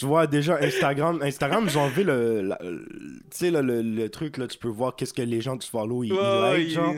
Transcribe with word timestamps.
tu 0.00 0.06
vois, 0.06 0.26
déjà, 0.26 0.56
Instagram, 0.62 1.20
Instagram, 1.22 1.66
ils 1.68 1.76
ont 1.76 1.82
enlevé 1.82 2.04
le, 2.04 2.40
la- 2.40 2.58
le- 2.62 2.86
tu 3.30 3.36
sais, 3.36 3.50
là, 3.50 3.60
le, 3.60 3.82
le 3.82 4.08
truc, 4.08 4.38
là, 4.38 4.46
tu 4.46 4.56
peux 4.56 4.68
voir 4.68 4.96
qu'est-ce 4.96 5.12
que 5.12 5.20
les 5.20 5.42
gens 5.42 5.58
que 5.58 5.64
tu 5.64 5.70
follow, 5.70 6.02
ils, 6.04 6.08
ils 6.08 6.12
Ouais, 6.14 6.58
like, 6.58 6.68
il- 6.68 6.74
genre. 6.74 6.94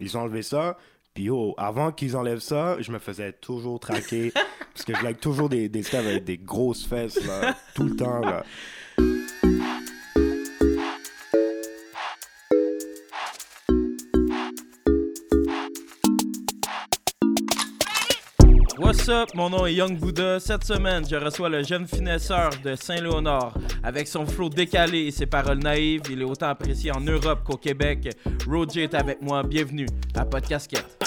Ils 0.00 0.16
ont 0.18 0.20
enlevé 0.20 0.42
ça. 0.42 0.76
Puis, 1.14 1.24
yo, 1.24 1.54
avant 1.56 1.92
qu'ils 1.92 2.14
enlèvent 2.16 2.40
ça, 2.40 2.76
je 2.80 2.92
me 2.92 2.98
faisais 2.98 3.32
toujours 3.32 3.80
traquer. 3.80 4.32
parce 4.74 4.84
que 4.84 4.94
je 4.94 5.02
like 5.02 5.18
toujours 5.20 5.48
des, 5.48 5.68
des 5.70 5.94
avec 5.94 6.24
des 6.24 6.36
grosses 6.36 6.84
fesses, 6.86 7.24
là, 7.26 7.56
tout 7.74 7.84
le 7.84 7.96
temps, 7.96 8.20
là. 8.20 8.44
What's 19.04 19.08
up, 19.08 19.34
mon 19.34 19.50
nom 19.50 19.66
est 19.66 19.74
Young 19.74 19.98
Buddha. 19.98 20.38
Cette 20.38 20.62
semaine, 20.62 21.04
je 21.10 21.16
reçois 21.16 21.48
le 21.48 21.64
jeune 21.64 21.88
finesseur 21.88 22.50
de 22.62 22.76
Saint-Léonard. 22.76 23.52
Avec 23.82 24.06
son 24.06 24.24
flow 24.24 24.48
décalé 24.48 25.06
et 25.06 25.10
ses 25.10 25.26
paroles 25.26 25.58
naïves, 25.58 26.02
il 26.08 26.20
est 26.20 26.24
autant 26.24 26.50
apprécié 26.50 26.92
en 26.92 27.00
Europe 27.00 27.40
qu'au 27.42 27.56
Québec. 27.56 28.16
Roger 28.46 28.84
est 28.84 28.94
avec 28.94 29.20
moi, 29.20 29.42
bienvenue 29.42 29.88
à 30.14 30.24
Podcasquette. 30.24 31.01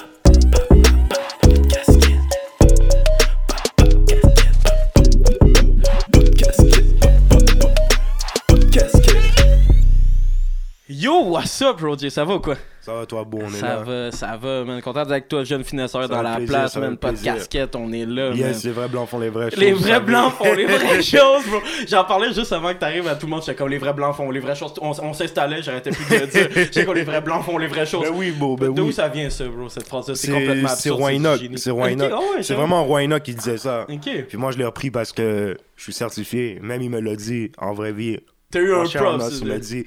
Yo, 11.05 11.22
what's 11.22 11.62
up, 11.62 11.80
Roger? 11.82 12.09
Ça 12.09 12.26
va 12.26 12.34
ou 12.34 12.40
quoi? 12.40 12.55
Ça 12.82 12.91
va, 12.95 13.05
toi, 13.05 13.23
beau, 13.23 13.41
on 13.44 13.50
est 13.50 13.59
Ça 13.59 13.68
là. 13.68 13.84
va, 13.84 14.12
ça 14.12 14.38
va, 14.38 14.64
man. 14.64 14.82
Content 14.82 15.02
d'être 15.04 15.12
avec 15.12 15.28
toi, 15.28 15.44
jeune 15.44 15.64
finesseur 15.64 16.02
Ça 16.02 16.08
dans 16.08 16.23
la 16.23 16.38
plaisir, 16.38 16.55
place, 16.55 16.73
ça 16.73 16.80
man. 16.80 16.98
Pas 16.98 17.12
de 17.12 17.18
casquette, 17.23 17.76
on 17.76 17.91
est 17.94 18.08
là, 18.08 18.30
man. 18.30 18.38
Yes, 18.40 18.64
les 18.64 18.72
vrais 18.72 18.88
blancs 18.88 19.08
font 19.08 19.20
les 19.20 19.30
vraies 19.30 19.52
choses. 19.52 19.59
Les 19.59 19.73
vrais 19.73 20.00
blancs 20.00 20.34
font 20.34 20.52
les 20.54 20.66
vraies 20.66 21.04
choses, 21.04 21.45
bro. 21.45 21.59
J'en 21.88 22.05
parlais 22.05 22.34
juste 22.34 22.52
avant 22.54 22.73
que 22.73 22.80
t'arrives 22.80 23.08
à 23.08 23.14
tout 23.14 23.28
le 23.28 23.34
monde. 23.34 23.41
J'étais 23.41 23.54
comme 23.54 23.70
les 23.70 23.78
vrais 23.78 23.94
blancs 23.94 24.16
font 24.16 24.31
les 24.31 24.40
vraies 24.40 24.55
choses. 24.55 24.73
On, 24.81 24.94
on 25.00 25.14
s'installait, 25.14 25.62
j'arrêtais 25.62 25.92
plus 25.92 26.06
de 26.09 26.25
dire. 26.25 26.50
J'étais 26.56 26.86
comme 26.86 26.95
les 26.95 27.03
vrais 27.03 27.22
blancs 27.22 27.44
font 27.45 27.59
les 27.59 27.67
vraies 27.67 27.86
choses. 27.86 28.02
Ben 28.02 28.12
oui, 28.16 28.31
beau, 28.31 28.56
ben 28.56 28.73
D'où 28.73 28.88
oui. 28.88 28.94
ça 28.94 29.08
vient, 29.08 29.30
ça, 29.30 29.45
bro, 29.45 29.69
cette 29.69 29.88
phrase-là? 29.88 30.16
C'est 30.16 30.31
complètement 30.31 30.69
C'est 30.69 30.90
c'est 30.90 30.90
absurde. 30.90 31.00
Roy 31.00 31.38
génie. 31.38 31.59
C'est 31.59 31.69
Roy 31.69 31.90
ah 32.00 32.19
ouais, 32.36 32.42
C'est 32.42 32.56
vraiment 32.56 32.84
Roy 32.84 33.19
qui 33.19 33.36
disait 33.36 33.59
ça. 33.59 33.86
Ok. 33.88 34.09
Puis 34.28 34.38
moi, 34.40 34.50
je 34.50 34.58
l'ai 34.58 34.66
repris 34.66 34.90
parce 34.90 35.12
que 35.12 35.56
je 35.75 35.84
suis 35.84 35.94
certifié. 35.94 36.58
Même 36.64 36.81
il 36.81 36.90
me 36.90 37.00
l'a 37.00 37.16
dit 37.16 37.52
en 37.59 37.73
vraie 37.73 37.94
vie. 37.94 38.17
T'as 38.52 38.59
eu 38.62 38.73
un 38.73 38.84
os, 38.84 39.40
il 39.42 39.47
m'a 39.47 39.58
dit 39.58 39.86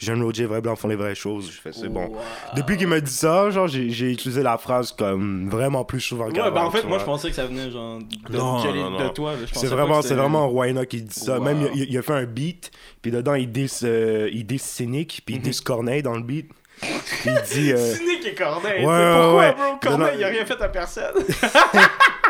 Jeune 0.00 0.22
Roger, 0.22 0.46
vrais 0.46 0.60
blancs 0.62 0.78
font 0.78 0.88
les 0.88 0.96
vraies 0.96 1.14
choses. 1.14 1.50
Je 1.54 1.60
fais 1.60 1.72
c'est 1.72 1.88
bon. 1.88 2.06
Wow. 2.06 2.16
Depuis 2.56 2.76
qu'il 2.78 2.88
m'a 2.88 3.00
dit 3.00 3.12
ça, 3.12 3.50
genre, 3.50 3.68
j'ai 3.68 3.90
j'ai 3.90 4.10
utilisé 4.10 4.42
la 4.42 4.56
phrase 4.58 4.92
comme 4.92 5.48
vraiment 5.50 5.84
plus 5.84 6.00
souvent 6.00 6.26
Ouais, 6.26 6.32
qu'avant. 6.32 6.50
ben 6.52 6.62
en 6.62 6.70
fait, 6.70 6.84
moi, 6.84 6.98
je 6.98 7.04
pensais 7.04 7.28
que 7.28 7.34
ça 7.36 7.44
venait 7.46 7.70
genre 7.70 7.98
de, 7.98 8.36
Non, 8.36 8.62
de- 8.62 8.68
non, 8.78 8.98
de 8.98 9.02
non. 9.04 9.10
toi. 9.10 9.34
C'est 9.52 9.66
vraiment, 9.66 10.00
c'est 10.02 10.14
vraiment 10.14 10.48
qui 10.86 11.02
dit 11.02 11.20
ça. 11.20 11.38
Wow. 11.38 11.44
Même, 11.44 11.68
il, 11.74 11.84
il 11.90 11.98
a 11.98 12.02
fait 12.02 12.14
un 12.14 12.24
beat, 12.24 12.70
puis 13.02 13.10
dedans, 13.10 13.34
il 13.34 13.52
dit, 13.52 13.70
euh, 13.84 14.28
il 14.32 14.46
dit 14.46 14.58
cynique, 14.58 15.20
puis 15.26 15.34
il 15.34 15.38
Mhm. 15.38 15.44
dit 15.50 15.60
Corneille 15.60 16.02
dans 16.02 16.14
le 16.16 16.22
beat. 16.22 16.50
Il 17.26 17.34
dit. 17.52 17.72
euh, 17.72 17.94
Cynique 17.94 18.24
et 18.26 18.34
Corneille. 18.34 18.80
Ouais, 18.84 18.86
ouais, 18.86 19.12
pourquoi, 19.12 19.36
ouais. 19.38 19.52
bro? 19.52 19.76
Corneille, 19.82 20.16
il 20.18 20.24
a 20.24 20.28
rien 20.28 20.46
fait 20.46 20.62
à 20.62 20.68
personne. 20.70 21.12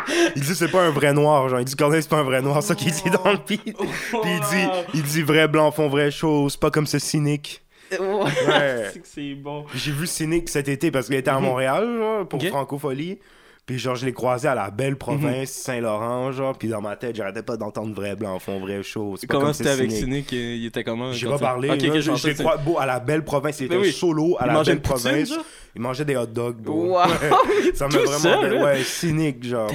Il 0.37 0.43
dit 0.43 0.55
c'est 0.55 0.71
pas 0.71 0.83
un 0.83 0.91
vrai 0.91 1.13
noir, 1.13 1.49
genre 1.49 1.61
il 1.61 1.65
dit 1.65 1.75
Corneille 1.77 2.03
c'est 2.03 2.09
pas 2.09 2.19
un 2.19 2.23
vrai 2.23 2.43
noir, 2.43 2.63
ça 2.63 2.75
qu'il 2.75 2.93
dit 2.93 3.03
dans 3.11 3.31
le 3.33 3.39
beat. 3.47 3.63
Puis 3.77 3.85
il 4.25 4.41
dit 4.41 4.69
il 4.95 5.03
dit 5.03 5.23
vrai 5.23 5.49
blanc 5.49 5.71
font 5.73 5.89
vraies 5.89 6.11
choses, 6.11 6.57
pas 6.57 6.71
comme 6.71 6.87
ce 6.87 6.99
cynique. 6.99 7.63
Ouais. 7.99 8.93
C'est 9.03 9.35
bon. 9.35 9.65
J'ai 9.75 9.91
vu 9.93 10.07
cynique 10.07 10.49
cet 10.49 10.69
été 10.69 10.91
parce 10.91 11.07
qu'il 11.07 11.17
était 11.17 11.31
à 11.31 11.41
Montréal 11.41 11.97
genre, 11.99 12.27
pour 12.29 12.41
Mhm. 12.41 12.47
Ok. 12.55 13.19
Puis 13.67 13.79
genre 13.79 13.95
je 13.95 14.05
l'ai 14.05 14.13
croisé 14.13 14.49
à 14.49 14.55
la 14.55 14.71
belle 14.71 14.97
province 14.97 15.51
Saint-Laurent 15.51 16.33
genre, 16.33 16.59
puis 16.59 16.69
dans 16.69 16.81
ma 16.81 16.97
tête 16.97 17.15
j'arrêtais 17.15 17.43
pas 17.43 17.57
d'entendre 17.57 17.95
vrai 17.95 18.17
blanc 18.17 18.39
choses. 18.83 19.21
C'est 19.21 19.27
pas 19.27 19.35
Comment 19.35 19.47
comme 19.47 19.55
c'était 19.55 19.71
avec 19.71 19.91
cynique. 19.91 20.29
Cynique? 20.29 20.33
Il 20.33 20.67
était 20.67 20.83
comment? 20.83 21.13
J'ai 21.13 21.29
pas 21.29 21.39
parlé, 21.39 21.71
Ok, 21.71 21.83
là, 21.83 22.01
je 22.01 22.11
l'ai 22.11 22.35
croisé 22.35 22.63
beau, 22.65 22.79
à 22.79 22.87
la 22.87 22.99
belle 23.01 23.25
province, 23.25 23.61
il 23.61 23.67
était 23.67 23.77
oui. 23.77 23.93
solo 23.93 24.37
à 24.39 24.47
Il 24.47 24.53
la 24.53 24.63
belle 24.63 24.81
poutine, 24.81 25.11
province. 25.11 25.33
Il 25.77 25.83
mangeait 25.83 26.05
des 26.05 26.17
hot 26.17 26.27
dogs, 26.27 26.57
bro. 26.57 26.97
Wow! 26.97 27.03
Ça 27.75 27.87
m'a 27.87 27.99
vraiment 27.99 28.19
seul, 28.19 28.63
ouais, 28.63 28.83
cynique 28.83 29.45
genre. 29.45 29.71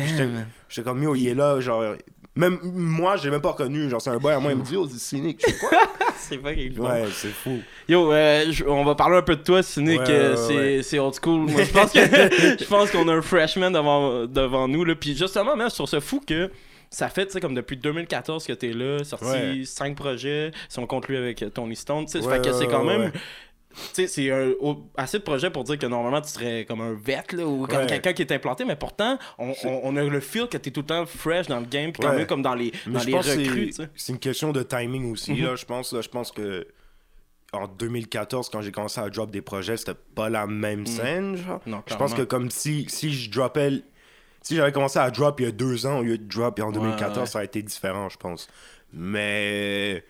J'étais 0.68 0.84
comme, 0.90 1.01
yo, 1.03 1.16
il 1.16 1.29
est 1.29 1.35
là, 1.35 1.59
genre. 1.62 1.95
Même 2.35 2.59
moi, 2.63 3.16
j'ai 3.16 3.29
même 3.29 3.40
pas 3.41 3.51
reconnu. 3.51 3.90
Genre, 3.90 4.01
c'est 4.01 4.09
un 4.09 4.18
boy 4.18 4.34
à 4.34 4.40
moi, 4.40 4.51
il 4.51 4.57
me 4.57 4.63
dit, 4.63 4.75
oh, 4.75 4.88
c'est 4.91 5.00
cynique. 5.00 5.41
Je 5.46 5.51
suis 5.51 5.59
quoi? 5.59 5.78
C'est 6.18 6.38
pas 6.38 6.53
quelque 6.53 6.75
chose. 6.75 6.85
ouais, 6.85 7.06
c'est 7.12 7.29
fou. 7.29 7.59
Yo, 7.88 8.12
euh, 8.12 8.46
je- 8.51 8.66
on 8.66 8.84
va 8.84 8.96
parler 8.96 9.18
un 9.18 9.22
peu 9.22 9.35
de 9.35 9.41
toi, 9.44 9.62
Cynic. 9.63 10.00
Ouais, 10.01 10.06
euh, 10.09 10.31
ouais, 10.31 10.38
c'est, 10.38 10.56
ouais. 10.78 10.84
c'est 10.84 11.00
old 11.00 11.13
school. 11.22 11.50
Moi, 11.50 11.63
je 11.63 11.72
pense 11.72 11.91
que 11.91 12.00
je 12.59 12.66
pense 12.66 12.91
qu'on 12.91 13.07
a 13.07 13.13
un 13.13 13.22
freshman 13.22 13.72
devant, 13.72 14.25
devant 14.25 14.68
nous. 14.68 14.84
Là. 14.84 14.95
Puis 14.95 15.16
justement, 15.16 15.56
même 15.56 15.69
sur 15.69 15.88
ce 15.88 16.00
fou 16.00 16.22
que 16.28 16.50
ça 16.90 17.09
fait, 17.09 17.25
tu 17.28 17.34
sais, 17.34 17.40
comme 17.41 17.53
depuis 17.56 17.78
2014 17.78 18.45
que 18.45 18.53
t'es 18.53 18.74
là, 18.74 19.03
sorti 19.03 19.25
Ouais. 19.25 19.62
5 19.66 19.95
projets, 19.95 20.51
si 20.68 20.79
on 20.79 20.88
compte 20.88 21.07
lui 21.07 21.18
avec 21.18 21.41
euh, 21.44 21.50
Tony 21.50 21.75
Stone. 21.75 22.06
tu 22.06 22.19
sais, 22.19 22.25
Ouais, 22.25 22.35
fait 22.35 22.41
que 22.50 22.53
c'est 22.53 22.68
quand 22.68 22.85
ouais, 22.85 22.97
même. 22.97 23.12
Tu 23.75 23.81
sais, 23.94 24.08
c'est 24.08 24.31
un- 24.31 24.53
assez 24.96 25.19
de 25.19 25.24
projets 25.24 25.50
pour 25.50 25.63
dire 25.66 25.78
que 25.78 25.86
normalement 25.86 26.22
tu 26.22 26.30
serais 26.30 26.66
comme 26.66 26.81
un 26.81 26.94
vet 26.94 27.24
là, 27.34 27.46
ou 27.46 27.68
comme 27.68 27.80
Ouais. 27.80 27.86
quelqu'un 27.86 28.13
qui 28.13 28.22
est 28.22 28.31
implanté, 28.31 28.63
mais 28.66 28.75
pourtant, 28.75 29.18
on, 29.38 29.53
on- 29.66 29.80
on 29.84 29.96
a 29.97 30.03
le 30.03 30.19
feel 30.22 30.47
que 30.47 30.58
t'es 30.58 30.72
tout 30.72 30.81
le 30.81 30.86
temps 30.86 31.06
fresh 31.06 31.47
dans 31.47 31.59
le 31.59 31.66
game, 31.66 31.91
puis 31.91 32.02
quand 32.02 32.09
Ouais. 32.12 32.18
même 32.19 32.28
comme 32.28 32.41
dans 32.41 32.56
les, 32.56 32.72
Mais 32.88 32.94
dans 33.00 33.03
les 33.03 33.13
recrues. 33.16 33.69
tu 33.72 33.84
c'est- 33.96 34.12
une 34.13 34.19
question 34.19 34.52
de 34.52 34.63
timing 34.63 35.12
aussi, 35.12 35.34
Mhm. 35.34 35.44
là. 35.44 35.56
Je 35.56 35.66
pense, 35.66 35.91
là, 35.94 36.02
je 36.02 36.09
pense 36.09 36.31
que 36.31 36.68
en 37.53 37.68
2014, 37.68 38.50
quand 38.50 38.62
j'ai 38.62 38.72
commencé 38.72 39.00
à 39.00 39.09
drop 39.09 39.30
des 39.31 39.41
projets, 39.41 39.78
c'était 39.78 39.94
pas 40.16 40.30
la 40.30 40.47
même 40.47 40.86
scène, 40.86 41.36
genre. 41.38 41.62
Non, 41.66 41.84
Je 41.88 41.96
pense 41.96 42.13
que 42.13 42.22
comme 42.24 42.50
si, 42.52 42.86
si 42.90 43.13
je 43.13 43.30
droppais. 43.31 43.81
Si 44.42 44.56
j'avais 44.56 44.72
commencé 44.72 45.00
à 45.00 45.09
drop 45.09 45.40
il 45.40 45.46
y 45.47 45.50
a 45.50 45.52
deux 45.52 45.86
ans 45.88 46.00
au 46.00 46.03
lieu 46.03 46.18
de 46.18 46.24
drop 46.28 46.59
en 46.59 46.72
2014, 46.72 47.18
ouais. 47.19 47.25
ça 47.25 47.40
aurait 47.40 47.46
été 47.46 47.62
différent, 47.63 48.09
je 48.09 48.18
pense. 48.18 48.47
Mais. 48.94 50.03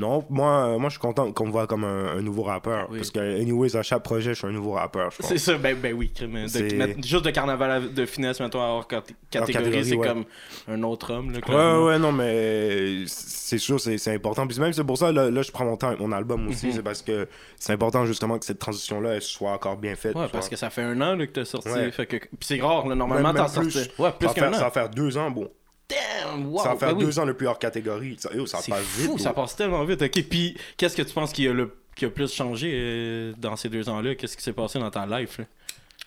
Non, 0.00 0.24
moi, 0.30 0.78
moi 0.78 0.88
je 0.88 0.94
suis 0.94 1.00
content 1.00 1.30
qu'on 1.32 1.46
me 1.46 1.50
voit 1.52 1.66
comme 1.66 1.84
un, 1.84 2.16
un 2.18 2.22
nouveau 2.22 2.42
rappeur. 2.42 2.88
Oui. 2.90 2.98
Parce 2.98 3.10
que, 3.10 3.18
anyways, 3.18 3.76
à 3.76 3.82
chaque 3.82 4.02
projet, 4.02 4.30
je 4.34 4.38
suis 4.38 4.46
un 4.46 4.52
nouveau 4.52 4.72
rappeur. 4.72 5.12
C'est 5.20 5.38
ça, 5.38 5.56
ben, 5.58 5.76
ben 5.76 5.94
oui. 5.94 6.12
De- 6.20 6.26
mettre- 6.26 7.06
juste 7.06 7.24
de 7.24 7.30
carnaval 7.30 7.70
à- 7.70 7.80
de 7.80 8.06
finesse, 8.06 8.40
mettons, 8.40 8.60
hors 8.60 8.86
cat- 8.86 9.02
catégorie, 9.30 9.52
catégorie, 9.52 9.84
c'est 9.84 9.96
ouais. 9.96 10.06
comme 10.08 10.24
un 10.68 10.82
autre 10.82 11.12
homme. 11.12 11.32
Là, 11.32 11.38
Ouais, 11.48 11.84
ouais, 11.86 11.98
non, 11.98 12.12
mais 12.12 13.04
c'est 13.06 13.58
sûr, 13.58 13.80
c'est 13.80 13.98
c'est 13.98 14.14
important. 14.14 14.46
Puis 14.46 14.58
même, 14.60 14.72
c'est 14.72 14.84
pour 14.84 14.98
ça, 14.98 15.10
là, 15.12 15.30
là, 15.30 15.42
je 15.42 15.50
prends 15.50 15.64
mon 15.64 15.76
temps 15.76 15.88
avec 15.88 16.00
mon 16.00 16.12
album 16.12 16.48
aussi. 16.48 16.66
Mhm. 16.66 16.72
C'est 16.72 16.82
parce 16.82 17.02
que 17.02 17.26
c'est 17.58 17.72
important, 17.72 18.04
justement, 18.06 18.38
que 18.38 18.44
cette 18.44 18.58
transition-là, 18.58 19.14
elle 19.14 19.22
soit 19.22 19.52
encore 19.52 19.76
bien 19.76 19.94
faite. 19.96 20.14
Ouais, 20.14 20.28
parce 20.32 20.48
que 20.48 20.56
ça 20.56 20.70
fait 20.70 20.82
un 20.82 21.00
an 21.00 21.16
là, 21.16 21.26
que 21.26 21.32
t'as 21.32 21.44
sorti. 21.44 21.68
Ouais. 21.70 21.90
Fait 21.90 22.06
que... 22.06 22.16
Puis 22.18 22.28
c'est 22.42 22.60
rare, 22.60 22.86
là, 22.86 22.94
normalement, 22.94 23.32
t'en 23.34 23.46
plus. 23.48 23.70
sortais. 23.70 23.90
Ouais, 24.02 24.10
plus 24.18 24.28
ça, 24.28 24.34
va 24.34 24.34
qu'un 24.34 24.40
faire, 24.50 24.54
ça 24.54 24.60
an. 24.60 24.64
va 24.64 24.70
faire 24.70 24.88
deux 24.90 25.16
ans, 25.16 25.30
bon. 25.30 25.48
Damn, 25.88 26.46
wow, 26.48 26.62
ça 26.62 26.68
va 26.74 26.76
faire 26.76 26.88
ben 26.90 26.98
oui. 26.98 27.04
deux 27.06 27.18
ans 27.18 27.24
le 27.24 27.34
plus 27.34 27.46
hors 27.46 27.58
catégorie. 27.58 28.16
Ça, 28.18 28.30
yo, 28.34 28.44
ça 28.46 28.58
C'est 28.60 28.70
passe 28.72 28.82
fou, 28.84 29.12
vite. 29.12 29.20
ça 29.20 29.32
passe 29.32 29.56
tellement 29.56 29.84
vite. 29.84 30.02
Ok, 30.02 30.22
puis 30.28 30.56
qu'est-ce 30.76 30.96
que 30.96 31.02
tu 31.02 31.14
penses 31.14 31.32
qui 31.32 31.48
a 31.48 31.52
le 31.52 31.74
qui 31.96 32.04
a 32.04 32.10
plus 32.10 32.32
changé 32.32 32.70
euh, 32.74 33.32
dans 33.38 33.56
ces 33.56 33.68
deux 33.68 33.88
ans-là? 33.88 34.14
Qu'est-ce 34.14 34.36
qui 34.36 34.42
s'est 34.42 34.52
passé 34.52 34.78
dans 34.78 34.90
ta 34.90 35.06
life 35.06 35.38
là? 35.38 35.44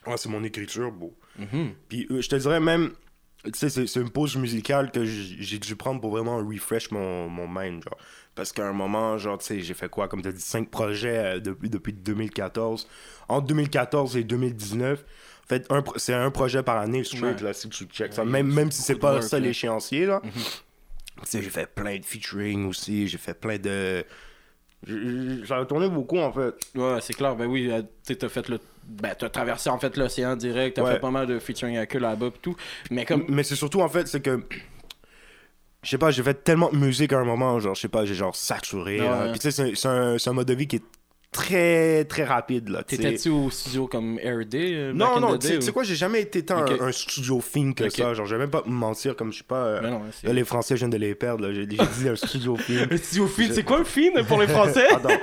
Ouais, 0.08 0.18
c'est 0.18 0.30
mon 0.30 0.44
écriture, 0.44 0.92
beau. 0.92 1.14
Mhm. 1.38 1.74
Puis 1.90 2.08
euh, 2.12 2.22
je 2.22 2.30
te 2.30 2.36
dirais 2.36 2.60
même, 2.60 2.92
tu 3.44 3.52
sais, 3.56 3.70
c'est 3.88 4.00
une 4.00 4.10
pause 4.12 4.36
musicale 4.36 4.92
que 4.92 5.04
j'ai 5.04 5.58
dû 5.60 5.76
prendre 5.76 6.00
pour 6.00 6.12
vraiment 6.12 6.38
refresh 6.38 6.92
mon, 6.92 7.28
mon 7.28 7.48
mind, 7.48 7.84
genre. 7.84 7.98
Parce 8.36 8.52
qu'à 8.54 8.66
un 8.68 8.72
moment, 8.74 9.18
genre, 9.18 9.38
tu 9.40 9.46
sais, 9.46 9.60
j'ai 9.60 9.74
fait 9.74 9.90
quoi, 9.90 10.08
comme 10.08 10.22
tu 10.22 10.28
as 10.30 10.32
dit, 10.32 10.42
cinq 10.42 10.70
projets 10.70 11.18
euh, 11.18 11.40
depuis, 11.40 11.70
depuis 11.70 11.92
2014. 11.94 12.88
Entre 13.28 13.48
2014 13.48 14.16
et 14.16 14.24
2019, 14.24 15.00
en 15.00 15.06
fait, 15.48 15.68
c'est 15.98 16.14
un 16.14 16.32
projet 16.32 16.64
par 16.64 16.78
année, 16.78 17.04
straight, 17.04 17.38
Ouais. 17.42 17.48
là, 17.48 17.54
si 17.54 17.70
tu 17.70 17.86
check 17.86 18.14
ça. 18.14 18.24
Ouais, 18.24 18.30
Même, 18.30 18.54
même 18.54 18.72
si 18.72 18.82
c'est 18.82 18.96
pas 18.96 19.12
work, 19.14 19.24
ça 19.24 19.40
l'échéancier, 19.40 20.06
là. 20.06 20.22
Mhm. 20.24 20.32
J'ai 21.34 21.42
fait 21.50 21.68
plein 21.68 21.98
de 22.00 22.06
featuring 22.06 22.68
aussi, 22.68 23.08
j'ai 23.08 23.18
fait 23.20 23.34
plein 23.40 23.58
de... 23.58 24.04
j'ai- 24.88 25.44
J'en 25.46 25.62
ai 25.64 25.68
tourné 25.68 25.88
beaucoup, 25.90 26.18
en 26.18 26.32
fait. 26.32 26.54
Ouais, 26.76 26.98
c'est 27.02 27.14
clair. 27.14 27.36
Ben 27.36 27.46
oui, 27.46 27.70
euh, 27.72 27.82
t'as 28.16 28.30
fait 28.30 28.48
le. 28.50 28.60
Ben, 28.84 29.14
t'as 29.18 29.30
traversé 29.30 29.70
en 29.70 29.78
fait 29.78 29.96
l'océan 29.98 30.36
direct, 30.36 30.76
t'as 30.78 30.84
Ouais. 30.84 30.94
fait 30.94 31.00
pas 31.00 31.12
mal 31.12 31.28
de 31.28 31.38
featuring 31.38 31.78
avec 31.78 31.96
eux 31.96 32.00
là-bas 32.00 32.32
pis 32.32 32.40
tout. 32.42 32.56
Mais 32.90 33.06
comme. 33.06 33.26
Mais 33.30 33.44
c'est 33.44 33.56
surtout, 33.56 33.82
en 33.82 33.90
fait, 33.90 34.08
c'est 34.08 34.22
que. 34.22 34.42
Je 35.84 35.90
sais 35.90 35.98
pas, 35.98 36.12
j'ai 36.12 36.22
fait 36.24 36.44
tellement 36.44 36.70
de 36.72 36.78
musique 36.78 37.12
à 37.14 37.20
un 37.20 37.24
moment, 37.26 37.60
genre, 37.60 37.74
je 37.76 37.82
sais 37.82 37.88
pas, 37.88 38.06
j'ai 38.06 38.14
genre 38.16 38.36
saturé. 38.36 39.02
Ouais. 39.02 39.32
Puis 39.32 39.40
tu 39.40 39.52
sais, 39.52 39.52
c'est- 39.52 39.76
c'est 39.76 39.88
un, 39.88 40.18
c'est 40.18 40.30
un 40.30 40.34
mode 40.34 40.48
de 40.48 40.54
vie 40.54 40.68
qui 40.68 40.76
est 40.78 40.84
très, 41.32 42.06
très 42.06 42.24
rapide, 42.24 42.70
là. 42.70 42.84
T'étais-tu 42.84 43.30
au 43.30 43.50
studio 43.50 43.88
comme 43.88 44.18
RD 44.18 44.56
euh, 44.56 44.94
Non, 44.94 45.20
non, 45.20 45.38
tu 45.38 45.62
sais 45.62 45.72
quoi, 45.72 45.84
j'ai 45.84 45.96
jamais 45.96 46.22
été 46.22 46.44
tant 46.44 46.58
un, 46.58 46.88
un 46.88 46.92
studio 46.92 47.40
fin 47.40 47.72
que 47.74 47.90
ça. 47.90 48.14
Genre, 48.14 48.26
je 48.26 48.36
vais 48.36 48.40
même 48.42 48.50
pas 48.52 48.64
me 48.66 48.74
mentir, 48.74 49.16
comme 49.16 49.30
je 49.32 49.36
suis 49.36 49.44
pas. 49.44 49.66
euh, 49.66 49.82
non, 49.82 50.02
Là, 50.24 50.34
les 50.34 50.44
Français, 50.44 50.76
je 50.76 50.80
viens 50.82 50.90
de 50.90 50.98
les 50.98 51.16
perdre. 51.16 51.52
J'ai 51.54 51.66
dit 51.66 51.78
un 52.08 52.16
studio 52.16 52.56
fin. 52.58 52.74
Un 52.92 52.98
studio 52.98 53.28
Je- 53.38 53.54
c'est 53.54 53.64
quoi 53.64 53.80
un 53.80 53.84
fin 53.86 54.10
pour 54.28 54.40
les 54.40 54.48
Français? 54.50 54.88
Attends. 54.92 55.10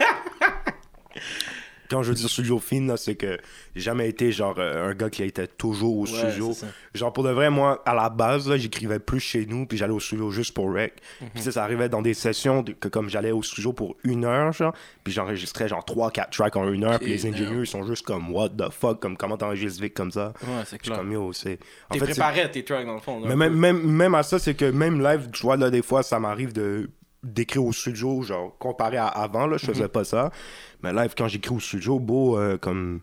Quand 1.91 2.03
je 2.03 2.11
veux 2.11 2.15
dire 2.15 2.29
studio 2.29 2.59
fin, 2.59 2.81
là, 2.87 2.97
c'est 2.97 3.15
que 3.15 3.39
j'ai 3.75 3.81
jamais 3.83 4.09
été 4.09 4.31
genre 4.33 4.55
euh, 4.59 4.91
un 4.91 4.95
gars 4.95 5.09
qui 5.11 5.23
était 5.23 5.47
toujours 5.47 5.97
au 5.99 6.03
Ouais, 6.07 6.09
studio. 6.19 6.55
Genre 6.95 7.13
pour 7.13 7.25
de 7.25 7.31
vrai, 7.31 7.51
moi, 7.51 7.83
à 7.87 7.95
la 7.95 8.09
base, 8.11 8.55
j'écrivais 8.57 8.99
plus 8.99 9.21
chez 9.21 9.47
nous, 9.47 9.67
puis 9.67 9.79
j'allais 9.79 9.93
au 9.93 10.01
studio 10.01 10.31
juste 10.31 10.55
pour 10.55 10.73
rec. 10.73 10.95
Mhm. 11.21 11.29
Puis 11.35 11.43
ça, 11.45 11.53
ça 11.53 11.65
arrivait 11.65 11.89
dans 11.89 12.03
des 12.03 12.15
sessions 12.15 12.63
de- 12.63 12.73
que 12.73 12.89
comme 12.89 13.09
j'allais 13.09 13.31
au 13.31 13.43
studio 13.43 13.73
pour 13.73 13.97
une 14.05 14.25
heure, 14.25 14.53
genre, 14.53 14.75
puis 15.05 15.13
j'enregistrais 15.13 15.69
genre 15.69 15.85
3-4 15.85 16.31
tracks 16.31 16.57
en 16.57 16.69
une 16.71 16.85
heure, 16.85 16.99
puis 16.99 17.09
les 17.09 17.27
ingénieurs 17.27 17.61
ils 17.61 17.67
sont 17.67 17.85
juste 17.87 18.05
comme 18.05 18.31
what 18.33 18.51
the 18.51 18.71
fuck, 18.71 19.01
comme 19.01 19.17
comment 19.17 19.37
t'enregistres 19.37 19.81
vite 19.83 19.95
comme 19.95 20.11
ça? 20.13 20.33
Ouais, 20.43 20.63
c'est 20.67 20.79
clair. 20.79 20.99
comme 20.99 21.13
yo, 21.13 21.33
c'est. 21.33 21.59
En 21.91 21.95
T'es 21.95 22.05
fait, 22.07 22.21
à 22.21 22.49
tes 22.49 22.65
tracks 22.65 22.87
dans 22.87 22.95
le 22.95 23.01
fond. 23.01 23.21
là, 23.21 23.29
mais 23.29 23.37
même, 23.37 23.55
même, 23.55 23.81
même 23.83 24.15
à 24.15 24.23
ça, 24.23 24.39
c'est 24.39 24.55
que 24.55 24.67
même 24.71 25.03
live, 25.03 25.29
tu 25.33 25.43
vois, 25.43 25.57
là, 25.57 25.71
des 25.71 25.83
fois, 25.83 26.03
ça 26.03 26.19
m'arrive 26.19 26.53
de 26.53 26.91
d'écrire 27.23 27.65
au 27.65 27.73
studio, 27.73 28.23
genre, 28.23 28.57
comparé 28.59 28.97
à 28.97 29.07
avant, 29.07 29.47
là, 29.47 29.57
je 29.57 29.67
faisais 29.67 29.83
Mhm. 29.85 29.89
pas 29.89 30.05
ça. 30.05 30.31
Mais 30.83 30.93
live, 30.93 31.15
quand 31.17 31.29
j'écris 31.29 31.55
au 31.55 31.61
studio, 31.61 31.99
beau, 31.99 32.39
euh, 32.39 32.57
comme. 32.59 33.01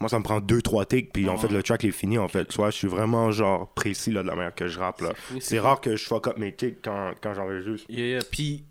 Moi, 0.00 0.08
ça 0.08 0.18
me 0.18 0.24
prend 0.24 0.40
deux, 0.40 0.62
trois 0.62 0.86
takes, 0.86 1.12
puis 1.12 1.28
en 1.28 1.34
Ah. 1.34 1.38
fait, 1.38 1.48
le 1.48 1.62
track 1.62 1.84
est 1.84 1.90
fini, 1.90 2.16
en 2.16 2.26
fait. 2.28 2.46
Tu 2.46 2.56
vois, 2.56 2.70
je 2.70 2.76
suis 2.76 2.88
vraiment, 2.88 3.30
genre, 3.32 3.68
précis, 3.74 4.10
là, 4.10 4.22
de 4.22 4.28
la 4.28 4.34
manière 4.34 4.54
que 4.54 4.66
je 4.66 4.78
rappe, 4.78 5.02
là. 5.02 5.12
C'est 5.40 5.58
rare 5.58 5.80
que 5.82 5.94
je 5.96 6.04
fuck 6.06 6.26
up 6.28 6.38
mes 6.38 6.52
takes 6.52 6.78
quand, 6.82 7.12
quand 7.22 7.34
j'enregistre. 7.34 7.86
Yeah, 7.90 8.06
yeah. 8.06 8.20
Puis, 8.30 8.64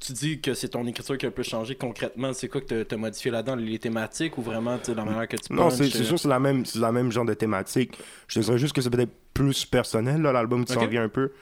tu 0.00 0.12
dis 0.12 0.40
que 0.40 0.54
c'est 0.54 0.68
ton 0.68 0.86
écriture 0.86 1.18
qui 1.18 1.26
a 1.26 1.28
un 1.28 1.32
peu 1.32 1.42
changé 1.42 1.74
concrètement. 1.74 2.32
C'est 2.32 2.46
quoi 2.48 2.60
que 2.60 2.66
t'as- 2.66 2.84
t'as 2.84 2.96
modifié 2.96 3.32
là-dedans? 3.32 3.56
Les 3.56 3.80
thématiques 3.80 4.38
ou 4.38 4.42
vraiment 4.42 4.78
tu 4.78 4.84
sais, 4.86 4.94
la 4.94 5.04
manière 5.04 5.26
que 5.26 5.36
tu 5.36 5.52
Non, 5.52 5.70
c'est 5.70 5.84
euh, 5.84 6.04
sûr, 6.04 6.18
c'est 6.20 6.28
la 6.28 6.38
même, 6.38 6.64
c'est 6.64 6.78
la 6.78 6.92
même 6.92 7.10
genre 7.10 7.24
de 7.24 7.34
thématique. 7.34 7.98
Je 8.28 8.38
te 8.38 8.44
dirais 8.44 8.58
juste 8.58 8.72
que 8.74 8.80
c'est 8.80 8.88
peut-être 8.90 9.10
plus 9.34 9.64
personnel, 9.64 10.22
là, 10.22 10.30
l'album 10.32 10.64
qui 10.64 10.72
s'en 10.72 10.82
Ok. 10.84 10.88
vient 10.88 11.02
un 11.02 11.08
peu. 11.08 11.32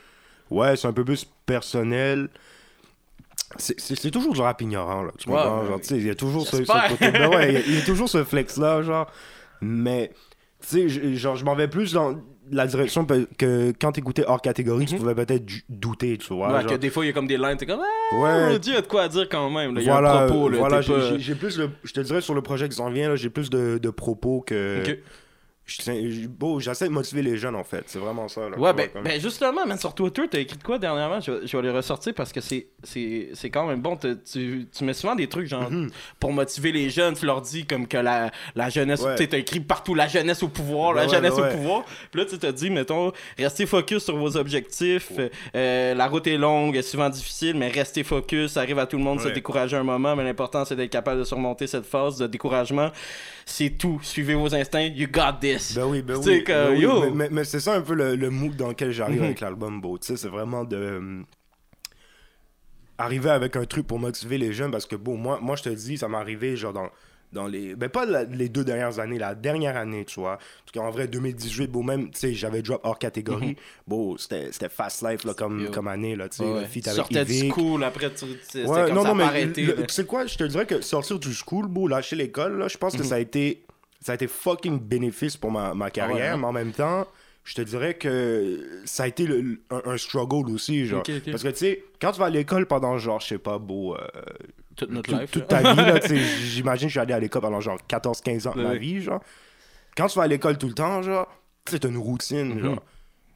Ouais, 0.55 0.77
c'est 0.77 0.87
un 0.89 0.93
peu 0.93 1.05
plus 1.05 1.27
personnel. 1.47 2.29
C'est- 3.57 4.11
toujours 4.11 4.33
du 4.35 4.41
rap 4.41 4.61
ignorant, 4.63 5.03
là. 5.03 5.13
Tu 5.19 5.29
Ouais, 5.29 5.37
comprends? 5.37 5.61
ouais, 5.63 5.69
Genre, 5.69 5.81
tu 5.81 5.87
sais, 5.87 5.97
il 5.97 6.07
y 6.07 6.11
a 6.11 6.15
toujours 6.15 6.45
ce, 6.47 6.53
ce 6.53 6.57
J'espère. 6.59 6.89
côté. 6.89 7.11
Ben 7.11 7.29
ouais, 7.29 7.49
il 7.51 7.55
y 7.55 7.57
a- 7.57 7.61
il 7.67 7.75
y, 7.75 7.79
a 7.79 7.85
toujours 7.85 8.09
ce 8.09 8.25
flex-là, 8.25 8.83
genre. 8.83 9.11
Mais, 9.61 10.11
tu 10.61 10.89
sais, 10.89 11.15
genre, 11.17 11.37
je 11.37 11.45
m'en 11.45 11.55
vais 11.55 11.69
plus 11.69 11.93
dans 11.93 12.17
la 12.51 12.67
direction 12.67 13.07
que 13.07 13.73
quand 13.81 13.93
t'écoutais 13.93 14.25
hors 14.27 14.41
catégorie, 14.43 14.87
tu 14.87 14.95
Mhm. 14.95 15.01
pouvais 15.01 15.15
peut-être 15.15 15.45
douter, 15.69 16.19
tu 16.19 16.35
vois. 16.35 16.53
Ouais, 16.53 16.61
genre. 16.63 16.71
que 16.73 16.75
des 16.77 16.91
fois, 16.91 17.05
il 17.05 17.09
y 17.09 17.11
a 17.11 17.15
comme 17.15 17.27
des 17.29 17.37
lines, 17.39 17.57
t'es 17.57 17.67
comme, 17.67 17.81
ah, 17.83 18.17
Ouais. 18.17 18.57
Roger 18.57 18.77
a 18.77 18.81
de 18.83 18.87
quoi 18.87 19.09
dire 19.09 19.29
quand 19.31 19.49
même. 19.51 19.77
Il 19.79 19.83
y 19.85 19.89
a 19.89 19.93
voilà, 19.93 20.23
un 20.23 20.27
propos, 20.27 20.49
là. 20.49 20.59
voilà 20.59 20.83
t'es 20.83 20.93
pas- 20.93 21.19
j'ai- 21.19 21.35
plus 21.35 21.57
le, 21.59 21.71
je 21.85 21.93
te 21.93 22.01
dirais 22.01 22.21
sur 22.21 22.35
le 22.35 22.43
projet 22.43 22.69
qui 22.69 22.77
s'en 22.77 22.91
vient, 22.91 23.15
j'ai 23.17 23.31
plus 23.31 23.51
de, 23.51 23.79
de 23.79 23.91
propos 23.91 24.43
que. 24.47 24.83
J'essaie 25.67 26.85
de 26.89 26.91
motiver 26.93 27.23
les 27.23 27.39
jeunes 27.39 27.55
en 27.57 27.65
fait, 27.65 27.85
c'est 27.87 27.99
vraiment 27.99 28.29
ça. 28.29 28.49
Là, 28.51 28.59
Ouais, 28.59 28.73
ben, 28.75 28.89
comme- 28.91 29.03
ben 29.03 29.19
justement, 29.21 29.65
man, 29.67 29.79
sur 29.79 29.95
Twitter, 29.95 30.23
t'as 30.31 30.39
écrit 30.41 30.59
de 30.59 30.63
quoi 30.63 30.79
dernièrement? 30.79 31.21
Je, 31.21 31.47
je 31.47 31.57
vais 31.57 31.63
les 31.63 31.71
ressortir 31.71 32.13
parce 32.15 32.33
que 32.33 32.41
c'est 32.43 32.67
c'est 32.83 33.31
c'est 33.33 33.49
quand 33.49 33.67
même 33.67 33.81
bon. 33.81 33.97
Tu, 33.97 34.69
tu 34.71 34.85
mets 34.85 34.93
souvent 34.93 35.15
des 35.15 35.27
trucs 35.27 35.47
genre 35.47 35.71
Mhm. 35.71 35.91
pour 36.21 36.33
motiver 36.33 36.71
les 36.71 36.91
jeunes. 36.91 37.15
Tu 37.15 37.25
leur 37.25 37.41
dis 37.41 37.65
comme 37.65 37.87
que 37.89 37.97
la, 37.97 38.31
la 38.55 38.69
jeunesse. 38.69 39.01
Ouais. 39.01 39.15
Tu 39.17 39.27
t'as 39.27 39.39
écrit 39.39 39.61
partout 39.61 39.95
la 39.95 40.07
jeunesse 40.07 40.43
au 40.43 40.49
pouvoir, 40.49 40.93
la 40.93 41.03
Ouais, 41.03 41.09
ouais, 41.09 41.15
jeunesse 41.15 41.35
ouais. 41.35 41.49
au 41.49 41.57
pouvoir. 41.57 41.85
Puis 42.11 42.21
là, 42.21 42.27
tu 42.27 42.39
t'as 42.39 42.53
dit, 42.53 42.69
mettons, 42.69 43.13
restez 43.39 43.65
focus 43.65 44.05
sur 44.05 44.17
vos 44.19 44.37
objectifs. 44.37 45.13
euh, 45.55 45.95
la 45.95 46.07
route 46.09 46.27
est 46.27 46.37
longue, 46.37 46.77
est 46.77 46.83
souvent 46.83 47.09
difficile, 47.09 47.57
mais 47.57 47.69
restez 47.69 48.05
focus. 48.05 48.53
Ça 48.53 48.61
arrive 48.61 48.79
à 48.79 48.87
tout 48.87 48.99
le 48.99 49.03
monde 49.05 49.19
de 49.19 49.23
se 49.25 49.29
décourager 49.29 49.77
un 49.77 49.83
moment, 49.83 50.15
mais 50.15 50.25
l'important, 50.25 50.65
c'est 50.67 50.77
d'être 50.77 50.91
capable 50.93 51.21
de 51.21 51.25
surmonter 51.25 51.67
cette 51.67 51.87
phase 51.87 52.19
de 52.19 52.27
découragement. 52.27 52.91
C'est 53.47 53.71
tout. 53.71 54.01
Suivez 54.03 54.35
vos 54.35 54.55
instincts. 54.55 54.93
You 54.95 55.07
got 55.07 55.35
this. 55.41 55.75
Ben 55.75 55.85
oui, 55.87 56.03
ben 56.03 56.17
oui. 56.17 56.43
que, 56.45 56.53
ben 56.53 56.73
oui, 56.75 56.81
yo. 56.81 57.01
Mais, 57.01 57.11
mais- 57.11 57.29
mais 57.31 57.45
c'est 57.45 57.61
ça 57.61 57.75
un 57.75 57.81
peu 57.83 57.95
le, 57.95 58.17
le 58.17 58.31
mood 58.31 58.57
dans 58.57 58.69
lequel 58.69 58.91
j'arrive 58.93 59.19
Mhm. 59.19 59.25
avec 59.25 59.41
l'album, 59.41 59.81
beau. 59.81 59.99
Tu 59.99 60.07
sais, 60.09 60.17
c'est 60.17 60.29
vraiment 60.29 60.65
de. 60.65 60.77
euh, 60.77 61.23
arriver 62.99 63.31
avec 63.31 63.57
un 63.57 63.65
truc 63.65 63.87
pour 63.87 63.99
motiver 63.99 64.39
les 64.39 64.53
jeunes 64.53 64.71
parce 64.71 64.87
que, 64.87 64.97
bon, 64.97 65.17
moi, 65.17 65.39
moi 65.43 65.57
je 65.57 65.65
te 65.65 65.69
dis, 65.69 65.99
ça 65.99 66.09
m'est 66.09 66.17
arrivé 66.17 66.57
genre 66.57 66.73
dans. 66.73 66.89
Dans 67.35 67.47
les. 67.49 67.75
Ben, 67.75 67.89
pas 67.89 68.07
la- 68.07 68.25
les 68.25 68.49
deux 68.49 68.65
dernières 68.65 69.01
années, 69.01 69.19
la 69.19 69.35
dernière 69.35 69.77
année, 69.77 70.05
tu 70.05 70.21
vois. 70.21 70.37
Parce 70.39 70.73
qu'en 70.73 70.91
vrai, 70.91 71.09
2018, 71.09 71.67
bon, 71.71 71.83
même, 71.83 72.11
tu 72.11 72.21
sais, 72.21 72.33
j'avais 72.33 72.63
drop 72.63 72.81
hors 72.85 72.99
catégorie. 72.99 73.57
Bon, 73.89 74.17
c'était 74.17 74.51
fast 74.69 75.03
life, 75.07 75.25
là, 75.25 75.35
comme, 75.35 75.65
Mhm. 75.65 75.71
Comme 75.71 75.89
année, 75.89 76.15
là, 76.17 76.29
tu 76.29 76.39
sais. 76.39 76.45
Ouais, 76.45 76.67
Tu 76.69 76.81
sortais 76.83 77.25
du 77.25 77.51
school, 77.51 77.83
après 77.85 78.11
tu, 78.15 78.25
c'était 78.41 78.65
Ouais, 78.67 78.89
non, 78.93 79.03
ça 79.03 79.09
non, 79.09 79.15
mais 79.17 79.25
arrêté, 79.25 79.63
le- 79.63 79.75
tu 79.87 79.93
sais 79.95 80.05
quoi, 80.07 80.27
je 80.27 80.37
te 80.39 80.45
dirais 80.45 80.65
que 80.65 80.81
sortir 80.81 81.19
du 81.19 81.35
school, 81.35 81.67
beau, 81.67 81.89
lâcher 81.89 82.17
l'école, 82.17 82.57
là, 82.59 82.69
je 82.69 82.79
pense 82.79 82.95
que 82.95 83.03
Mhm. 83.03 83.09
ça 83.09 83.15
a 83.17 83.19
été 83.21 83.65
ça 84.01 84.13
a 84.13 84.15
été 84.17 84.27
fucking 84.29 84.79
bénéfice 84.79 85.37
pour 85.39 85.51
ma, 85.51 85.73
ma 85.75 85.91
carrière, 85.91 86.37
mais 86.37 86.47
en 86.47 86.53
même 86.53 86.73
temps, 86.73 87.07
je 87.43 87.55
te 87.55 87.63
dirais 87.63 87.95
que 87.95 88.83
ça 88.85 89.05
a 89.05 89.07
été 89.07 89.27
le- 89.27 89.59
un, 89.71 89.81
un 89.87 89.97
struggle 89.97 90.51
aussi, 90.51 90.85
genre. 90.87 91.03
Parce 91.31 91.43
que, 91.43 91.49
tu 91.49 91.57
sais, 91.57 91.85
quand 92.01 92.13
tu 92.13 92.19
vas 92.21 92.27
à 92.27 92.31
l'école 92.31 92.67
pendant, 92.67 92.99
genre, 92.99 93.21
je 93.21 93.29
sais 93.29 93.39
pas, 93.39 93.59
beau, 93.59 93.95
euh, 93.97 93.99
toute 94.77 94.91
notre 94.91 95.11
life. 95.17 95.31
toute 95.31 95.47
ta 95.49 95.59
vie, 95.61 95.77
là, 95.77 96.01
j'imagine 96.45 96.87
que 96.87 96.91
je 96.91 96.93
suis 96.95 97.01
allé 97.01 97.13
à 97.15 97.21
l'école 97.21 97.43
pendant, 97.43 97.61
genre, 97.61 97.79
14-15 97.89 98.49
ans 98.49 98.55
de 98.55 98.63
ma 98.63 98.75
vie, 98.75 99.01
genre. 99.01 99.21
Quand 99.97 100.07
tu 100.09 100.19
vas 100.19 100.25
à 100.25 100.27
l'école 100.29 100.59
tout 100.59 100.69
le 100.69 100.75
temps, 100.75 101.03
genre, 101.03 101.29
t'as 101.65 101.89
une 101.89 101.97
routine, 101.99 102.55
Mhm. 102.55 102.61
genre. 102.63 102.83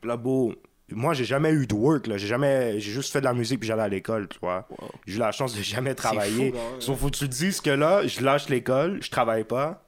Là, 0.02 0.16
beau, 0.16 0.54
moi, 0.90 1.12
j'ai 1.14 1.24
jamais 1.24 1.50
eu 1.50 1.66
de 1.66 1.74
work, 1.74 2.06
là. 2.06 2.16
J'ai 2.16 2.26
jamais, 2.28 2.80
j'ai 2.80 2.92
juste 2.92 3.12
fait 3.12 3.20
de 3.20 3.24
la 3.26 3.34
musique 3.34 3.60
puis 3.60 3.68
j'allais 3.68 3.82
à 3.82 3.88
l'école, 3.88 4.28
tu 4.28 4.38
vois. 4.40 4.66
Wow. 4.70 4.88
J'ai 5.06 5.16
eu 5.16 5.18
la 5.18 5.32
chance 5.32 5.54
de 5.56 5.62
jamais 5.62 5.90
C'est 5.90 5.96
travailler. 5.96 6.52
fou. 6.52 6.58
Sauf 6.80 6.98
faut 7.00 7.06
que 7.10 7.16
tu 7.16 7.28
te 7.28 7.34
dises 7.34 7.60
que 7.60 7.70
là, 7.70 8.06
je 8.06 8.20
lâche 8.22 8.48
l'école, 8.48 8.98
je 9.02 9.10
travaille 9.10 9.44
pas. 9.44 9.84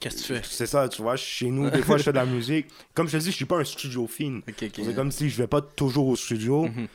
Qu'est-ce 0.00 0.16
que 0.16 0.20
tu 0.22 0.34
fais? 0.34 0.40
C'est 0.44 0.66
ça, 0.66 0.88
tu 0.88 1.02
vois, 1.02 1.16
chez 1.16 1.50
nous, 1.50 1.68
des 1.68 1.82
fois, 1.82 1.98
je 1.98 2.04
fais 2.04 2.12
de 2.12 2.16
la 2.16 2.24
musique. 2.36 2.66
Comme 2.94 3.08
je 3.08 3.18
te 3.18 3.22
dis, 3.22 3.30
je 3.30 3.36
suis 3.36 3.44
pas 3.44 3.58
un 3.58 3.64
studio 3.64 4.06
ok. 4.48 4.70
C'est 4.74 4.94
comme 4.94 5.12
si 5.12 5.28
je 5.28 5.36
vais 5.36 5.46
pas 5.46 5.60
toujours 5.60 6.06
au 6.08 6.16
studio. 6.16 6.64
Mhm. 6.64 6.88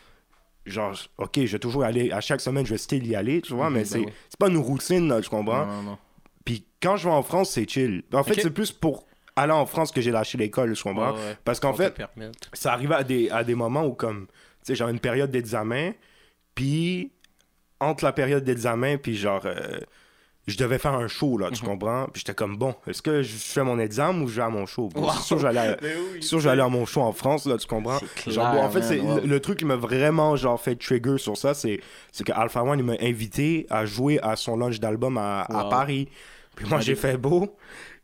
Genre, 0.67 0.93
ok, 1.17 1.31
je 1.45 1.51
vais 1.53 1.59
toujours 1.59 1.83
aller, 1.85 2.11
à 2.11 2.19
chaque 2.21 2.41
semaine, 2.41 2.65
je 2.65 2.71
vais 2.71 2.77
still 2.77 3.05
y 3.07 3.15
aller, 3.15 3.41
tu 3.41 3.53
vois, 3.53 3.69
Mhm, 3.69 3.73
mais 3.73 3.79
ben 3.81 3.85
c'est 3.85 3.99
oui. 3.99 4.07
pas 4.37 4.47
une 4.49 4.57
routine, 4.57 5.07
là, 5.07 5.21
tu 5.21 5.29
comprends? 5.29 5.65
Non, 5.65 5.73
non, 5.77 5.81
non. 5.83 5.97
Puis 6.45 6.65
quand 6.81 6.97
je 6.97 7.07
vais 7.07 7.13
en 7.15 7.23
France, 7.23 7.51
c'est 7.51 7.69
chill. 7.69 8.03
En 8.13 8.23
fait, 8.23 8.41
c'est 8.41 8.51
plus 8.51 8.71
pour 8.71 9.05
aller 9.35 9.53
en 9.53 9.65
France 9.65 9.91
que 9.91 10.01
j'ai 10.01 10.11
lâché 10.11 10.37
l'école, 10.37 10.73
tu 10.75 10.83
comprends? 10.83 11.13
Ouais. 11.13 11.37
Parce 11.45 11.59
qu'en 11.59 11.73
fait, 11.73 11.95
ça 12.53 12.73
arrivait 12.73 12.95
à 12.95 13.03
des, 13.03 13.29
à 13.29 13.43
des 13.43 13.55
moments 13.55 13.85
où, 13.85 13.93
comme, 13.93 14.27
tu 14.27 14.33
sais, 14.63 14.75
j'avais 14.75 14.91
une 14.91 14.99
période 14.99 15.31
d'examen, 15.31 15.91
puis 16.55 17.11
entre 17.79 18.03
la 18.03 18.11
période 18.11 18.43
d'examen, 18.43 18.97
puis 18.97 19.15
genre, 19.15 19.43
euh, 19.45 19.79
je 20.47 20.57
devais 20.57 20.77
faire 20.79 20.93
un 20.93 21.07
show, 21.07 21.37
là, 21.37 21.49
tu 21.51 21.61
Mhm. 21.63 21.69
comprends? 21.69 22.05
Puis 22.13 22.21
j'étais 22.25 22.33
comme, 22.33 22.55
bon, 22.57 22.73
est-ce 22.87 23.01
que 23.01 23.21
je 23.21 23.35
fais 23.35 23.63
mon 23.63 23.77
examen 23.79 24.21
ou 24.21 24.27
je 24.27 24.35
vais 24.37 24.41
à 24.43 24.49
mon 24.49 24.65
show? 24.65 24.89
Wow. 24.95 25.09
C'est 25.17 25.23
sûr 25.23 25.39
j'allais 25.39 25.59
à- 25.59 25.77
oui, 25.81 26.69
mon 26.71 26.85
show 26.85 27.01
en 27.01 27.11
France, 27.11 27.45
là, 27.45 27.57
tu 27.57 27.67
comprends? 27.67 27.99
Genre, 28.25 28.45
en 28.45 28.69
fait, 28.69 28.81
c'est 28.81 28.99
wow. 28.99 29.19
le, 29.21 29.27
le 29.27 29.39
truc 29.39 29.59
qui 29.59 29.65
m'a 29.65 29.75
vraiment 29.75 30.35
genre 30.37 30.59
fait 30.59 30.75
trigger 30.75 31.17
sur 31.17 31.35
ça, 31.37 31.53
c'est 31.53 31.79
que 32.25 32.31
Alpha 32.31 32.63
One 32.63 32.79
il 32.79 32.85
m'a 32.85 32.93
invité 33.01 33.67
à 33.69 33.85
jouer 33.85 34.19
à 34.23 34.35
son 34.35 34.55
launch 34.57 34.79
d'album 34.79 35.17
à. 35.17 35.45
Paris. 35.69 36.07
Puis 36.55 36.65
moi 36.67 36.79
j'ai 36.79 36.95
fait 36.95 37.17
beau. 37.17 37.55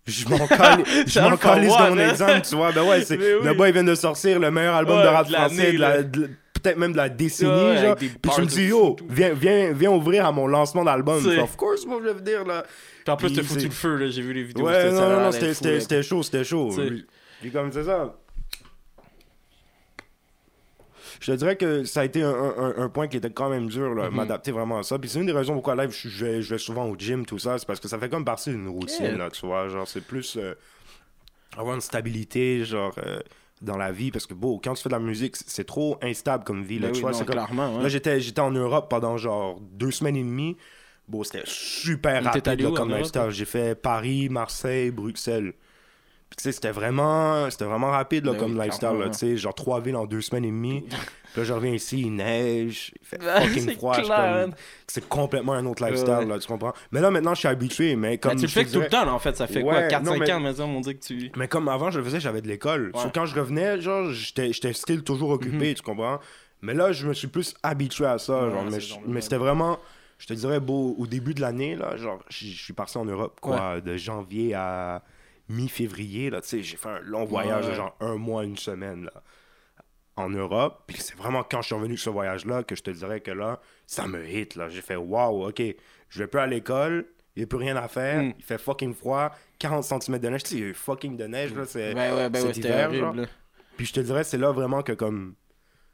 Je 0.05 0.27
m'en 0.27 0.37
calisse 0.47 1.15
de 1.15 1.89
mon 1.89 1.97
hein? 1.97 2.09
examen, 2.09 2.41
tu 2.41 2.55
vois? 2.55 2.71
Ben 2.73 2.83
ouais, 2.83 3.03
c'est 3.05 3.17
oui. 3.17 3.23
le 3.45 3.53
boy 3.53 3.71
vient 3.71 3.83
de 3.85 3.95
sortir 3.95 4.37
le 4.39 4.51
meilleur 4.51 4.75
album 4.75 4.97
Ouais, 4.97 5.03
de 5.03 5.07
rap 5.07 5.27
français, 5.29 5.71
de 5.73 5.77
la- 5.79 6.03
de- 6.03 6.29
peut-être 6.63 6.77
même 6.77 6.93
de 6.93 6.97
la 6.97 7.09
décennie, 7.09 7.51
Ouais, 7.51 7.77
genre. 7.81 7.95
Puis 7.95 8.09
tu 8.33 8.41
me 8.41 8.45
dis 8.47 8.63
yo, 8.67 8.95
tout. 8.97 9.05
viens, 9.09 9.33
viens, 9.33 9.71
viens 9.73 9.91
ouvrir 9.91 10.25
à 10.25 10.31
mon 10.31 10.47
lancement 10.47 10.83
d'album. 10.83 11.21
C'est- 11.21 11.39
Of 11.39 11.55
course, 11.57 11.85
moi 11.85 11.99
je 12.01 12.07
vais 12.09 12.13
venir 12.13 12.45
là. 12.45 12.63
Puis 13.03 13.11
en 13.13 13.17
plus, 13.17 13.33
t'as 13.33 13.43
foutu 13.43 13.65
le 13.65 13.71
feu, 13.71 13.97
là. 13.97 14.09
J'ai 14.09 14.21
vu 14.21 14.33
les 14.33 14.43
vidéos. 14.43 14.65
Ouais, 14.65 14.89
non, 14.91 14.97
ça 14.97 15.09
non, 15.09 15.19
non, 15.25 15.31
c'était- 15.31 16.01
chaud, 16.01 16.23
c'était 16.23 16.43
chaud. 16.43 16.69
Tu 16.73 16.75
sais. 16.97 17.03
Puis- 17.41 17.51
comme 17.51 17.71
c'est 17.71 17.83
ça. 17.83 18.15
Je 21.19 21.31
te 21.31 21.37
dirais 21.37 21.55
que 21.55 21.83
ça 21.85 22.01
a 22.01 22.05
été 22.05 22.21
un, 22.21 22.33
un- 22.33 22.73
un 22.77 22.89
point 22.89 23.07
qui 23.07 23.15
était 23.17 23.29
quand 23.29 23.49
même 23.49 23.67
dur, 23.67 23.93
là, 23.95 24.09
Mhm. 24.09 24.15
m'adapter 24.15 24.51
vraiment 24.51 24.79
à 24.79 24.83
ça. 24.83 24.99
Puis 24.99 25.09
c'est 25.09 25.19
une 25.19 25.25
des 25.25 25.31
raisons 25.31 25.53
pourquoi 25.53 25.75
live, 25.75 25.91
je, 25.91 26.09
je 26.09 26.25
vais, 26.25 26.41
je 26.41 26.49
vais 26.49 26.57
souvent 26.57 26.85
au 26.85 26.95
gym, 26.97 27.25
tout 27.25 27.39
ça. 27.39 27.57
C'est 27.57 27.65
parce 27.65 27.79
que 27.79 27.87
ça 27.87 27.97
fait 27.97 28.09
comme 28.09 28.25
partie 28.25 28.49
d'une 28.49 28.67
routine, 28.67 29.05
Yeah. 29.05 29.17
là, 29.17 29.29
tu 29.29 29.45
vois. 29.45 29.69
Genre, 29.69 29.87
c'est 29.87 30.01
plus 30.05 30.35
euh, 30.37 30.53
avoir 31.57 31.75
une 31.75 31.81
stabilité, 31.81 32.65
genre, 32.65 32.93
euh, 33.05 33.19
dans 33.63 33.77
la 33.77 33.91
vie. 33.91 34.11
Parce 34.11 34.27
que, 34.27 34.33
bon, 34.33 34.59
quand 34.63 34.73
tu 34.75 34.83
fais 34.83 34.89
de 34.89 34.93
la 34.93 34.99
musique, 34.99 35.35
c'est- 35.35 35.63
trop 35.63 35.97
instable 36.01 36.43
comme 36.43 36.63
vie, 36.63 36.77
là, 36.79 36.87
Ben 36.87 36.93
tu 36.93 37.01
vois. 37.01 37.11
non, 37.11 37.17
c'est 37.17 37.25
comme- 37.25 37.33
clairement, 37.35 37.77
ouais. 37.77 37.83
Là, 37.83 37.89
j'étais 37.89 38.19
j'étais 38.19 38.41
en 38.41 38.51
Europe 38.51 38.89
pendant, 38.89 39.17
genre, 39.17 39.59
deux 39.61 39.91
semaines 39.91 40.15
et 40.17 40.23
demie. 40.23 40.57
Bon, 41.07 41.23
c'était 41.23 41.43
super 41.45 42.21
rapide, 42.23 42.61
là, 42.61 42.69
comme 42.75 42.89
lifestyle. 42.97 43.29
J'ai 43.29 43.45
fait 43.45 43.75
Paris, 43.75 44.29
Marseille, 44.29 44.91
Bruxelles. 44.91 45.53
Puis, 46.35 46.37
tu 46.37 46.43
sais, 46.45 46.51
c'était 46.51 46.71
vraiment, 46.71 47.47
c'était 47.51 47.65
vraiment 47.65 47.91
rapide, 47.91 48.25
là, 48.25 48.31
Ben 48.31 48.39
comme 48.39 48.57
oui, 48.57 48.65
lifestyle, 48.65 48.97
là, 48.97 49.09
tu 49.09 49.19
sais, 49.19 49.37
genre 49.37 49.53
trois 49.53 49.79
villes 49.81 49.95
en 49.95 50.07
deux 50.07 50.21
semaines 50.21 50.45
et 50.45 50.49
demie. 50.49 50.81
Puis 50.89 50.97
là, 51.37 51.43
je 51.43 51.53
reviens 51.53 51.73
ici, 51.73 52.01
il 52.01 52.15
neige, 52.15 52.91
il 52.99 53.05
fait 53.05 53.19
Ben, 53.19 53.41
fucking 53.41 53.75
froid. 53.77 53.95
C'est 54.87 55.07
complètement 55.07 55.53
un 55.53 55.65
autre 55.67 55.85
lifestyle, 55.85 56.09
Ouais. 56.13 56.25
là, 56.25 56.39
tu 56.39 56.47
comprends? 56.47 56.73
Mais 56.91 57.01
là, 57.01 57.11
maintenant, 57.11 57.35
je 57.35 57.39
suis 57.39 57.47
habitué, 57.47 57.95
mais 57.95 58.17
comme. 58.17 58.31
Ben, 58.31 58.37
tu 58.37 58.45
le 58.45 58.47
fais 58.51 58.65
te 58.65 58.69
tout 58.71 58.79
le 58.79 58.87
dirais- 58.87 58.89
temps, 58.89 59.05
là, 59.05 59.13
en 59.13 59.19
fait. 59.19 59.37
Ça 59.37 59.45
fait 59.45 59.61
quoi? 59.61 59.73
Ouais, 59.75 59.87
4-5 59.89 60.03
non, 60.05 60.17
mais- 60.17 60.31
ans, 60.31 60.39
mais 60.39 60.59
on 60.61 60.81
dit 60.81 60.97
que 60.97 61.05
tu. 61.05 61.31
mais 61.35 61.47
comme 61.47 61.67
avant, 61.69 61.91
je 61.91 61.99
le 61.99 62.03
faisais, 62.05 62.19
j'avais 62.19 62.41
de 62.41 62.47
l'école. 62.47 62.91
Ouais. 62.95 63.01
So, 63.01 63.09
quand 63.13 63.27
je 63.27 63.35
revenais, 63.35 63.79
genre, 63.79 64.09
j'étais 64.11 64.73
still 64.73 65.03
toujours 65.03 65.29
occupé, 65.29 65.69
Mhm. 65.69 65.73
tu 65.75 65.81
comprends? 65.83 66.19
Mais 66.63 66.73
là, 66.73 66.91
je 66.93 67.05
me 67.07 67.13
suis 67.13 67.27
plus 67.27 67.53
habitué 67.61 68.05
à 68.05 68.17
ça. 68.17 68.49
Genre, 68.49 68.63
mais 68.71 68.77
mais 69.05 69.21
c'était 69.21 69.37
vraiment, 69.37 69.77
je 70.17 70.25
te 70.27 70.33
dirais, 70.33 70.59
beau, 70.59 70.95
au 70.97 71.05
début 71.05 71.33
de 71.35 71.41
l'année, 71.41 71.75
là, 71.75 71.95
genre, 71.97 72.19
je 72.29 72.45
je 72.47 72.63
suis 72.63 72.73
parti 72.73 72.97
en 72.97 73.05
Europe, 73.05 73.39
quoi, 73.41 73.81
de 73.81 73.97
janvier 73.97 74.53
à 74.55 75.03
mi-février, 75.49 76.29
là, 76.29 76.41
tu 76.41 76.47
sais, 76.49 76.63
j'ai 76.63 76.77
fait 76.77 76.89
un 76.89 76.99
long 77.01 77.25
voyage 77.25 77.67
de 77.67 77.73
genre 77.73 77.95
un 77.99 78.15
mois, 78.15 78.43
une 78.43 78.57
semaine, 78.57 79.05
là, 79.05 79.23
en 80.15 80.29
Europe. 80.29 80.83
Puis 80.87 80.97
c'est 81.01 81.15
vraiment 81.15 81.43
quand 81.43 81.61
je 81.61 81.67
suis 81.67 81.75
revenu 81.75 81.95
de 81.95 81.99
ce 81.99 82.09
voyage-là 82.09 82.63
que 82.63 82.75
je 82.75 82.83
te 82.83 82.91
dirais 82.91 83.19
que 83.21 83.31
là, 83.31 83.59
ça 83.85 84.07
me 84.07 84.25
hit, 84.27 84.55
là. 84.55 84.69
J'ai 84.69 84.81
fait, 84.81 84.95
waouh, 84.95 85.47
ok, 85.49 85.61
je 86.09 86.19
vais 86.19 86.27
plus 86.27 86.39
à 86.39 86.47
l'école, 86.47 87.05
il 87.35 87.39
n'y 87.39 87.43
a 87.43 87.47
plus 87.47 87.57
rien 87.57 87.75
à 87.75 87.87
faire, 87.87 88.21
Mm. 88.23 88.33
il 88.37 88.43
fait 88.43 88.57
fucking 88.59 88.93
froid, 88.93 89.31
40 89.59 89.83
cm 89.83 90.19
de 90.19 90.29
neige, 90.29 90.43
tu 90.43 90.49
sais, 90.49 90.55
il 90.55 90.61
y 90.61 90.63
a 90.65 90.67
eu 90.67 90.73
fucking 90.73 91.17
de 91.17 91.25
neige, 91.25 91.53
là, 91.55 91.65
c'est... 91.65 91.93
Ben 91.93 92.15
ouais, 92.15 92.29
ben 92.29 92.47
hiver, 92.55 92.87
horrible. 92.89 93.21
là. 93.21 93.27
Puis 93.75 93.87
je 93.87 93.93
te 93.93 93.99
dirais, 94.01 94.23
c'est 94.23 94.37
là 94.37 94.51
vraiment 94.51 94.83
que 94.83 94.91
comme 94.91 95.35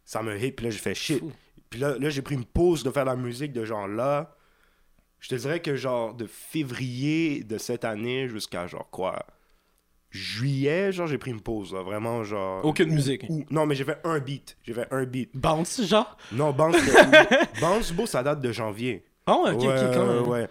ça 0.03 0.21
me 0.21 0.35
hit, 0.37 0.55
puis 0.55 0.65
là 0.65 0.69
j'ai 0.71 0.79
fait 0.79 0.93
shit. 0.95 1.19
Fou. 1.19 1.31
Puis 1.69 1.79
là, 1.79 1.97
là 1.97 2.09
j'ai 2.09 2.21
pris 2.21 2.35
une 2.35 2.43
pause 2.45 2.83
de 2.83 2.91
faire 2.91 3.05
de 3.05 3.09
la 3.11 3.15
musique 3.15 3.53
de 3.53 3.63
genre 3.63 3.87
là. 3.87 4.35
Je 5.21 5.29
te 5.29 5.35
dirais 5.35 5.61
que 5.61 5.75
genre 5.75 6.13
de 6.13 6.25
février 6.25 7.43
de 7.43 7.57
cette 7.57 7.85
année 7.85 8.27
jusqu'à 8.27 8.67
genre 8.67 8.89
quoi? 8.89 9.25
Juillet, 10.11 10.91
genre, 10.91 11.07
j'ai 11.07 11.17
pris 11.17 11.31
une 11.31 11.41
pause, 11.41 11.73
là, 11.73 11.81
vraiment, 11.81 12.23
genre. 12.23 12.63
Aucune 12.65 12.89
musique. 12.91 13.25
Ou- 13.29 13.45
non, 13.49 13.65
mais 13.65 13.75
j'ai 13.75 13.83
fait 13.83 13.99
un 14.03 14.19
beat. 14.19 14.57
J'ai 14.63 14.73
fait 14.73 14.87
un 14.91 15.03
beat. 15.05 15.29
Bounce, 15.35 15.81
genre? 15.85 16.17
Non, 16.31 16.51
Bounce, 16.51 16.77
Bounce, 17.59 17.91
beau, 17.91 18.05
ça 18.05 18.23
date 18.23 18.41
de 18.41 18.51
janvier. 18.51 19.05
Oh, 19.27 19.45
ok, 19.51 19.61
ouais, 19.61 19.67
ok, 19.67 19.93
quand 19.93 20.05
même. 20.07 20.27
ouais. 20.27 20.47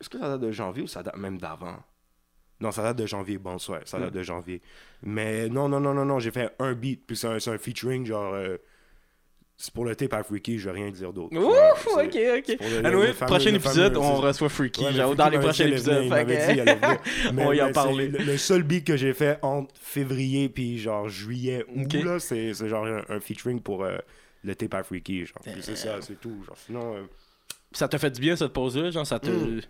Est-ce 0.00 0.08
que 0.08 0.18
ça 0.18 0.28
date 0.28 0.40
de 0.40 0.50
janvier 0.52 0.82
ou 0.82 0.86
ça 0.86 1.02
date 1.02 1.16
même 1.16 1.38
d'avant? 1.38 1.76
Non, 2.60 2.70
ça 2.70 2.82
date 2.82 2.96
de 2.98 3.06
janvier, 3.06 3.38
Bounce, 3.38 3.68
ouais, 3.68 3.80
ça 3.84 3.98
date 3.98 4.12
de 4.12 4.22
janvier. 4.22 4.62
Mais 5.02 5.48
non, 5.48 5.68
non, 5.68 5.80
non, 5.80 5.94
non, 5.94 6.04
non, 6.04 6.18
j'ai 6.20 6.30
fait 6.30 6.54
un 6.60 6.74
beat, 6.74 7.04
puis 7.06 7.16
c'est 7.16 7.26
un, 7.26 7.36
un 7.52 7.58
featuring, 7.58 8.06
genre. 8.06 8.34
euh, 8.34 8.56
c'est 9.56 9.72
pour 9.72 9.84
le 9.84 9.94
tape 9.94 10.12
à 10.14 10.22
Freaky, 10.24 10.58
je 10.58 10.68
vais 10.68 10.80
rien 10.80 10.90
dire 10.90 11.12
d'autre. 11.12 11.36
Ouf, 11.36 11.86
Ouais, 11.96 12.04
ok, 12.06 12.16
ok. 12.50 12.56
le- 12.60 12.86
Anyway, 12.86 13.06
le 13.08 13.12
fameux- 13.12 13.30
prochain 13.30 13.50
le 13.50 13.56
épisode, 13.56 13.94
fameux- 13.94 14.04
on 14.06 14.16
reçoit 14.16 14.48
Freaky, 14.48 14.80
Ouais, 14.82 14.90
mais 14.90 14.96
genre, 14.96 15.06
Freaky 15.14 15.18
dans 15.18 15.28
les 15.28 15.38
prochains 15.38 15.66
épisodes. 15.66 16.04
On 16.06 16.08
va 16.08 17.54
y 17.54 17.62
en 17.62 17.72
c'est 17.72 17.92
Le, 17.94 18.06
le 18.18 18.36
seul 18.38 18.62
beat 18.64 18.84
que 18.86 18.96
j'ai 18.96 19.12
fait 19.14 19.38
entre 19.42 19.72
février 19.80 20.48
puis 20.48 20.78
genre 20.78 21.08
juillet 21.08 21.64
août, 21.74 21.84
Ok. 21.94 22.02
là, 22.04 22.18
c'est 22.18 22.54
c'est 22.54 22.68
genre 22.68 22.86
un, 22.86 23.02
un 23.08 23.20
featuring 23.20 23.60
pour 23.60 23.84
euh, 23.84 23.96
le 24.42 24.54
tape 24.56 24.74
à 24.74 24.82
Freaky. 24.82 25.26
Genre. 25.26 25.38
Puis 25.44 25.52
c'est 25.62 25.76
ça, 25.76 25.96
c'est 26.00 26.20
tout. 26.20 26.42
Genre. 26.44 26.56
Sinon, 26.66 26.94
euh, 26.96 27.02
Ça 27.72 27.86
t'a 27.88 27.98
fait 27.98 28.10
du 28.10 28.20
bien, 28.20 28.34
cette 28.36 28.52
pause-là? 28.52 28.90
Genre, 28.90 29.06
ça 29.06 29.18
te... 29.20 29.30
Mm. 29.30 29.60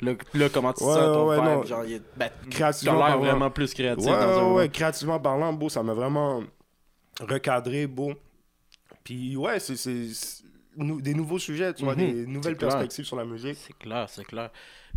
Là, 0.00 0.48
comment 0.52 0.72
tu 0.72 0.80
te 0.80 0.84
Ouais, 0.84 0.94
sens, 0.94 1.12
ton 1.12 1.26
ouais, 1.28 1.36
vibe? 1.36 1.44
non. 1.44 1.62
Genre, 1.64 1.84
il 1.86 1.94
est... 1.94 2.02
ben, 2.16 2.28
créativement 2.50 3.04
l'air 3.06 3.18
vraiment 3.18 3.50
plus 3.50 3.74
créatif 3.74 4.06
ouais, 4.06 4.12
dans 4.12 4.38
un... 4.38 4.46
ouais, 4.50 4.54
ouais, 4.58 4.68
créativement 4.68 5.18
parlant, 5.18 5.52
beau, 5.52 5.68
ça 5.68 5.82
m'a 5.82 5.92
vraiment 5.94 6.42
recadré, 7.20 7.86
beau. 7.88 8.12
Puis 9.04 9.36
ouais, 9.36 9.58
c'est- 9.60 9.76
c'est 9.76 10.08
c'est 10.12 10.44
des 10.76 11.14
nouveaux 11.14 11.38
sujets, 11.40 11.74
tu 11.74 11.82
vois, 11.84 11.94
Mhm. 11.96 11.98
des 11.98 12.26
nouvelles 12.26 12.52
C'est 12.54 12.58
clair. 12.58 12.68
perspectives 12.70 13.04
sur 13.04 13.16
la 13.16 13.24
musique. 13.24 13.56
C'est 13.56 13.76
clair, 13.78 14.08
c'est 14.08 14.24
clair. 14.24 14.50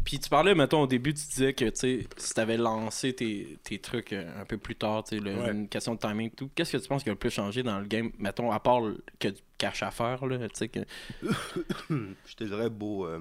Puis 0.03 0.19
tu 0.19 0.29
parlais, 0.29 0.53
mettons, 0.55 0.81
au 0.81 0.87
début, 0.87 1.13
tu 1.13 1.25
disais 1.27 1.53
que, 1.53 1.65
tu 1.65 1.71
sais, 1.75 2.07
si 2.17 2.33
t'avais 2.33 2.57
lancé 2.57 3.13
tes, 3.13 3.57
tes 3.63 3.79
trucs 3.79 4.13
euh, 4.13 4.41
un 4.41 4.45
peu 4.45 4.57
plus 4.57 4.75
tard, 4.75 5.03
tu 5.03 5.17
sais, 5.17 5.23
Ouais. 5.23 5.51
une 5.51 5.67
question 5.67 5.95
de 5.95 5.99
timing 5.99 6.27
et 6.27 6.31
tout, 6.35 6.49
qu'est-ce 6.55 6.71
que 6.73 6.77
tu 6.77 6.87
penses 6.87 7.03
qui 7.03 7.09
a 7.09 7.13
le 7.13 7.17
plus 7.19 7.29
changé 7.31 7.63
dans 7.63 7.79
le 7.79 7.85
game, 7.85 8.11
mettons, 8.19 8.51
à 8.51 8.59
part 8.59 8.81
le- 8.81 9.03
que 9.19 9.27
du 9.29 9.41
cash 9.57 9.81
à 9.83 9.91
faire, 9.91 10.23
là, 10.25 10.37
tu 10.49 10.55
sais, 10.55 10.69
que... 10.69 10.79
Je 11.89 12.35
te 12.35 12.43
dirais, 12.43 12.69
beau. 12.69 13.05
euh, 13.07 13.19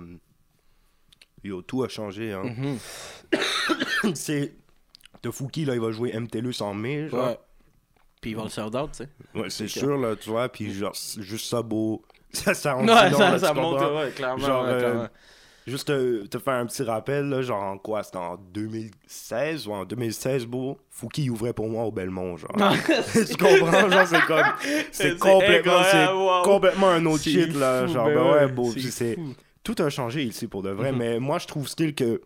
Yo, 1.43 1.63
tout 1.63 1.83
a 1.83 1.89
changé. 1.89 2.33
Hein. 2.33 2.43
Mhm. 2.45 2.79
c'est. 4.15 4.55
De 5.23 5.31
Fouki, 5.31 5.65
là, 5.67 5.75
il 5.75 5.81
va 5.81 5.91
jouer 5.91 6.13
MTLUS 6.15 6.61
en 6.63 6.73
mai. 6.75 7.09
Genre. 7.09 7.27
Ouais. 7.29 7.39
Puis 8.21 8.31
il 8.33 8.37
va 8.37 8.43
le 8.45 8.49
sold 8.51 8.75
out, 8.77 8.91
tu 8.93 8.99
sais. 9.05 9.09
Ouais, 9.35 9.49
c'est 9.51 9.69
sûr, 9.69 9.97
là, 9.97 10.15
tu 10.17 10.29
vois. 10.31 10.49
Puis, 10.49 10.73
genre, 10.75 10.95
juste 11.19 11.47
ça, 11.49 11.63
beau. 11.63 12.03
Ça, 12.33 12.55
ça 12.55 12.77
Ouais, 12.77 12.87
ça, 12.87 13.31
là, 13.33 13.39
ça 13.41 13.49
tu 13.51 13.55
monte, 13.61 13.81
ouais, 13.81 14.11
clairement. 14.15 14.47
Genre, 14.47 14.63
ouais, 14.65 14.71
euh. 14.71 15.09
Juste 15.67 15.89
te, 15.89 16.27
te 16.27 16.39
faire 16.39 16.55
un 16.55 16.67
petit 16.67 16.85
rappel, 16.85 17.29
là, 17.29 17.43
genre, 17.43 17.63
en 17.63 17.77
quoi 17.77 18.05
C'était 18.05 18.19
en 18.19 18.37
2016 18.37 19.67
ou 19.67 19.73
en 19.73 19.85
2016, 19.85 20.47
beau? 20.47 20.79
Fouki 20.91 21.29
ouvrait 21.29 21.53
pour 21.53 21.69
moi 21.69 21.85
au 21.85 21.91
Belmont, 21.91 22.37
genre. 22.37 22.51
tu 22.57 23.37
comprends? 23.37 23.91
Genre, 23.91 24.07
c'est 24.07 24.25
comme. 24.27 24.47
C'est 24.93 25.19
complètement, 25.19 25.73
wow. 26.15 26.87
un 26.87 27.07
autre 27.07 27.25
shit, 27.25 27.55
là. 27.57 27.87
genre, 27.89 28.07
ben 28.07 28.15
ben 28.15 28.33
ouais, 28.33 28.49
beau. 28.49 28.71
c'est. 28.73 29.17
Tout 29.63 29.75
a 29.81 29.91
changé 29.91 30.23
ici 30.23 30.47
pour 30.47 30.63
de 30.63 30.71
vrai, 30.71 30.93
Mhm. 30.93 30.99
mais 30.99 31.19
moi, 31.21 31.39
je 31.39 31.47
trouve 31.47 31.69
still 31.69 31.95
que. 31.95 32.21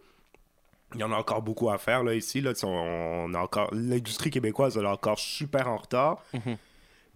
Il 0.95 1.01
y 1.01 1.05
en 1.05 1.13
a 1.13 1.17
encore 1.17 1.43
beaucoup 1.43 1.71
à 1.71 1.79
faire 1.79 2.03
là 2.03 2.15
ici 2.15 2.41
là, 2.41 2.53
on, 2.63 3.33
a 3.35 3.39
encore 3.39 3.69
l'industrie 3.75 4.31
québécoise 4.31 4.77
elle 4.77 4.85
est 4.85 4.89
encore 4.89 5.19
super 5.19 5.69
en 5.69 5.77
retard. 5.77 6.23
Mhm. 6.33 6.57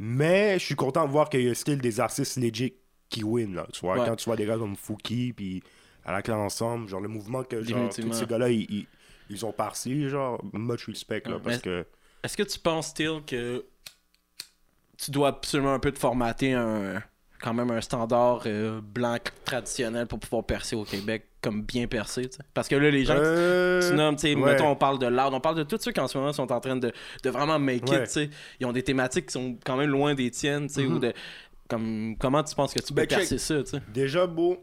Mais 0.01 0.59
je 0.59 0.65
suis 0.65 0.77
content 0.77 1.07
de 1.07 1.11
voir 1.11 1.29
qu'il 1.29 1.43
y 1.43 1.51
a 1.51 1.55
still 1.55 1.79
des 1.79 2.01
artistes 2.01 2.37
legit 2.37 2.75
qui 3.09 3.25
win 3.25 3.55
là, 3.55 3.67
tu 3.73 3.81
vois, 3.81 3.99
Ouais. 3.99 4.07
quand 4.07 4.17
tu 4.17 4.27
vois 4.27 4.37
des 4.37 4.47
gars 4.47 4.59
comme 4.59 4.77
Fouki 4.77 5.33
puis 5.33 5.63
à 6.05 6.13
la 6.13 6.23
clé 6.23 6.35
ensemble, 6.35 6.89
genre 6.89 7.01
le 7.01 7.09
mouvement 7.09 7.43
que 7.43 7.63
genre, 7.63 7.89
tous 7.89 8.13
ces 8.13 8.27
gars-là 8.27 8.51
ils, 8.51 8.67
ils, 8.71 8.87
ils 9.31 9.45
ont 9.47 9.53
parti, 9.53 10.09
genre 10.09 10.41
much 10.53 10.87
respect 10.87 11.23
là 11.27 11.37
Ouais, 11.37 11.43
parce 11.43 11.59
que 11.59 11.87
Est-ce 12.23 12.37
que 12.37 12.43
tu 12.43 12.59
penses, 12.59 12.89
still, 12.89 13.23
que 13.27 13.65
tu 14.97 15.11
dois 15.11 15.29
absolument 15.29 15.75
un 15.75 15.79
peu 15.79 15.93
te 15.93 15.99
formater 15.99 16.55
un 16.55 17.03
quand 17.41 17.55
même 17.55 17.71
un 17.71 17.81
standard 17.81 18.43
euh, 18.47 18.81
blanc 18.83 19.17
traditionnel 19.45 20.07
pour 20.07 20.19
pouvoir 20.19 20.45
percer 20.45 20.75
au 20.77 20.85
Québec 20.85 21.25
comme 21.41 21.63
bien 21.63 21.87
percer, 21.87 22.29
tu 22.29 22.37
sais? 22.37 22.43
Parce 22.53 22.67
que 22.67 22.75
là, 22.75 22.91
les 22.91 23.05
gens 23.05 23.15
Euh, 23.17 23.89
tu 23.89 23.95
nommes, 23.97 24.17
tu 24.17 24.27
ouais. 24.27 24.35
mettons, 24.35 24.69
on 24.71 24.77
parle 24.77 24.99
de 24.99 25.07
l'art, 25.07 25.33
on 25.33 25.41
parle 25.41 25.55
de 25.57 25.63
tous 25.63 25.79
ceux 25.81 25.93
qui 25.93 26.01
en 26.01 26.09
ce 26.09 26.19
moment 26.19 26.33
sont 26.33 26.51
en 26.51 26.59
train 26.61 26.77
de, 26.77 26.91
de 27.23 27.31
vraiment 27.31 27.59
make 27.61 27.89
Ouais. 27.89 28.03
it, 28.05 28.11
tu. 28.11 28.29
Ils 28.59 28.67
ont 28.67 28.73
des 28.73 28.83
thématiques 28.83 29.27
qui 29.27 29.33
sont 29.35 29.57
quand 29.65 29.77
même 29.77 29.91
loin 29.91 30.15
des 30.15 30.31
tiennes, 30.33 30.67
tu 30.67 30.75
sais, 30.75 30.87
ou 30.87 30.93
Mhm. 30.95 31.01
de... 31.01 31.13
Comme, 31.69 32.17
comment 32.19 32.43
tu 32.43 32.55
penses 32.55 32.73
que 32.75 32.81
tu 32.81 32.89
peux 32.93 33.03
Ben, 33.03 33.07
percer 33.07 33.39
ça, 33.39 33.63
tu? 33.63 33.77
Déjà, 33.93 34.27
beau, 34.27 34.57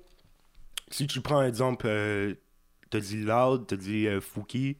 si 0.91 1.08
tu 1.08 1.22
prends 1.22 1.41
exemple, 1.44 1.86
euh, 1.88 2.34
t'as 2.89 3.00
dit 3.00 3.22
Loud, 3.24 3.67
t'as 3.67 3.75
dit 3.75 4.08
euh, 4.08 4.20
Fouki. 4.20 4.77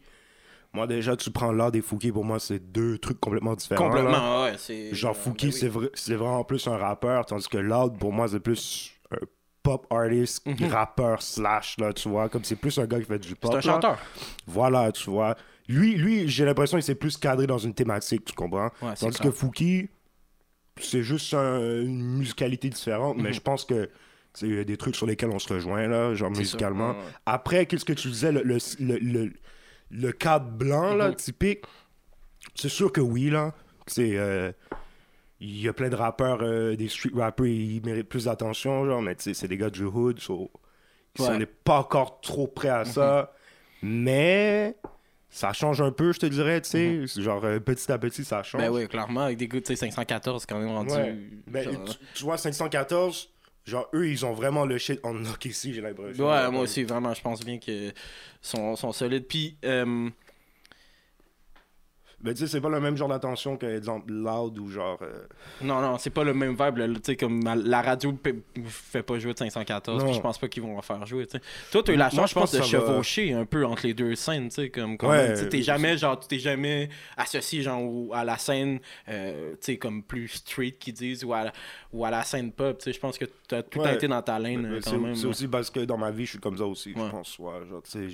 Moi, 0.75 0.88
déjà, 0.88 1.15
tu 1.15 1.32
prends 1.32 1.51
Loud 1.51 1.75
et 1.75 1.82
Fouki, 1.82 2.12
pour 2.12 2.25
moi, 2.25 2.39
c'est 2.39 2.60
deux 2.60 2.98
trucs 2.98 3.20
complètement 3.20 3.55
différents. 3.55 3.86
Complètement, 3.86 4.44
ouais, 4.44 4.55
c'est... 4.58 4.94
Genre, 4.94 5.15
Fouki, 5.15 5.48
ben 5.48 5.51
c'est 5.53 5.67
vrai- 5.70 5.89
c'est 5.94 6.15
vraiment 6.15 6.44
plus 6.44 6.67
un 6.67 6.75
rappeur, 6.77 7.25
tandis 7.25 7.48
que 7.48 7.58
Loud, 7.58 7.98
pour 7.98 8.12
moi, 8.12 8.27
c'est 8.27 8.39
plus 8.41 8.91
un 9.12 9.17
pop 9.63 9.88
artist, 9.89 10.46
Mhm. 10.46 10.67
rappeur 10.67 11.22
slash, 11.22 11.77
là, 11.79 11.94
tu 11.94 12.10
vois. 12.10 12.29
Comme 12.29 12.44
c'est 12.44 12.55
plus 12.58 12.77
un 12.77 12.86
gars 12.86 13.00
qui 13.00 13.05
fait 13.05 13.17
du 13.20 13.36
pop. 13.36 13.51
C'est 13.51 13.58
un 13.58 13.62
là. 13.72 13.74
chanteur. 13.75 13.98
Voilà, 14.46 14.91
tu 14.91 15.10
vois. 15.10 15.36
Lui, 15.67 15.96
lui 15.96 16.27
j'ai 16.27 16.46
l'impression 16.46 16.77
qu'il 16.77 16.84
s'est 16.84 16.94
plus 16.94 17.17
cadré 17.17 17.48
dans 17.48 17.58
une 17.58 17.74
thématique, 17.74 18.25
tu 18.25 18.34
comprends? 18.34 18.70
Ouais, 18.82 18.94
Tandis 19.00 19.17
clair. 19.17 19.32
que 19.32 19.32
Fouki, 19.32 19.89
c'est 20.79 21.01
juste 21.03 21.34
un- 21.34 21.82
une 21.82 22.17
musicalité 22.17 22.70
différente, 22.70 23.17
mais 23.17 23.29
Mhm. 23.29 23.34
je 23.36 23.39
pense 23.41 23.65
que 23.65 23.89
c'est 24.34 24.46
il 24.48 24.55
y 24.55 24.60
a 24.60 24.63
des 24.65 24.77
trucs 24.77 24.96
sur 24.96 25.08
lesquels 25.08 25.29
on 25.32 25.39
se 25.39 25.51
rejoint, 25.51 25.88
là, 25.88 26.13
genre 26.13 26.29
musicalement. 26.29 26.91
ça, 26.91 26.98
ouais, 27.00 27.05
ouais. 27.05 27.12
Après, 27.25 27.65
qu'est-ce 27.65 27.86
que 27.86 27.94
tu 27.94 28.10
disais, 28.10 28.32
le, 28.34 28.44
le, 28.44 28.58
le, 28.79 28.98
le- 29.00 29.34
le 29.96 30.12
cadre 30.12 30.50
blanc, 30.50 30.96
là, 30.96 31.10
Mhm. 31.10 31.16
typique, 31.16 31.64
c'est 32.56 32.70
sûr 32.70 32.92
que 32.92 33.02
oui, 33.02 33.30
là. 33.30 33.54
C'est. 33.88 34.18
euh, 34.18 34.52
il 35.42 35.60
y 35.62 35.68
a 35.68 35.74
plein 35.74 35.90
de 35.90 35.96
rappeurs, 35.96 36.40
euh, 36.42 36.75
des 36.75 36.88
street 36.88 37.12
rappers, 37.14 37.46
ils 37.46 37.84
méritent 37.86 38.08
plus 38.10 38.25
d'attention, 38.25 38.86
genre, 38.86 39.02
mais 39.02 39.16
tu 39.16 39.24
sais, 39.24 39.34
c'est 39.34 39.48
des 39.50 39.58
gars 39.58 39.70
du 39.70 39.84
hood, 39.84 40.20
so, 40.20 40.50
si 41.16 41.22
Ouais. 41.24 41.30
on 41.30 41.38
n'est 41.38 41.46
pas 41.46 41.80
encore 41.80 42.22
trop 42.22 42.48
prêt 42.48 42.70
à 42.70 42.86
ça, 42.86 43.34
mais 43.82 44.75
ça 45.30 45.52
change 45.54 45.82
un 45.82 45.92
peu, 45.92 46.14
je 46.14 46.20
te 46.20 46.25
dirais, 46.25 46.62
tu 46.62 46.70
sais, 46.70 47.22
genre, 47.22 47.44
euh, 47.44 47.60
petit 47.60 47.92
à 47.92 47.98
petit, 47.98 48.24
ça 48.24 48.42
change. 48.44 48.62
Ben 48.62 48.70
oui, 48.72 48.88
clairement, 48.88 49.22
avec 49.24 49.38
des 49.38 49.48
goûts, 49.48 49.60
tu 49.60 49.68
sais, 49.68 49.75
514, 49.75 50.46
quand 50.46 50.58
même 50.58 50.70
rendu... 50.70 50.94
Ouais. 50.94 51.16
Ben, 51.48 51.64
genre, 51.66 51.84
tu, 51.84 51.98
tu 52.14 52.24
vois, 52.24 52.38
514, 52.38 53.30
genre, 53.65 53.89
eux, 53.93 54.07
ils 54.07 54.25
ont 54.25 54.34
vraiment 54.34 54.65
le 54.65 54.77
shit 54.77 55.00
en 55.03 55.13
knock 55.13 55.45
ici, 55.45 55.74
j'ai 55.74 55.81
l'impression. 55.81 56.27
Ouais, 56.29 56.50
moi 56.51 56.62
aussi, 56.62 56.84
vraiment, 56.84 57.13
je 57.13 57.22
pense 57.22 57.43
bien 57.43 57.57
que 57.60 57.91
sont, 58.41 58.75
sont 58.75 58.91
solides. 58.91 59.27
Puis, 59.27 59.57
euh, 59.65 60.10
Ben, 62.22 62.34
tu 62.34 62.39
sais, 62.39 62.48
c'est 62.48 62.62
pas 62.62 62.69
le 62.69 62.79
même 62.79 62.98
genre 62.98 63.10
d'attention 63.10 63.55
que, 63.57 63.65
exemple, 63.77 64.12
Loud 64.12 64.57
ou 64.57 64.69
genre. 64.69 64.98
euh, 65.03 65.25
non, 65.62 65.79
non, 65.81 65.98
c'est 66.00 66.10
pas 66.10 66.24
le 66.24 66.34
même 66.34 66.55
vibe. 66.60 66.93
Tu 66.95 67.01
sais, 67.03 67.15
comme 67.15 67.41
la 67.43 67.81
radio 67.81 68.17
fait 68.65 69.03
pas 69.03 69.19
jouer 69.19 69.34
de 69.34 69.38
514, 69.38 70.00
Non. 70.01 70.05
puis 70.10 70.15
je 70.15 70.22
pense 70.22 70.38
pas 70.39 70.48
qu'ils 70.48 70.63
vont 70.63 70.77
en 70.77 70.81
faire 70.81 71.05
jouer, 71.05 71.27
tu 71.27 71.38
sais. 71.38 71.43
Toi, 71.72 71.84
t'as 71.84 71.93
eu 71.93 71.98
la 71.98 72.10
chance, 72.10 72.29
je 72.31 72.36
pense, 72.36 72.51
de 72.53 72.57
va- 72.60 72.63
chevaucher 72.63 73.34
un 73.34 73.45
peu 73.45 73.65
entre 73.65 73.86
les 73.86 73.93
deux 73.93 74.15
scènes, 74.15 74.50
tu 74.50 74.55
sais, 74.55 74.69
comme 74.69 74.98
quand 74.98 75.10
Ouais, 75.10 75.48
t'es 75.50 75.62
jamais, 75.62 75.98
genre, 75.98 76.19
tu 76.19 76.27
t'es 76.27 76.39
jamais 76.39 76.89
associé, 77.17 77.62
genre, 77.62 77.84
à 78.15 78.24
la 78.25 78.38
scène, 78.38 78.79
euh, 79.10 79.51
tu 79.53 79.57
sais, 79.62 79.77
comme 79.77 80.01
plus 80.01 80.29
street, 80.29 80.72
qu'ils 80.79 80.93
disent, 80.93 81.24
ou 81.24 81.34
à, 81.34 81.43
la- 81.45 81.53
ou 81.93 82.05
à 82.05 82.12
la 82.12 82.24
scène 82.24 82.51
pop, 82.51 82.77
tu 82.79 82.86
sais, 82.86 82.93
je 82.93 83.00
pense 83.00 83.17
que 83.17 83.25
t'as 83.48 83.62
tout 83.62 83.79
Ouais. 83.81 83.93
été 83.95 84.07
dans 84.07 84.22
ta 84.22 84.39
lane, 84.39 84.63
ben, 84.63 84.72
euh, 84.74 84.79
c'est 84.81 84.91
quand 84.91 85.00
même. 85.00 85.15
c'est 85.15 85.27
aussi 85.27 85.48
parce 85.48 85.69
que 85.69 85.81
dans 85.81 85.98
ma 85.98 86.12
vie, 86.12 86.25
je 86.25 86.31
suis 86.31 86.39
comme 86.39 86.57
ça 86.57 86.65
aussi, 86.65 86.93
je 86.95 87.10
pense. 87.10 87.38
Ouais, 87.39 87.51
genre, 87.69 87.84
tu 87.84 87.91
sais, 87.91 88.10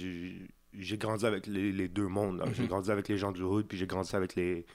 j'ai- 0.77 0.97
grandi 0.97 1.25
avec 1.25 1.47
les, 1.47 1.71
les 1.71 1.87
deux 1.87 2.07
mondes. 2.07 2.43
J'ai 2.53 2.63
Mhm. 2.63 2.67
grandi 2.69 2.91
avec 2.91 3.07
les 3.07 3.17
gens 3.17 3.31
du 3.31 3.41
hood, 3.43 3.65
puis 3.67 3.77
j'ai 3.77 3.87
grandi 3.87 4.15
avec 4.15 4.35
les, 4.35 4.65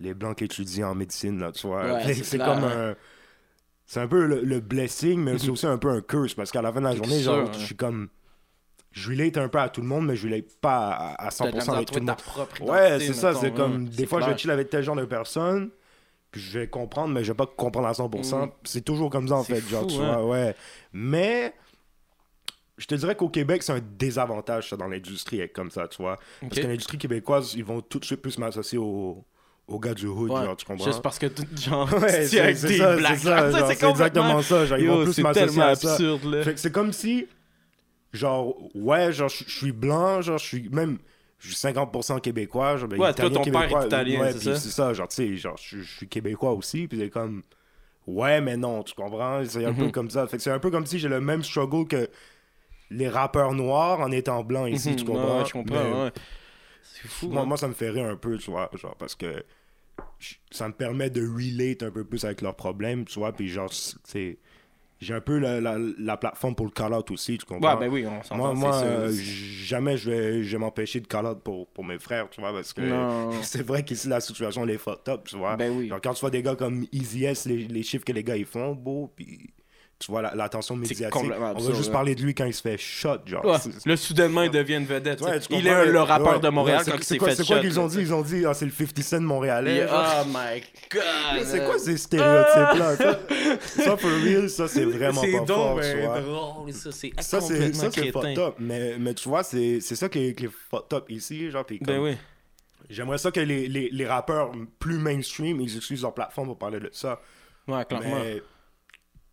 les 0.00 0.14
blancs 0.14 0.36
qui 0.36 0.44
étudient 0.44 0.88
en 0.90 0.94
médecine, 0.94 1.38
là, 1.40 1.52
tu 1.52 1.66
vois. 1.66 1.84
Ouais, 1.84 2.14
c'est 2.22 2.38
comme 2.38 2.64
un. 2.64 2.94
C'est 3.88 4.00
un 4.00 4.08
peu 4.08 4.26
le, 4.26 4.42
le 4.42 4.60
blessing, 4.60 5.20
mais 5.20 5.38
c'est 5.38 5.48
aussi 5.50 5.66
un 5.66 5.78
peu 5.78 5.88
un 5.90 6.00
curse, 6.00 6.34
parce 6.34 6.50
qu'à 6.50 6.62
la 6.62 6.72
fin 6.72 6.80
de 6.80 6.86
la 6.86 6.96
journée, 6.96 7.20
sûr, 7.20 7.34
genre, 7.34 7.48
hein. 7.48 7.52
je 7.52 7.64
suis 7.64 7.76
comme. 7.76 8.08
Je 8.92 9.10
relate 9.10 9.36
un 9.36 9.48
peu 9.48 9.58
à 9.58 9.68
tout 9.68 9.82
le 9.82 9.86
monde, 9.86 10.06
mais 10.06 10.16
je 10.16 10.26
relate 10.26 10.56
pas 10.60 10.88
à, 10.88 11.26
à 11.26 11.30
T'as 11.30 11.50
de 11.50 11.56
la 11.56 11.58
100% 11.58 11.60
misère 11.60 11.74
à 11.74 11.76
avec 11.76 11.88
tout 11.92 11.98
le 12.00 12.06
monde. 12.06 12.16
Ouais, 12.70 12.98
c'est 12.98 13.12
ça, 13.12 13.34
c'est 13.34 13.48
hein. 13.48 13.50
comme. 13.54 13.84
Des 13.88 13.96
C'est 13.98 14.06
fois, 14.06 14.20
je 14.20 14.24
clair. 14.24 14.34
vais 14.36 14.40
chill 14.40 14.50
avec 14.50 14.70
tel 14.70 14.82
genre 14.82 14.96
de 14.96 15.04
personne, 15.04 15.70
puis 16.30 16.40
je 16.40 16.58
vais 16.58 16.66
comprendre, 16.68 17.12
mais 17.12 17.22
je 17.22 17.30
vais 17.32 17.36
pas 17.36 17.46
comprendre 17.46 17.88
à 17.88 17.92
100%. 17.92 18.40
Mhm. 18.46 18.50
C'est 18.64 18.80
toujours 18.84 19.10
comme 19.10 19.28
ça, 19.28 19.34
en 19.36 19.44
fait, 19.44 19.60
genre, 19.68 19.86
tu 19.86 20.00
hein. 20.00 20.16
vois, 20.20 20.26
ouais. 20.26 20.56
Mais. 20.92 21.52
Je 22.78 22.86
te 22.86 22.94
dirais 22.94 23.14
qu'au 23.16 23.28
Québec, 23.28 23.62
c'est 23.62 23.72
un 23.72 23.80
désavantage, 23.80 24.68
ça, 24.68 24.76
dans 24.76 24.86
l'industrie, 24.88 25.40
être 25.40 25.52
comme 25.54 25.70
ça, 25.70 25.88
tu 25.88 26.02
vois. 26.02 26.18
Parce 26.40 26.60
que 26.60 26.66
l'industrie 26.66 26.98
québécoise, 26.98 27.54
ils 27.54 27.64
vont 27.64 27.80
tout 27.80 27.98
de 27.98 28.04
suite 28.04 28.20
plus 28.20 28.38
m'associer 28.38 28.78
aux, 28.78 29.24
aux 29.66 29.80
gars 29.80 29.94
du 29.94 30.06
hood, 30.06 30.30
Ouais, 30.30 30.44
genre, 30.44 30.56
tu 30.56 30.66
comprends? 30.66 30.84
Juste 30.86 31.02
parce 31.02 31.18
que, 31.18 31.26
genre, 31.58 31.90
Ouais, 31.92 32.26
c'est 32.26 32.38
exactement 33.88 34.42
ça. 34.42 34.64
Genre, 34.66 34.78
ils 34.78 34.88
vont 34.88 35.02
plus 35.04 35.22
m'associer 35.22 35.62
à 35.62 35.74
ça. 35.74 35.98
c'est 36.56 36.72
comme 36.72 36.92
si, 36.92 37.26
genre, 38.12 38.54
ouais, 38.74 39.12
genre, 39.12 39.28
je 39.28 39.44
suis 39.48 39.72
blanc, 39.72 40.20
genre, 40.22 40.38
je 40.38 40.44
suis 40.44 40.68
même, 40.70 40.98
je 41.38 41.48
suis 41.48 41.56
50% 41.56 42.18
québécois, 42.20 42.76
genre, 42.76 42.88
ben, 42.88 43.00
Ouais, 43.00 43.08
toi, 43.14 43.30
italien, 43.30 43.30
ton 43.30 43.44
père 43.44 43.62
est 43.62 43.70
québécois, 43.70 43.86
italien, 43.86 44.20
ouais, 44.20 44.32
c'est 44.32 44.40
ça? 44.54 44.54
c'est 44.54 44.70
ça, 44.70 44.92
genre, 44.92 45.08
tu 45.08 45.16
sais, 45.16 45.36
genre, 45.36 45.56
je 45.56 45.80
suis 45.82 46.08
québécois 46.08 46.52
aussi, 46.52 46.88
puis 46.88 46.98
c'est 46.98 47.10
comme, 47.10 47.42
ouais, 48.06 48.40
mais 48.40 48.56
non, 48.56 48.82
tu 48.82 48.94
comprends? 48.94 49.44
C'est 49.44 49.64
un 49.64 49.72
peu 49.72 49.84
Mhm. 49.86 49.92
comme 49.92 50.10
ça. 50.10 50.26
Fait 50.26 50.36
que 50.38 50.42
c'est 50.42 50.50
un 50.50 50.58
peu 50.58 50.70
comme 50.70 50.86
si 50.86 50.98
j'ai 50.98 51.08
le 51.08 51.20
même 51.20 51.42
struggle 51.42 51.86
que 51.88 52.08
les 52.90 53.08
rappeurs 53.08 53.52
noirs 53.52 54.00
en 54.00 54.10
étant 54.10 54.42
blanc 54.44 54.66
ici, 54.66 54.90
Mhm, 54.90 54.96
tu 54.96 55.04
ouais, 55.04 55.10
comprends? 55.12 55.38
ouais, 55.38 55.44
je 55.46 55.52
comprends, 55.52 55.74
Mais 55.74 56.04
ouais. 56.04 56.12
C'est 56.82 57.08
fou. 57.08 57.28
moi, 57.32 57.42
hein. 57.42 57.46
moi, 57.46 57.56
ça 57.56 57.68
me 57.68 57.74
fait 57.74 57.90
rire 57.90 58.06
un 58.06 58.16
peu, 58.16 58.38
tu 58.38 58.50
vois, 58.50 58.70
genre, 58.74 58.96
parce 58.96 59.14
que 59.14 59.44
ça 60.50 60.68
me 60.68 60.72
permet 60.72 61.10
de 61.10 61.22
relate 61.26 61.82
un 61.82 61.90
peu 61.90 62.04
plus 62.04 62.24
avec 62.24 62.40
leurs 62.40 62.54
problèmes, 62.56 63.04
tu 63.04 63.18
vois, 63.18 63.32
puis 63.32 63.48
genre, 63.48 63.70
c'est... 63.72 64.38
J'ai 64.98 65.12
un 65.12 65.20
peu 65.20 65.38
la, 65.38 65.60
la, 65.60 65.76
la 65.98 66.16
plateforme 66.16 66.54
pour 66.54 66.64
le 66.64 66.72
call-out 66.72 67.10
aussi, 67.10 67.36
tu 67.36 67.44
comprends? 67.44 67.74
Ouais, 67.74 67.80
ben 67.80 67.92
oui, 67.92 68.06
on 68.06 68.34
moi, 68.34 68.54
moi 68.54 68.76
euh, 68.82 69.12
jamais 69.12 69.98
je 69.98 70.10
vais, 70.10 70.42
je 70.42 70.56
m'empêcher 70.56 71.00
de 71.00 71.06
call-out 71.06 71.42
pour, 71.42 71.66
pour 71.66 71.84
mes 71.84 71.98
frères, 71.98 72.30
tu 72.30 72.40
vois, 72.40 72.50
parce 72.52 72.72
que 72.72 72.82
c'est 73.42 73.60
vrai 73.62 73.84
qu'ici, 73.84 74.08
la 74.08 74.20
situation, 74.22 74.64
elle 74.64 74.70
est 74.70 74.78
fucked 74.78 75.06
up, 75.12 75.24
tu 75.28 75.36
vois? 75.36 75.56
Ben 75.56 75.70
oui. 75.76 75.88
Genre, 75.88 76.00
quand 76.00 76.14
tu 76.14 76.20
vois 76.20 76.30
des 76.30 76.42
gars 76.42 76.56
comme 76.56 76.86
Easy 76.92 77.26
S, 77.26 77.44
les, 77.44 77.68
les 77.68 77.82
chiffres 77.82 78.06
que 78.06 78.12
les 78.12 78.24
gars, 78.24 78.38
ils 78.38 78.46
font, 78.46 78.74
beau, 78.74 79.12
puis 79.14 79.50
tu 79.98 80.10
vois 80.12 80.20
la- 80.20 80.34
l'attention 80.34 80.76
médiatique, 80.76 81.16
on 81.16 81.26
va 81.28 81.72
juste 81.74 81.90
parler 81.90 82.14
de 82.14 82.20
lui 82.22 82.34
quand 82.34 82.44
il 82.44 82.52
se 82.52 82.60
fait 82.60 82.76
shot, 82.76 83.18
genre. 83.24 83.44
Ouais. 83.46 83.58
C'est- 83.58 83.86
Là, 83.86 83.96
soudainement, 83.96 84.42
il 84.42 84.50
devient 84.50 84.74
une 84.74 84.84
vedette. 84.84 85.20
Ouais, 85.22 85.38
il 85.50 85.66
est 85.66 85.86
le 85.86 86.00
rappeur 86.00 86.34
ouais, 86.34 86.40
de 86.40 86.48
Montréal 86.50 86.82
c'est- 86.84 86.90
quand 86.90 86.98
il 86.98 87.02
c'est 87.04 87.14
s'est 87.14 87.18
quoi- 87.18 87.28
fait 87.30 87.36
C'est 87.36 87.46
quoi 87.46 87.60
qu'ils 87.60 87.80
ont 87.80 87.86
dit? 87.86 87.98
Ils 88.00 88.12
ont 88.12 88.20
dit, 88.22 88.44
ah, 88.46 88.52
c'est 88.52 88.66
le 88.66 88.72
50 88.72 89.02
Cent 89.02 89.20
montréalais. 89.22 89.76
Yeah. 89.76 90.22
Oh 90.22 90.26
my 90.28 90.62
god! 90.90 91.44
C'est 91.46 91.64
quoi 91.64 91.78
ces 91.78 91.96
stéréotypes-là? 91.96 92.96
ça, 92.96 93.18
ça, 93.84 93.96
for 93.96 94.10
real, 94.22 94.50
ça, 94.50 94.68
c'est 94.68 94.84
vraiment 94.84 95.22
C'est 95.22 95.32
pas 95.32 95.38
donc 95.38 95.48
fort, 95.48 95.76
ben 95.76 95.94
tu 95.94 96.06
vois. 96.06 96.20
drôle, 96.20 96.72
ça, 96.74 96.92
c'est 96.92 97.12
Ça, 97.20 97.40
c'est 97.40 97.72
c'est 97.72 98.10
fucked 98.12 98.38
up. 98.38 98.54
Mais, 98.58 98.98
mais 98.98 99.14
tu 99.14 99.28
vois, 99.28 99.42
c'est 99.42 99.80
c'est 99.80 99.96
ça 99.96 100.08
qui 100.10 100.18
est, 100.28 100.34
qui 100.34 100.44
est 100.44 100.50
fucked 100.70 100.92
up 100.92 101.10
ici, 101.10 101.50
genre, 101.50 101.64
Ben 101.80 102.00
oui. 102.00 102.16
J'aimerais 102.88 103.18
ça 103.18 103.30
que 103.32 103.40
les, 103.40 103.66
les, 103.66 103.88
les 103.90 104.06
rappeurs 104.06 104.52
plus 104.78 104.98
mainstream, 104.98 105.60
ils 105.60 105.76
utilisent 105.76 106.02
leur 106.02 106.14
plateforme 106.14 106.48
pour 106.48 106.58
parler 106.58 106.78
de 106.78 106.88
ça. 106.92 107.20
Ouais, 107.66 107.84
clairement. 107.84 108.20
Mais 108.22 108.42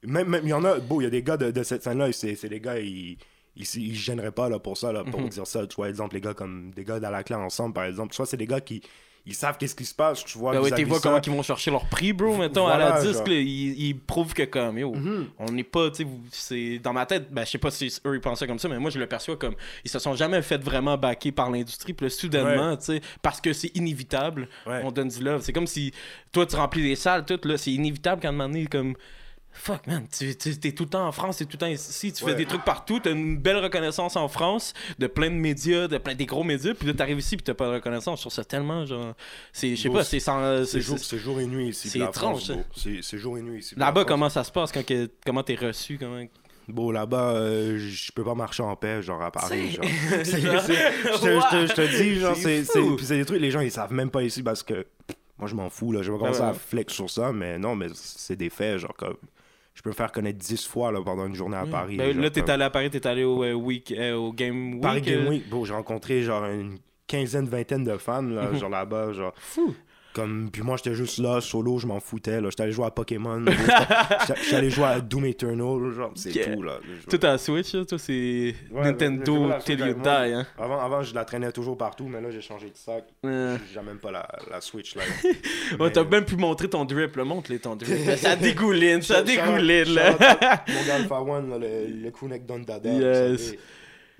même, 0.05 0.27
même, 0.27 0.41
il 0.43 0.49
y 0.49 0.53
en 0.53 0.63
a, 0.65 0.79
bon, 0.79 1.01
il 1.01 1.03
y 1.05 1.07
a 1.07 1.09
des 1.09 1.23
gars 1.23 1.37
de, 1.37 1.51
de 1.51 1.63
cette 1.63 1.83
scène-là, 1.83 2.11
c'est 2.11 2.35
c'est 2.35 2.49
des 2.49 2.59
gars, 2.59 2.79
ils, 2.79 3.17
ils, 3.55 3.65
se 3.65 3.79
gêneraient 3.93 4.31
pas 4.31 4.49
là, 4.49 4.59
pour 4.59 4.77
ça, 4.77 4.91
là, 4.91 5.03
pour 5.03 5.21
Mhm. 5.21 5.29
dire 5.29 5.47
ça. 5.47 5.65
Tu 5.67 5.75
vois, 5.75 5.89
exemple, 5.89 6.15
les 6.15 6.21
gars 6.21 6.33
comme 6.33 6.71
des 6.71 6.83
gars 6.83 6.99
dans 6.99 7.09
la 7.11 7.23
clan 7.23 7.41
ensemble, 7.43 7.73
par 7.73 7.85
exemple. 7.85 8.11
Tu 8.11 8.17
vois, 8.17 8.25
c'est 8.25 8.37
des 8.37 8.47
gars 8.47 8.61
qui 8.61 8.81
ils 9.25 9.33
savent 9.35 9.57
qu'est-ce 9.57 9.73
qui 9.75 9.85
se 9.85 9.95
passe, 9.95 10.25
tu 10.25 10.37
vois. 10.37 10.51
Ben 10.51 10.59
ouais, 10.59 10.69
tu 10.69 10.83
vois 10.83 10.99
comment 10.99 11.21
ils 11.21 11.31
vont 11.31 11.41
chercher 11.43 11.71
leur 11.71 11.85
prix, 11.87 12.11
bro, 12.11 12.35
mettons, 12.35 12.67
à 12.67 12.77
la 12.77 13.01
disque, 13.01 13.25
là, 13.25 13.33
ils, 13.35 13.81
ils 13.87 13.97
prouvent 13.97 14.33
que 14.33 14.43
comme, 14.43 14.77
yo, 14.77 14.93
Mhm. 14.93 15.27
on 15.39 15.49
n'est 15.53 15.63
pas, 15.63 15.89
tu 15.91 16.03
sais, 16.03 16.09
c'est 16.31 16.79
dans 16.79 16.91
ma 16.91 17.05
tête, 17.05 17.31
ben 17.31 17.45
je 17.45 17.51
sais 17.51 17.57
pas 17.57 17.71
si 17.71 17.85
eux 18.05 18.15
ils 18.15 18.19
pensaient 18.19 18.47
comme 18.47 18.59
ça, 18.59 18.67
mais 18.67 18.79
moi 18.79 18.89
je 18.91 18.99
le 18.99 19.07
perçois 19.07 19.37
comme, 19.37 19.55
ils 19.85 19.89
se 19.89 19.97
sont 19.97 20.13
jamais 20.13 20.41
fait 20.41 20.61
vraiment 20.61 20.97
backer 20.97 21.31
par 21.31 21.49
l'industrie, 21.49 21.93
puis 21.93 22.07
là, 22.07 22.09
soudainement, 22.09 22.75
tu 22.75 22.83
sais, 22.85 23.01
parce 23.21 23.39
que 23.39 23.53
c'est 23.53 23.73
inévitable, 23.77 24.49
Ouais. 24.67 24.81
on 24.83 24.91
donne 24.91 25.07
du 25.07 25.23
love. 25.23 25.41
C'est 25.41 25.53
comme 25.53 25.67
si, 25.67 25.93
toi 26.33 26.45
tu 26.45 26.57
remplis 26.57 26.83
des 26.83 26.97
salles, 26.97 27.23
tout, 27.23 27.39
là, 27.45 27.57
c'est 27.57 27.71
inévitable 27.71 28.21
qu'à 28.21 28.27
un 28.27 28.33
moment 28.33 28.49
donné, 28.49 28.65
comme... 28.67 28.93
Fuck 29.53 29.87
man, 29.87 30.05
tu 30.11 30.35
tu- 30.35 30.57
t'es 30.59 30.71
tout 30.71 30.83
le 30.83 30.89
temps 30.89 31.07
en 31.07 31.11
France, 31.11 31.37
t'es 31.37 31.45
tout 31.45 31.53
le 31.53 31.57
temps 31.59 31.67
ici, 31.67 32.11
tu 32.11 32.25
fais 32.25 32.35
des 32.35 32.45
trucs 32.45 32.63
partout, 32.65 32.99
t'as 32.99 33.11
une 33.11 33.37
belle 33.37 33.57
reconnaissance 33.57 34.15
en 34.15 34.27
France, 34.27 34.73
de 34.99 35.07
plein 35.07 35.29
de 35.29 35.35
médias, 35.35 35.87
de 35.87 35.97
plein 35.97 36.15
des 36.15 36.25
gros 36.25 36.43
médias, 36.43 36.73
puis 36.73 36.87
là 36.87 36.93
t'arrives 36.93 37.19
ici 37.19 37.37
puis 37.37 37.43
t'as 37.43 37.53
pas 37.53 37.67
de 37.67 37.73
reconnaissance. 37.73 38.19
Je 38.19 38.23
trouve 38.23 38.33
ça 38.33 38.43
tellement 38.43 38.85
genre, 38.85 39.13
c'est, 39.51 39.75
je 39.75 39.81
sais 39.81 39.89
pas, 39.89 40.03
c'est 40.03 40.19
sans, 40.19 40.65
C'est 40.65 40.81
jour, 40.81 41.39
et 41.39 41.45
nuit 41.45 41.69
ici. 41.69 41.89
c'est 41.89 41.99
étrange. 41.99 42.51
C'est 42.75 43.17
jour 43.17 43.37
et 43.37 43.41
nuit 43.41 43.59
ici. 43.59 43.75
Là-bas, 43.77 44.05
comment 44.05 44.29
ça 44.29 44.43
se 44.43 44.51
passe 44.51 44.71
quand 44.71 44.85
que, 44.85 45.09
comment 45.25 45.43
t'es 45.43 45.55
reçu, 45.55 45.97
comment. 45.97 46.23
Bon, 46.67 46.91
là-bas, 46.91 47.33
euh, 47.33 47.77
je 47.77 48.11
peux 48.13 48.23
pas 48.23 48.35
marcher 48.35 48.63
en 48.63 48.75
paix, 48.75 49.01
genre 49.01 49.21
à 49.21 49.31
Paris. 49.31 49.71
Genre. 49.71 49.83
Je, 50.13 51.73
te, 51.73 51.97
dis, 51.97 52.19
genre, 52.19 52.35
C'est 52.35 53.17
des 53.17 53.25
trucs, 53.25 53.41
les 53.41 53.51
gens, 53.51 53.59
ils 53.59 53.71
savent 53.71 53.91
même 53.91 54.09
pas 54.09 54.23
ici 54.23 54.41
parce 54.41 54.63
que 54.63 54.85
moi, 55.37 55.49
je 55.49 55.55
m'en 55.55 55.69
fous, 55.69 55.91
là. 55.91 56.01
Je 56.01 56.11
vais 56.11 56.17
commencer 56.17 56.39
ouais, 56.41 56.47
à 56.47 56.53
flex 56.53 56.93
sur 56.93 57.09
ça, 57.09 57.33
mais 57.33 57.59
non, 57.59 57.75
mais 57.75 57.87
c'est 57.93 58.35
des 58.37 58.49
faits, 58.49 58.77
genre, 58.79 58.95
comme. 58.95 59.17
Je 59.73 59.81
peux 59.81 59.89
me 59.89 59.95
faire 59.95 60.11
connaître 60.11 60.37
10 60.37 60.67
fois 60.67 60.91
là, 60.91 61.01
pendant 61.03 61.25
une 61.25 61.35
journée 61.35 61.57
à 61.57 61.65
Paris. 61.65 61.97
Ben, 61.97 62.13
genre, 62.13 62.21
là, 62.23 62.29
t'es 62.29 62.41
comme- 62.41 62.49
allé 62.51 62.63
à 62.63 62.69
Paris, 62.69 62.89
t'es 62.91 63.07
allé 63.07 63.23
au, 63.23 63.43
euh, 63.43 63.53
week, 63.53 63.91
euh, 63.97 64.13
au 64.15 64.31
Game 64.31 64.73
Week. 64.73 64.81
Paris 64.81 65.01
Game 65.01 65.25
euh, 65.25 65.29
Week, 65.29 65.49
bon, 65.49 65.65
j'ai 65.65 65.73
rencontré 65.73 66.21
genre 66.21 66.45
une 66.45 66.77
quinzaine, 67.07 67.47
vingtaine 67.47 67.83
de 67.83 67.97
fans, 67.97 68.21
là, 68.21 68.49
Mhm. 68.51 68.57
genre 68.59 68.69
là-bas, 68.69 69.13
genre. 69.13 69.33
Fou. 69.35 69.73
Comme, 70.13 70.49
puis 70.51 70.61
moi, 70.61 70.77
j'étais 70.77 70.93
juste 70.95 71.17
là, 71.17 71.41
solo, 71.41 71.79
je 71.79 71.87
m'en 71.87 71.99
foutais, 71.99 72.39
là. 72.39 72.49
J'étais 72.51 72.63
allé 72.63 72.71
jouer 72.71 72.85
à 72.85 72.91
Pokémon, 72.91 73.43
j'étais 74.27 74.55
allé 74.55 74.69
jouer 74.69 74.85
à 74.85 74.99
Doom 75.01 75.25
Eternal, 75.25 75.91
genre, 75.91 76.11
c'est 76.15 76.29
Ok. 76.47 76.53
tout, 76.55 76.61
là. 76.61 76.77
Tout 77.09 77.19
à 77.25 77.37
Switch, 77.37 77.71
toi, 77.71 77.97
c'est 77.97 78.53
Ouais, 78.71 78.83
Nintendo 78.83 79.49
Till 79.65 79.79
You 79.79 79.93
Die, 79.95 80.07
hein. 80.09 80.45
Avant, 80.57 80.79
avant, 80.79 81.01
je 81.01 81.15
la 81.15 81.25
traînais 81.25 81.51
toujours 81.51 81.77
partout, 81.77 82.05
mais 82.07 82.21
là, 82.21 82.29
j'ai 82.29 82.41
changé 82.41 82.67
de 82.69 82.75
sac. 82.77 83.05
Euh, 83.25 83.57
J'ai 83.73 83.81
même 83.81 83.97
pas 83.97 84.11
la, 84.11 84.27
la 84.51 84.61
Switch, 84.61 84.95
là. 84.95 85.01
Ouais, 85.23 85.77
Mais- 85.79 85.91
t'as 85.91 86.03
même 86.03 86.25
pu 86.25 86.35
montrer 86.35 86.69
ton 86.69 86.85
drip, 86.85 87.15
là. 87.15 87.23
Montre-les 87.23 87.59
ton 87.59 87.75
drip. 87.75 87.97
ça 88.17 88.35
dégouline, 88.35 89.01
ça 89.01 89.23
dégouline, 89.23 89.93
là. 89.95 90.11
Mon 90.67 90.87
gars 90.87 90.95
Alpha 90.95 91.21
One, 91.21 91.49
là, 91.49 91.57
le, 91.57 91.87
le 91.87 92.11
vous 92.11 92.99
Yes. 92.99 93.45
savez, 93.47 93.59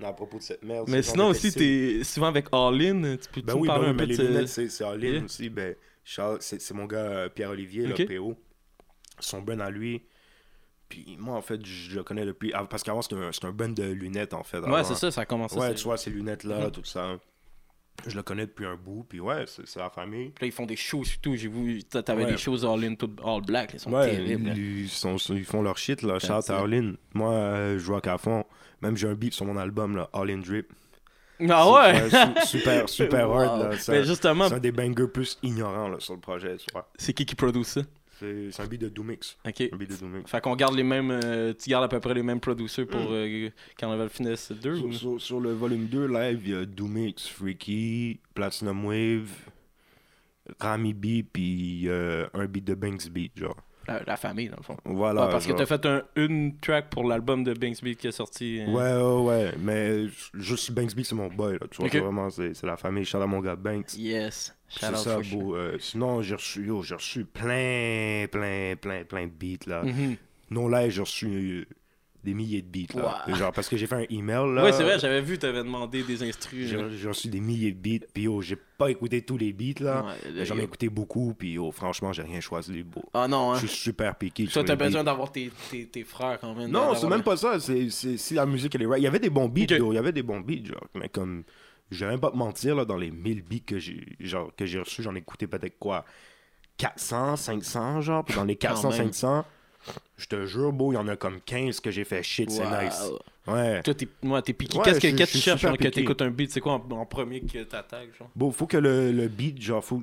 à 0.02 0.12
propos 0.12 0.38
de 0.38 0.42
cette 0.42 0.62
merde. 0.62 0.88
Mais 0.88 1.02
sinon 1.02 1.28
aussi, 1.28 1.52
t'es 1.52 2.02
souvent 2.04 2.26
avec 2.28 2.46
All-In. 2.52 3.16
Tu 3.16 3.28
peux 3.32 3.40
Ben 3.42 3.54
oui, 3.54 3.68
ben 3.68 3.74
parler 3.74 3.84
oui, 3.84 3.90
un 3.90 3.92
mais 3.94 4.02
peu 4.04 4.10
les 4.10 4.16
de 4.16 4.22
lunettes, 4.26 4.48
c'est 4.48 4.68
Yeah. 5.14 5.24
aussi. 5.24 5.48
Ben, 5.50 5.74
c'est 6.40 6.74
mon 6.74 6.86
gars 6.86 6.98
euh, 6.98 7.28
Pierre-Olivier, 7.28 7.86
là, 7.86 7.94
PO. 8.06 8.36
Son 9.20 9.42
brand 9.42 9.60
à 9.60 9.70
lui. 9.70 10.02
Puis 10.88 11.16
moi, 11.18 11.34
en 11.36 11.40
fait, 11.42 11.64
je 11.64 11.96
le 11.96 12.02
connais 12.02 12.26
depuis. 12.26 12.52
ah, 12.54 12.66
Parce 12.68 12.82
qu'avant, 12.82 13.02
c'était 13.02 13.16
un, 13.16 13.30
un 13.42 13.52
de 13.74 13.84
lunettes, 13.84 14.34
en 14.34 14.42
fait. 14.42 14.58
Ouais, 14.58 14.84
c'est 14.84 14.94
ça, 14.94 15.10
ça 15.10 15.22
a 15.22 15.26
commencé. 15.26 15.56
Ouais, 15.58 15.74
tu 15.74 15.84
vois, 15.84 15.96
ces 15.96 16.10
lunettes-là, 16.10 16.66
Mhm. 16.66 16.70
tout 16.72 16.84
ça. 16.84 17.18
Je 18.06 18.16
le 18.16 18.22
connais 18.22 18.46
depuis 18.46 18.66
un 18.66 18.76
bout, 18.76 19.06
puis 19.08 19.20
ouais, 19.20 19.44
c'est 19.46 19.76
la 19.78 19.88
famille. 19.88 20.30
Puis 20.30 20.42
là, 20.44 20.46
ils 20.48 20.52
font 20.52 20.66
des 20.66 20.76
shows 20.76 21.04
surtout. 21.04 21.36
J'ai 21.36 21.48
vu, 21.48 21.82
t'a- 21.84 22.02
t'avais 22.02 22.24
Ouais. 22.24 22.32
des 22.32 22.36
shows 22.36 22.64
all-in, 22.64 22.94
tout 22.96 23.10
all 23.24 23.40
black. 23.40 23.70
Ils 23.74 23.80
sont 23.80 23.92
Ouais, 23.92 24.10
terribles. 24.10 24.52
ils, 24.56 24.88
sont- 24.88 25.16
ils 25.30 25.44
font 25.44 25.62
leur 25.62 25.78
shit, 25.78 26.02
là. 26.02 26.18
Shout 26.18 26.50
à 26.50 26.58
All 26.60 26.74
In. 26.74 26.92
Moi, 27.14 27.32
euh, 27.32 27.78
je 27.78 27.90
rock 27.90 28.06
à 28.06 28.18
fond. 28.18 28.44
Même 28.82 28.96
j'ai 28.96 29.08
un 29.08 29.14
beat 29.14 29.32
sur 29.32 29.46
mon 29.46 29.56
album, 29.56 29.96
là, 29.96 30.10
All 30.12 30.30
In 30.30 30.38
Drip. 30.38 30.70
Ah 31.48 31.70
ouais? 31.70 32.10
su- 32.10 32.46
super, 32.58 32.88
super 32.88 33.30
hard, 33.30 33.58
Wow. 33.62 33.70
là. 33.70 33.78
C'est 33.78 33.98
un- 33.98 34.02
justement, 34.02 34.48
c'est 34.48 34.54
un 34.54 34.58
des 34.60 34.72
bangers 34.72 35.08
plus 35.08 35.38
ignorants, 35.42 35.88
là, 35.88 35.96
sur 35.98 36.14
le 36.14 36.20
projet, 36.20 36.56
tu 36.56 36.66
vois. 36.72 36.88
c'est 36.96 37.12
qui 37.14 37.24
qui 37.24 37.34
produit 37.34 37.64
ça? 37.64 37.80
C'est 38.18 38.60
un 38.62 38.66
beat 38.66 38.80
de 38.80 38.88
Doomix. 38.88 39.36
Ok. 39.46 39.68
Un 39.72 39.76
beat 39.76 39.90
de 39.90 39.96
Doomix. 39.96 40.30
Fait 40.30 40.40
qu'on 40.40 40.54
garde 40.56 40.74
les 40.76 40.82
mêmes. 40.82 41.10
euh, 41.10 41.52
tu 41.52 41.68
gardes 41.70 41.84
à 41.84 41.88
peu 41.88 42.00
près 42.00 42.14
les 42.14 42.22
mêmes 42.22 42.40
producers 42.40 42.86
pour 42.86 43.00
Mm. 43.00 43.06
euh, 43.12 43.50
Carnival 43.76 44.08
Finesse 44.08 44.52
2 44.52 44.72
ou... 44.78 44.92
Sur, 44.92 44.94
sur- 45.00 45.20
sur 45.20 45.40
le 45.40 45.52
volume 45.52 45.86
2, 45.86 46.06
live, 46.06 46.40
il 46.44 46.50
y 46.52 46.54
a 46.54 46.64
Doomix, 46.64 47.26
Freaky, 47.28 48.20
Platinum 48.34 48.84
Wave, 48.86 49.28
Rami 50.60 50.92
B, 50.94 51.22
puis 51.32 51.88
euh, 51.88 52.26
un 52.34 52.46
beat 52.46 52.64
de 52.64 52.74
Banks 52.74 53.08
Beat, 53.08 53.32
genre. 53.38 53.56
La, 53.86 54.02
la 54.06 54.16
famille, 54.16 54.48
dans 54.48 54.56
le 54.56 54.62
fond. 54.62 54.76
Voilà. 54.84 55.26
Ouais, 55.26 55.30
parce 55.32 55.46
genre. 55.46 55.56
que 55.56 55.62
t'as 55.62 55.66
fait 55.66 55.86
un, 55.86 56.02
une 56.16 56.58
track 56.58 56.90
pour 56.90 57.04
l'album 57.04 57.44
de 57.44 57.52
Beat 57.54 57.98
qui 57.98 58.06
est 58.06 58.12
sorti. 58.12 58.60
euh, 58.60 58.66
Ouais, 58.66 59.22
ouais, 59.22 59.44
ouais. 59.44 59.54
Mais 59.58 60.06
juste 60.34 60.70
Beat, 60.72 61.06
c'est 61.06 61.14
mon 61.14 61.28
boy, 61.28 61.54
là. 61.54 61.66
Tu 61.70 61.80
vois, 61.80 61.88
vraiment, 61.88 62.30
c'est 62.30 62.62
la 62.62 62.76
famille. 62.76 63.04
Shout 63.04 63.18
mon 63.26 63.40
gars 63.40 63.56
Banks. 63.56 63.94
Yes. 63.96 64.56
C'est 64.68 64.94
ça, 64.96 65.18
beau. 65.32 65.54
Euh, 65.54 65.76
sinon, 65.78 66.20
j'ai 66.22 66.34
reçu, 66.34 66.66
yo, 66.66 66.82
j'ai 66.82 66.94
reçu 66.96 67.24
plein, 67.24 68.26
plein, 68.30 68.74
plein, 68.80 69.04
plein 69.04 69.26
de 69.26 69.30
beats, 69.32 69.66
là. 69.66 69.82
Mhm. 69.82 70.16
Non 70.50 70.68
live, 70.68 70.90
j'ai 70.90 71.00
reçu 71.00 71.66
des 72.24 72.34
milliers 72.34 72.62
de 72.62 72.66
beats, 72.68 72.94
là. 72.94 73.24
Wow. 73.28 73.34
Genre, 73.34 73.52
parce 73.52 73.68
que 73.68 73.76
j'ai 73.76 73.86
fait 73.86 73.94
un 73.94 74.06
email, 74.10 74.54
là. 74.54 74.64
Ouais, 74.64 74.72
c'est 74.72 74.82
vrai, 74.82 74.98
j'avais 74.98 75.20
vu, 75.20 75.38
t'avais 75.38 75.62
demandé 75.62 76.02
des 76.02 76.22
instrus. 76.22 76.68
J'ai 76.68 77.08
reçu 77.08 77.28
des 77.28 77.40
milliers 77.40 77.72
de 77.72 77.78
beats, 77.78 78.06
puis 78.12 78.24
yo, 78.24 78.40
j'ai 78.40 78.56
pas 78.78 78.90
écouté 78.90 79.22
tous 79.22 79.36
les 79.36 79.52
beats, 79.52 79.82
là. 79.82 80.04
Ouais, 80.24 80.44
J'en 80.44 80.58
ai 80.58 80.62
écouté 80.62 80.88
beaucoup, 80.88 81.34
puis 81.34 81.52
yo, 81.52 81.70
franchement, 81.70 82.12
j'ai 82.12 82.22
rien 82.22 82.40
choisi. 82.40 82.82
Beau. 82.82 83.02
Ah 83.14 83.28
non, 83.28 83.52
hein. 83.52 83.58
Je 83.60 83.66
suis 83.66 83.76
super 83.76 84.16
piqué. 84.16 84.46
Toi, 84.46 84.64
t'as 84.64 84.76
besoin 84.76 85.04
d'avoir 85.04 85.30
tes, 85.30 85.50
tes, 85.70 85.86
tes 85.86 86.04
frères 86.04 86.38
quand 86.40 86.54
même. 86.54 86.70
Non, 86.70 86.94
c'est 86.94 87.06
même 87.08 87.22
pas 87.22 87.36
ça. 87.36 87.60
C'est 87.60 87.88
si 87.90 88.34
la 88.34 88.46
musique 88.46 88.74
elle 88.74 88.82
est 88.82 88.86
right. 88.86 89.00
Il 89.00 89.04
y 89.04 89.08
avait 89.08 89.18
des 89.20 89.30
bons 89.30 89.48
beats, 89.48 89.64
Ok. 89.64 89.78
yo, 89.78 89.92
Il 89.92 89.96
y 89.96 89.98
avait 89.98 90.12
des 90.12 90.22
bons 90.22 90.40
beats, 90.40 90.64
genre. 90.64 90.86
Mais 90.94 91.08
comme. 91.08 91.44
Je 91.90 92.04
vais 92.04 92.12
même 92.12 92.20
pas 92.20 92.30
te 92.30 92.36
mentir, 92.36 92.74
là, 92.74 92.86
dans 92.86 92.96
les 92.96 93.10
1000 93.10 93.42
beats 93.42 93.58
que 93.66 93.78
j'ai 93.78 94.04
genre 94.18 94.50
que 94.56 94.64
j'ai 94.64 94.80
reçus, 94.80 95.02
j'en 95.02 95.14
ai 95.14 95.18
écouté 95.18 95.46
peut-être 95.46 95.78
quoi 95.78 96.04
400, 96.78 97.36
500, 97.36 98.00
genre. 98.00 98.24
Puis 98.24 98.34
dans 98.34 98.44
les 98.44 98.56
400, 98.56 98.88
même. 98.88 99.12
500, 99.12 99.44
je 100.16 100.26
te 100.26 100.46
jure, 100.46 100.72
beau, 100.72 100.92
il 100.92 100.94
y 100.94 100.98
en 100.98 101.08
a 101.08 101.16
comme 101.16 101.40
15 101.40 101.80
que 101.80 101.90
j'ai 101.90 102.04
fait 102.04 102.22
shit, 102.22 102.50
c'est 102.50 102.66
nice. 102.66 103.10
Ouais. 103.46 103.82
Toi, 103.82 103.94
t'es 103.94 104.08
ouais, 104.22 104.42
t'es 104.42 104.52
piqué. 104.54 104.78
Ouais, 104.78 104.84
Qu'est-ce 104.84 105.00
que 105.14 105.24
tu 105.24 105.38
cherches 105.38 105.62
quand 105.66 105.72
piqué. 105.76 105.90
t'écoutes 105.90 106.22
un 106.22 106.30
beat? 106.30 106.50
C'est 106.50 106.60
quoi 106.60 106.74
en, 106.74 106.90
en 106.92 107.04
premier 107.06 107.40
que 107.42 107.62
t'attaques, 107.64 108.16
genre? 108.18 108.30
Bon, 108.34 108.50
faut 108.50 108.66
que 108.66 108.76
le, 108.78 109.12
le 109.12 109.28
beat, 109.28 109.60
genre, 109.60 109.84
faut 109.84 110.02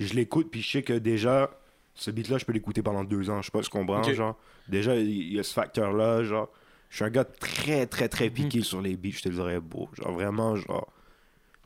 je 0.00 0.14
l'écoute, 0.14 0.50
puis 0.50 0.62
je 0.62 0.70
sais 0.70 0.82
que 0.82 0.94
déjà, 0.94 1.50
ce 1.94 2.10
beat-là, 2.10 2.38
je 2.38 2.44
peux 2.44 2.52
l'écouter 2.52 2.82
pendant 2.82 3.04
deux 3.04 3.30
ans. 3.30 3.40
Je 3.40 3.46
sais 3.46 3.52
pas 3.52 3.62
ce 3.62 3.70
qu'on 3.70 3.86
comprends, 3.86 4.02
Ok. 4.02 4.14
genre. 4.14 4.36
Déjà, 4.66 4.96
il 4.96 5.32
y 5.32 5.38
a 5.38 5.42
ce 5.44 5.52
facteur-là, 5.54 6.24
genre. 6.24 6.50
Je 6.88 6.96
suis 6.96 7.04
un 7.04 7.10
gars 7.10 7.24
très, 7.24 7.86
très, 7.86 8.08
très 8.08 8.26
Mhm. 8.28 8.34
piqué 8.34 8.62
sur 8.62 8.80
les 8.82 8.96
beats, 8.96 9.10
je 9.12 9.22
te 9.22 9.28
le 9.28 9.36
dirais, 9.36 9.60
beau. 9.60 9.88
Genre, 9.94 10.12
vraiment, 10.12 10.56
genre. 10.56 10.92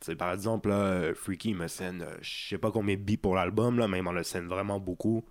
Tu 0.00 0.06
sais, 0.06 0.16
par 0.16 0.32
exemple, 0.32 0.68
là, 0.68 1.14
Freaky, 1.14 1.50
il 1.50 1.56
me 1.56 1.68
scène, 1.68 2.02
euh, 2.02 2.14
je 2.20 2.48
sais 2.50 2.58
pas 2.58 2.70
combien 2.70 2.96
de 2.96 3.00
beats 3.00 3.16
pour 3.22 3.34
l'album, 3.34 3.78
là, 3.78 3.88
mais 3.88 3.98
il 3.98 4.02
m'en 4.02 4.12
le 4.12 4.22
scène 4.22 4.46
vraiment 4.46 4.78
beaucoup. 4.78 5.24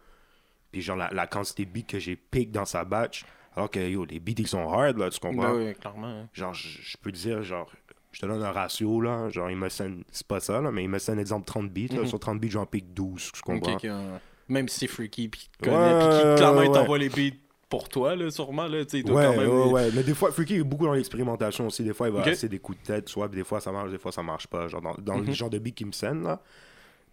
Puis, 0.71 0.81
genre, 0.81 0.97
la, 0.97 1.09
la 1.11 1.27
quantité 1.27 1.65
de 1.65 1.71
beats 1.71 1.83
que 1.87 1.99
j'ai 1.99 2.15
pick 2.15 2.51
dans 2.51 2.65
sa 2.65 2.83
batch, 2.85 3.25
alors 3.55 3.69
que, 3.71 3.79
yo, 3.79 4.03
les 4.05 4.19
beats, 4.19 4.33
ils 4.39 4.47
sont 4.47 4.69
hard, 4.71 4.97
là, 4.97 5.09
tu 5.09 5.19
comprends? 5.19 5.53
Ben 5.53 5.67
oui, 5.67 5.73
clairement. 5.75 6.07
hein. 6.07 6.29
Genre, 6.33 6.53
je 6.53 6.97
peux 6.97 7.11
te 7.11 7.17
dire, 7.17 7.41
genre, 7.43 7.71
je 8.11 8.19
te 8.19 8.25
donne 8.25 8.43
un 8.43 8.51
ratio, 8.51 8.99
là. 9.01 9.29
Genre, 9.29 9.49
il 9.49 9.57
me 9.57 9.69
scène, 9.69 10.03
c'est 10.11 10.27
pas 10.27 10.39
ça, 10.39 10.59
là, 10.61 10.71
mais 10.71 10.83
il 10.83 10.89
me 10.89 10.99
scène, 10.99 11.19
exemple, 11.19 11.45
30 11.45 11.69
beats. 11.69 11.93
là. 11.93 12.01
Mhm. 12.01 12.07
Sur 12.07 12.19
30 12.19 12.39
beats, 12.39 12.49
j'en 12.49 12.65
pique 12.65 12.93
12, 12.93 13.31
tu 13.33 13.41
comprends? 13.41 13.73
Ok, 13.73 13.83
ok, 13.85 13.89
ouais. 13.91 14.19
Même 14.49 14.67
si 14.67 14.79
c'est 14.81 14.87
freaky, 14.87 15.27
puis 15.29 15.49
qu'il 15.59 15.69
Ouais, 15.71 15.73
connaît, 15.75 15.97
puis 15.99 16.07
ouais, 16.07 16.35
clairement 16.35 16.61
il 16.61 16.67
ouais. 16.69 16.73
t'envoie 16.73 16.97
les 16.97 17.09
beats 17.09 17.35
pour 17.69 17.89
toi, 17.89 18.15
là, 18.15 18.29
sûrement. 18.29 18.67
Là, 18.67 18.85
tu 18.85 19.01
sais, 19.01 19.09
Ouais, 19.09 19.23
quand 19.23 19.35
même- 19.37 19.49
ouais, 19.49 19.71
ouais. 19.71 19.89
Mais 19.95 20.03
des 20.03 20.13
fois, 20.13 20.31
Freaky 20.31 20.55
est 20.57 20.63
beaucoup 20.63 20.85
dans 20.85 20.93
l'expérimentation 20.93 21.65
aussi. 21.67 21.83
Des 21.83 21.93
fois, 21.95 22.07
il 22.09 22.13
va 22.13 22.19
Ok. 22.21 22.27
essayer 22.27 22.47
des 22.49 22.59
coups 22.59 22.77
de 22.79 22.85
tête, 22.85 23.09
soit, 23.09 23.27
des 23.27 23.43
fois, 23.43 23.59
ça 23.59 23.71
marche, 23.71 23.89
des 23.89 23.97
fois, 23.97 24.11
ça 24.11 24.21
marche 24.21 24.45
pas. 24.47 24.67
Genre, 24.67 24.81
dans, 24.81 24.93
dans 24.99 25.17
Mhm. 25.17 25.25
le 25.25 25.31
genre 25.33 25.49
de 25.49 25.57
beat 25.57 25.75
qui 25.75 25.83
me 25.85 25.91
scène, 25.91 26.23
là. 26.23 26.41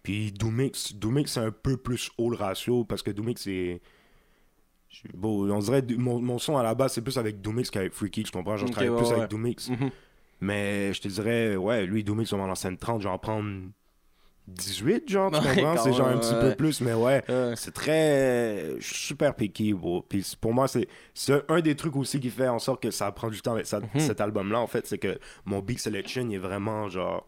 Puis 0.03 0.31
Doomix, 0.33 0.93
Doomix, 0.95 1.31
c'est 1.31 1.39
un 1.39 1.51
peu 1.51 1.77
plus 1.77 2.11
haut 2.17 2.29
le 2.29 2.35
ratio, 2.35 2.83
parce 2.83 3.01
que 3.01 3.11
Doomix, 3.11 3.41
c'est... 3.41 3.81
je- 4.89 5.07
Bon, 5.13 5.49
on 5.49 5.59
dirait, 5.59 5.81
mon, 5.97 6.19
mon 6.21 6.37
son 6.39 6.57
à 6.57 6.63
la 6.63 6.75
base, 6.75 6.93
c'est 6.93 7.01
plus 7.01 7.17
avec 7.17 7.41
Doomix 7.41 7.69
qu'avec 7.71 7.93
Freaky, 7.93 8.23
tu 8.23 8.31
comprends? 8.31 8.57
Genre, 8.57 8.67
je 8.67 8.73
travaille 8.73 8.89
ouais, 8.89 8.97
plus 8.97 9.07
ouais. 9.09 9.15
avec 9.19 9.29
Doomix. 9.29 9.69
Mhm. 9.69 9.89
Mais 10.41 10.93
je 10.93 11.01
te 11.01 11.07
dirais, 11.07 11.55
ouais, 11.55 11.85
lui, 11.85 12.03
Doomix, 12.03 12.31
on 12.33 12.37
va 12.37 12.43
en 12.43 12.55
scène 12.55 12.77
30, 12.77 13.01
genre 13.01 13.17
prendre 13.19 13.69
18, 14.49 15.09
genre, 15.09 15.31
tu 15.31 15.37
comprends? 15.55 15.77
C'est 15.77 15.93
genre 15.93 16.09
un 16.09 16.17
petit 16.17 16.33
ouais. 16.33 16.49
peu 16.49 16.55
plus, 16.55 16.81
mais 16.81 16.93
ouais. 16.93 17.23
C'est 17.55 17.73
très. 17.73 18.75
je 18.77 18.85
suis 18.85 19.05
super 19.07 19.33
picky, 19.35 19.73
bro. 19.73 20.01
Puis 20.01 20.35
pour 20.41 20.53
moi, 20.53 20.67
c'est 20.67 20.87
c'est 21.13 21.49
un 21.49 21.61
des 21.61 21.75
trucs 21.77 21.95
aussi 21.95 22.19
qui 22.19 22.29
fait 22.29 22.49
en 22.49 22.59
sorte 22.59 22.83
que 22.83 22.91
ça 22.91 23.09
prend 23.13 23.29
du 23.29 23.41
temps 23.41 23.53
avec 23.53 23.65
ça- 23.67 23.79
Mhm. 23.79 24.01
cet 24.01 24.19
album-là, 24.19 24.59
en 24.59 24.67
fait. 24.67 24.85
C'est 24.85 24.97
que 24.97 25.17
mon 25.45 25.59
beat 25.61 25.79
selection 25.79 26.27
il 26.29 26.35
est 26.35 26.39
vraiment, 26.39 26.89
genre, 26.89 27.25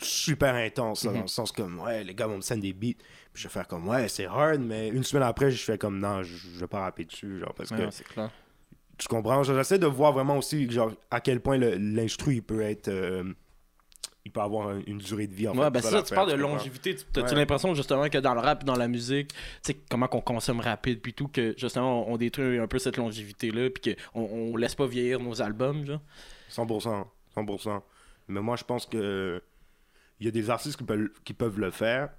super 0.00 0.54
intense, 0.54 1.04
là, 1.04 1.10
Mhm. 1.10 1.16
dans 1.18 1.22
le 1.22 1.28
sens 1.28 1.52
comme, 1.52 1.78
ouais, 1.80 2.04
les 2.04 2.14
gars 2.14 2.26
vont 2.26 2.36
me 2.36 2.40
send 2.42 2.58
des 2.58 2.72
beats. 2.72 2.94
Puis 3.32 3.42
je 3.42 3.48
vais 3.48 3.52
faire 3.52 3.68
comme, 3.68 3.86
ouais, 3.88 4.08
c'est 4.08 4.26
hard, 4.26 4.60
mais 4.60 4.88
une 4.88 5.04
semaine 5.04 5.22
après, 5.24 5.50
je 5.50 5.62
fais 5.62 5.78
comme, 5.78 5.98
non, 5.98 6.22
je, 6.22 6.34
je 6.36 6.58
vais 6.60 6.66
pas 6.66 6.80
rapper 6.80 7.04
dessus, 7.04 7.38
genre, 7.38 7.54
parce 7.54 7.70
que. 7.70 7.90
C'est 7.90 8.04
clair. 8.06 8.30
Tu 8.98 9.08
comprends? 9.08 9.42
J'essaie 9.42 9.78
de 9.78 9.86
voir 9.86 10.12
vraiment 10.12 10.36
aussi, 10.36 10.70
genre, 10.70 10.92
à 11.10 11.20
quel 11.20 11.40
point 11.40 11.56
l'instru, 11.58 12.34
il 12.36 12.42
peut 12.42 12.60
être. 12.60 12.88
euh, 12.88 13.32
il 14.26 14.30
peut 14.32 14.40
avoir 14.42 14.68
un- 14.68 14.82
une 14.86 14.98
durée 14.98 15.26
de 15.26 15.32
vie, 15.34 15.48
en 15.48 15.54
fait. 15.54 15.60
Ouais, 15.60 15.70
ben 15.70 15.80
c'est 15.80 15.88
ça, 15.90 16.02
tu 16.02 16.14
parles 16.14 16.30
de 16.30 16.36
comprends? 16.36 16.52
longévité. 16.56 16.94
Tu- 16.94 17.04
T'as-tu 17.10 17.30
Ouais. 17.32 17.36
l'impression 17.40 17.74
justement 17.74 18.06
que 18.10 18.18
dans 18.18 18.34
le 18.34 18.40
rap 18.40 18.62
et 18.62 18.66
dans 18.66 18.76
la 18.76 18.86
musique, 18.86 19.28
tu 19.32 19.38
sais, 19.62 19.76
comment 19.90 20.08
qu'on 20.08 20.20
consomme 20.20 20.60
rapide, 20.60 21.00
puis 21.00 21.14
tout, 21.14 21.26
que 21.28 21.54
justement 21.56 22.06
on, 22.06 22.12
on 22.12 22.16
détruit 22.18 22.58
un 22.58 22.66
peu 22.66 22.78
cette 22.78 22.98
longévité-là, 22.98 23.70
puis 23.70 23.94
qu'on 24.12 24.20
on 24.20 24.56
laisse 24.56 24.74
pas 24.74 24.86
vieillir 24.86 25.20
nos 25.20 25.40
albums, 25.40 25.86
genre? 25.86 26.00
100%. 26.50 27.06
100%. 27.34 27.82
Mais 28.28 28.40
moi, 28.42 28.56
je 28.56 28.64
pense 28.64 28.84
que 28.84 29.42
il 30.20 30.26
y 30.26 30.28
a 30.28 30.32
des 30.32 30.50
artistes 30.50 30.76
qui 30.76 30.84
peuvent, 30.84 31.08
qui 31.24 31.32
peuvent 31.32 31.58
le 31.58 31.70
faire. 31.70 32.10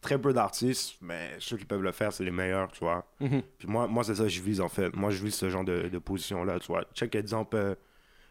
Très 0.00 0.20
peu 0.20 0.32
d'artistes, 0.32 0.96
mais 1.00 1.36
ceux 1.38 1.56
qui 1.56 1.64
peuvent 1.64 1.82
le 1.82 1.92
faire, 1.92 2.12
c'est 2.12 2.24
les 2.24 2.32
meilleurs, 2.32 2.72
tu 2.72 2.80
vois. 2.80 3.06
Mhm. 3.20 3.42
Puis 3.58 3.68
moi, 3.68 3.86
moi 3.86 4.02
c'est 4.02 4.16
ça 4.16 4.24
que 4.24 4.28
je 4.28 4.42
vise, 4.42 4.60
en 4.60 4.68
fait. 4.68 4.94
Moi, 4.96 5.10
je 5.10 5.22
vise 5.22 5.34
ce 5.34 5.48
genre 5.48 5.64
de, 5.64 5.88
de 5.88 5.98
position-là, 5.98 6.58
tu 6.58 6.66
vois. 6.66 6.84
Check, 6.94 7.14
exemple, 7.14 7.56
euh, 7.56 7.74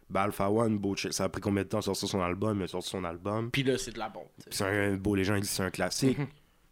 ben, 0.10 0.24
Alpha 0.24 0.50
One, 0.50 0.78
beau, 0.78 0.96
ça 0.98 1.24
a 1.24 1.30
pris 1.30 1.40
combien 1.40 1.64
de 1.64 1.70
temps 1.70 1.82
sortir 1.82 2.10
son 2.10 2.20
album? 2.20 2.60
Il 2.60 2.64
a 2.64 2.68
sorti 2.68 2.90
son 2.90 3.06
album. 3.06 3.52
Puis 3.52 3.64
là, 3.64 3.78
c'est 3.78 3.92
de 3.92 4.00
la 4.00 4.10
bombe. 4.10 4.28
c'est 4.50 4.66
un 4.66 4.98
beau, 4.98 5.16
les 5.16 5.24
gens, 5.24 5.36
ils 5.36 5.42
disent 5.42 5.52
c'est 5.52 5.64
un 5.64 5.72
classique. 5.72 6.18
Mhm. 6.18 6.28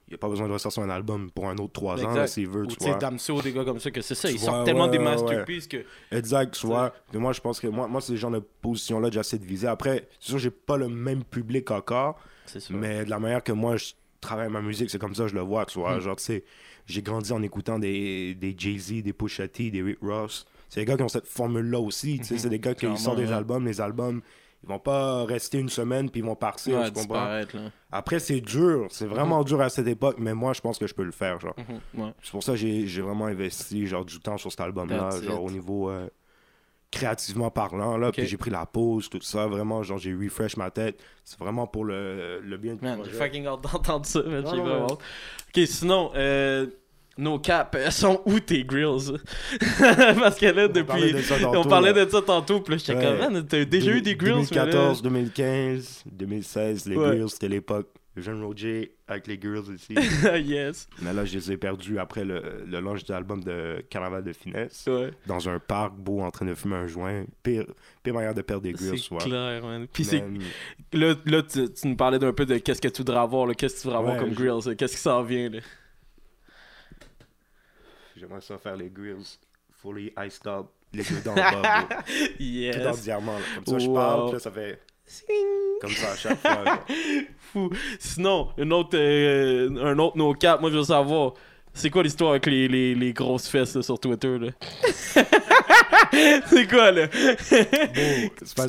Il 0.10 0.14
n'y 0.14 0.16
a 0.16 0.18
pas 0.18 0.28
besoin 0.28 0.48
de 0.48 0.54
ressortir 0.54 0.82
un 0.82 0.90
album 0.90 1.30
pour 1.30 1.48
un 1.50 1.58
autre 1.58 1.74
3 1.74 2.04
ans, 2.04 2.14
là, 2.16 2.26
s'il 2.26 2.48
veut, 2.48 2.66
tu 2.66 2.76
vois. 2.80 2.98
Damso, 2.98 3.44
des 3.44 3.54
gars 3.54 3.64
comme 3.64 3.80
ça, 3.80 3.92
que 3.92 4.02
c'est 4.02 4.16
ça, 4.16 4.32
ils 4.32 4.40
sortent 4.40 4.66
tellement 4.66 4.88
des 4.88 4.98
masterpieces 4.98 5.68
que. 5.68 5.86
Exact, 6.12 6.56
tu 6.56 6.66
vois. 6.66 6.92
Mais 7.14 7.20
moi, 7.20 7.32
je 7.32 7.42
pense 7.42 7.60
que 7.60 7.68
moi, 7.68 7.88
moi 7.88 8.02
c'est 8.02 8.14
le 8.14 8.18
genre 8.18 8.32
de 8.32 8.42
position-là 8.62 9.10
que 9.10 9.14
j'essaie 9.14 9.38
de 9.38 9.46
viser. 9.46 9.68
Après, 9.68 10.08
c'est 10.20 10.32
sûr, 10.32 10.40
j'ai 10.40 10.50
pas 10.50 10.78
le 10.78 10.90
même 10.90 11.24
public 11.24 11.70
encore. 11.70 12.20
Mais 12.72 13.06
de 13.06 13.10
la 13.12 13.20
manière 13.20 13.44
que 13.44 13.52
moi 13.52 13.78
je 13.78 13.92
travaille 14.22 14.50
ma 14.50 14.62
musique, 14.62 14.90
c'est 14.90 14.98
comme 14.98 15.14
ça 15.14 15.24
que 15.24 15.30
je 15.30 15.36
le 15.36 15.42
vois, 15.42 15.68
tu 15.68 15.78
vois. 15.78 15.98
Mm. 15.98 16.02
Genre, 16.02 16.16
tu 16.16 16.24
sais, 16.24 16.44
j'ai 16.88 17.04
grandi 17.04 17.32
en 17.32 17.44
écoutant 17.44 17.78
des, 17.78 18.34
des 18.34 18.56
Jay-Z, 18.58 19.04
des 19.04 19.14
Pusha 19.14 19.48
T, 19.48 19.70
des 19.70 19.84
Rick 19.84 20.00
Ross. 20.02 20.48
C'est 20.70 20.82
des 20.82 20.86
gars 20.86 20.98
qui 20.98 21.04
ont 21.04 21.10
cette 21.10 21.28
formule-là 21.28 21.80
aussi, 21.80 22.20
tu 22.20 22.26
sais. 22.26 22.34
Mhm. 22.36 22.40
C'est 22.40 22.50
des 22.50 22.60
gars 22.60 22.76
qui 22.76 22.98
sortent 22.98 23.18
des 23.18 23.32
albums, 23.32 23.66
les 23.66 23.82
albums, 23.82 24.22
ils 24.64 24.70
vont 24.70 24.80
pas 24.80 25.24
rester 25.26 25.58
une 25.60 25.70
semaine 25.70 26.10
puis 26.10 26.20
ils 26.22 26.26
vont 26.26 26.36
partir, 26.36 26.80
Ouais, 26.80 26.88
tu 26.92 26.94
comprends? 26.94 27.26
là. 27.28 27.44
Après, 27.92 28.20
c'est 28.20 28.42
dur, 28.42 28.88
c'est 28.90 29.06
vraiment 29.08 29.44
dur 29.44 29.62
à 29.62 29.70
cette 29.70 29.88
époque, 29.88 30.18
mais 30.20 30.34
moi, 30.34 30.54
je 30.54 30.62
pense 30.62 30.78
que 30.78 30.86
je 30.88 30.94
peux 30.94 31.04
le 31.04 31.12
faire, 31.12 31.40
genre. 31.40 31.56
Mhm, 31.58 32.04
ouais. 32.04 32.14
C'est 32.22 32.32
pour 32.32 32.44
ça 32.44 32.52
que 32.54 32.58
j'ai 32.58 33.02
vraiment 33.02 33.26
investi, 33.28 33.88
genre, 33.88 34.06
du 34.06 34.20
temps 34.20 34.38
sur 34.38 34.52
cet 34.52 34.62
album-là, 34.62 35.10
genre, 35.22 35.42
it. 35.42 35.48
au 35.48 35.52
niveau... 35.52 35.90
euh, 35.90 36.08
créativement 36.92 37.52
parlant 37.52 37.98
là 37.98 38.12
puis 38.12 38.26
j'ai 38.26 38.38
pris 38.38 38.50
la 38.50 38.66
pause 38.66 39.12
tout 39.12 39.22
ça 39.22 39.46
vraiment 39.46 39.84
genre 39.84 40.00
j'ai 40.00 40.12
refresh 40.12 40.58
ma 40.58 40.72
tête 40.72 41.00
c'est 41.24 41.38
vraiment 41.38 41.68
pour 41.68 41.86
le, 41.86 42.40
le 42.42 42.58
bien 42.58 42.74
du 42.74 42.84
Man, 42.84 43.00
j'ai 43.06 43.12
fucking 43.12 43.46
hâte 43.46 43.62
d'entendre 43.62 44.08
ça, 44.08 44.24
man. 44.24 44.44
Non, 44.44 44.50
J'ai 44.56 44.60
vraiment 44.62 44.86
hâte. 44.94 45.00
Ok, 45.56 45.68
sinon, 45.68 46.12
euh, 46.16 46.66
nos 47.20 47.40
caps, 47.40 47.76
elles 47.76 47.92
sont 47.92 48.22
où 48.26 48.40
tes 48.40 48.64
grills? 48.64 49.14
Parce 50.20 50.38
que 50.38 50.46
là, 50.48 50.68
depuis. 50.68 51.14
On 51.46 51.64
parlait 51.64 51.94
de 51.94 52.10
ça 52.10 52.22
tantôt, 52.22 52.62
puis 52.62 52.76
là, 52.76 52.78
j'étais 52.84 53.06
comme, 53.06 53.46
t'as 53.46 53.66
déjà 53.66 53.92
eu 53.92 54.02
des 54.02 54.16
grills, 54.16 54.46
mais 54.52 54.58
là- 54.58 54.66
2014, 54.66 55.02
2015, 55.04 56.04
2016, 56.12 56.86
les 56.86 56.96
grills, 56.96 57.30
c'était 57.30 57.50
l'époque. 57.50 57.88
Le 58.16 58.24
jeune 58.24 58.44
Roger 58.44 58.96
avec 59.08 59.28
les 59.28 59.38
grills 59.38 59.70
aussi. 59.74 59.94
yes. 60.44 60.90
Mais 61.02 61.14
là, 61.14 61.24
je 61.24 61.36
les 61.36 61.52
ai 61.54 61.58
perdus 61.58 62.00
après 62.00 62.26
le, 62.26 62.66
le 62.68 62.80
launch 62.82 63.06
de 63.06 63.14
l'album 63.14 63.42
de 63.42 63.82
Carnaval 63.90 64.24
de 64.24 64.34
Finesse. 64.34 64.84
Ouais. 64.88 65.12
Dans 65.28 65.48
un 65.48 65.60
parc 65.60 65.94
beau 65.96 66.20
en 66.20 66.32
train 66.32 66.46
de 66.46 66.54
fumer 66.56 66.76
un 66.76 66.88
joint. 66.88 67.24
Pire, 67.44 67.66
pire 68.04 68.14
manière 68.14 68.34
de 68.34 68.42
perdre 68.42 68.64
des 68.64 68.74
grills, 68.74 69.00
C'est 69.00 69.16
clair, 69.26 69.64
man. 69.64 69.88
Puis 69.94 70.04
c'est 70.04 70.24
là, 70.92 71.14
là 71.26 71.44
tu, 71.44 71.72
tu 71.72 71.88
nous 71.88 71.96
parlais 71.96 72.20
d'un 72.20 72.34
peu 72.34 72.46
de 72.46 72.58
qu'est-ce 72.58 72.82
que 72.82 72.90
tu 72.90 72.98
voudrais 73.04 73.20
avoir, 73.20 73.56
qu'est-ce 73.56 73.76
que 73.76 73.82
tu 73.82 73.88
voudrais 73.88 74.00
avoir 74.00 74.18
comme 74.18 74.32
je- 74.32 74.36
grills, 74.36 74.76
qu'est-ce 74.76 74.96
qui 74.96 75.02
s'en 75.02 75.24
vient, 75.24 75.50
là? 75.50 75.60
J'aimerais 78.20 78.42
ça 78.42 78.58
faire 78.58 78.76
les 78.76 78.90
grills 78.90 79.38
fully 79.72 80.12
iced 80.18 80.46
up. 80.48 80.68
Les 80.94 81.04
deux 81.04 81.22
dans 81.24 81.36
le 81.36 81.42
bas, 81.42 81.86
bro. 81.88 81.98
Tout 82.08 82.34
en 82.34 82.44
Yes. 82.44 83.02
diamant. 83.04 83.34
là. 83.38 83.46
Comme 83.56 83.66
ça, 83.66 83.80
je 83.86 83.90
parle, 83.94 84.24
puis 84.26 84.34
là, 84.34 84.40
ça 84.40 84.52
fait 84.52 84.82
comme 85.82 85.92
ça 85.92 86.12
à 86.12 86.16
chaque 86.16 86.40
fois. 86.40 86.86
Fou. 87.40 87.70
Sinon, 88.00 88.50
une 88.58 88.74
autre, 88.74 88.96
euh, 88.98 89.70
un 89.84 89.98
autre 90.00 90.18
no 90.18 90.34
cap, 90.34 90.62
moi 90.62 90.70
je 90.72 90.78
veux 90.78 90.84
savoir, 90.84 91.34
c'est 91.74 91.90
quoi 91.90 92.04
l'histoire 92.04 92.32
avec 92.32 92.46
les, 92.48 92.68
les, 92.68 92.96
les 92.96 93.14
grosses 93.14 93.48
fesses 93.48 93.76
là, 93.76 93.82
sur 93.82 94.00
Twitter, 94.00 94.38
là? 94.38 94.50
c'est 96.48 96.68
quoi, 96.70 96.92
là? 96.92 97.08